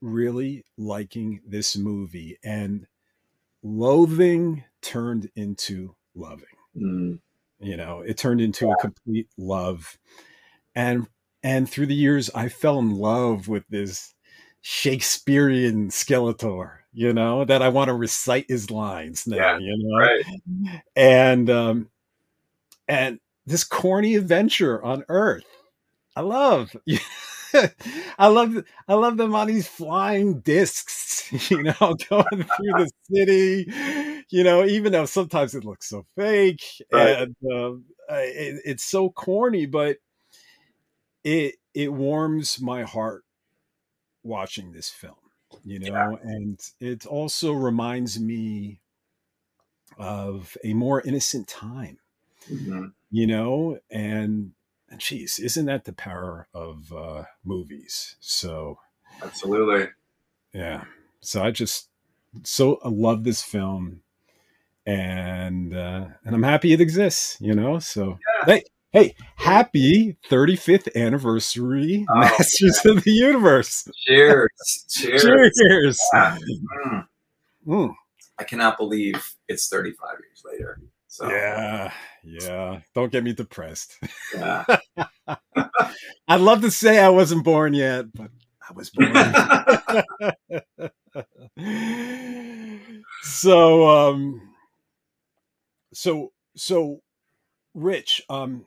[0.00, 2.86] really liking this movie and
[3.62, 6.44] loathing turned into loving.
[6.76, 7.18] Mm.
[7.58, 9.98] You know, it turned into a complete love.
[10.74, 11.08] And
[11.42, 14.14] and through the years I fell in love with this
[14.60, 19.98] Shakespearean Skeletor, you know, that I want to recite his lines now, Yeah, you know.
[19.98, 20.24] Right.
[20.94, 21.90] And um
[22.88, 25.44] and this corny adventure on Earth.
[26.14, 26.74] I love.
[28.18, 31.74] I love I love them on these flying discs, you know,
[32.10, 36.62] going through the city, you know, even though sometimes it looks so fake
[36.92, 37.18] Right.
[37.18, 39.98] and um, it, it's so corny, but
[41.24, 43.24] it it warms my heart
[44.22, 45.16] watching this film,
[45.64, 46.16] you know, Yeah.
[46.22, 48.80] and it also reminds me
[49.98, 51.98] of a more innocent time
[52.50, 52.92] Mhm.
[53.10, 54.52] you know and
[54.88, 58.78] and geez isn't that the power of uh movies so
[59.22, 59.88] Absolutely.
[60.52, 60.84] yeah
[61.20, 61.88] so i just
[62.44, 64.02] so i love this film
[64.86, 68.54] and uh and i'm happy it exists you know so Yeah.
[68.54, 68.62] hey
[68.92, 74.50] hey happy 35th anniversary Oh, masters of the universe Cheers.
[74.88, 75.22] Cheers.
[75.58, 76.38] cheers Yeah.
[76.86, 77.06] Mm.
[77.66, 77.94] Mm.
[78.38, 80.78] I cannot believe it's 35 years later.
[81.16, 83.98] So yeah yeah don't get me depressed.
[84.34, 84.64] Yeah.
[86.28, 88.30] i'd love to say i wasn't born yet but
[88.68, 89.14] i was born
[93.22, 94.42] so um
[95.94, 97.00] so so
[97.72, 98.66] rich um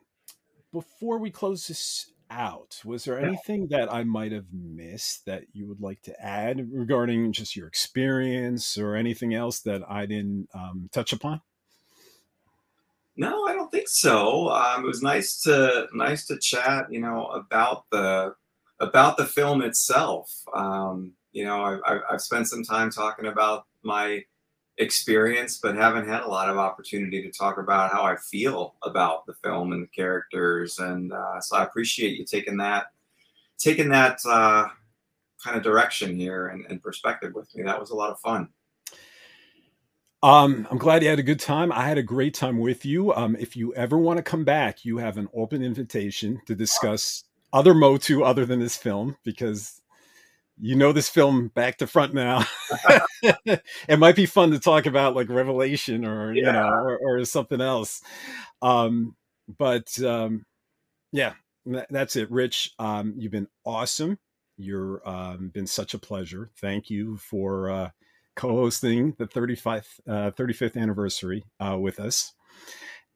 [0.74, 5.68] before we close this out was there anything that i might have missed that you
[5.68, 10.90] would like to add regarding just your experience or anything else that i didn't um,
[10.92, 11.42] touch upon
[13.20, 14.48] No, I don't think so.
[14.48, 18.34] Um, it was nice to nice to chat, you know, about the
[18.80, 20.34] about the film itself.
[20.54, 24.24] Um, you know, I've, I've spent some time talking about my
[24.78, 29.26] experience, but haven't had a lot of opportunity to talk about how I feel about
[29.26, 30.80] the film and the characters.
[30.80, 32.86] And uh, so I appreciate you taking that
[33.58, 34.70] taking that uh,
[35.44, 37.64] kind of direction here and, and perspective with me.
[37.64, 38.48] That was a lot of fun.
[40.22, 41.72] Um, I'm glad you had a good time.
[41.72, 43.14] I had a great time with you.
[43.14, 47.24] Um, if you ever want to come back, you have an open invitation to discuss
[47.54, 49.82] other Motu other than this film because
[50.60, 52.46] you know this film back to front now.
[53.24, 57.62] it might be fun to talk about like Revelation or you know or, or something
[57.62, 58.02] else.
[58.62, 59.16] Um,
[59.58, 60.46] but um,
[61.14, 61.34] yeah,
[61.90, 62.30] that's it.
[62.30, 64.20] Rich, um, you've been awesome.
[64.58, 66.52] You're um, been such a pleasure.
[66.58, 67.90] Thank you for uh,
[68.40, 72.32] co-hosting the 35th, uh, 35th anniversary uh, with us.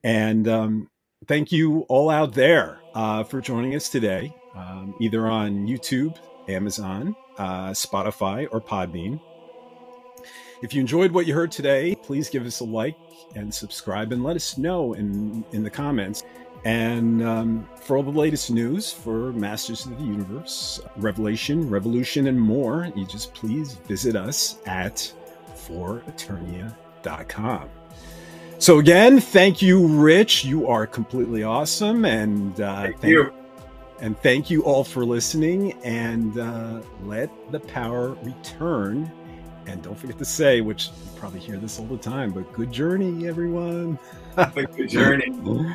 [0.02, 0.88] And um,
[1.26, 7.16] thank you all out there uh, for joining us today, um, either on YouTube, Amazon,
[7.38, 9.18] uh, Spotify, or Podbean.
[10.60, 12.94] If you enjoyed what you heard today, please give us a like
[13.34, 16.22] and subscribe and let us know in, in the comments.
[16.64, 22.40] And um, for all the latest news for Masters of the Universe, Revelation, Revolution, and
[22.40, 25.12] more, you just please visit us at
[25.68, 27.68] ForEternia.com.
[28.58, 30.44] So again, thank you, Rich.
[30.46, 33.32] You are completely awesome, and uh, Thank you.
[34.00, 35.72] and thank you all for listening.
[35.84, 39.10] And uh, let the power return.
[39.66, 42.72] And don't forget to say, which you probably hear this all the time, but good
[42.72, 43.98] journey, everyone.
[44.54, 45.30] Good journey.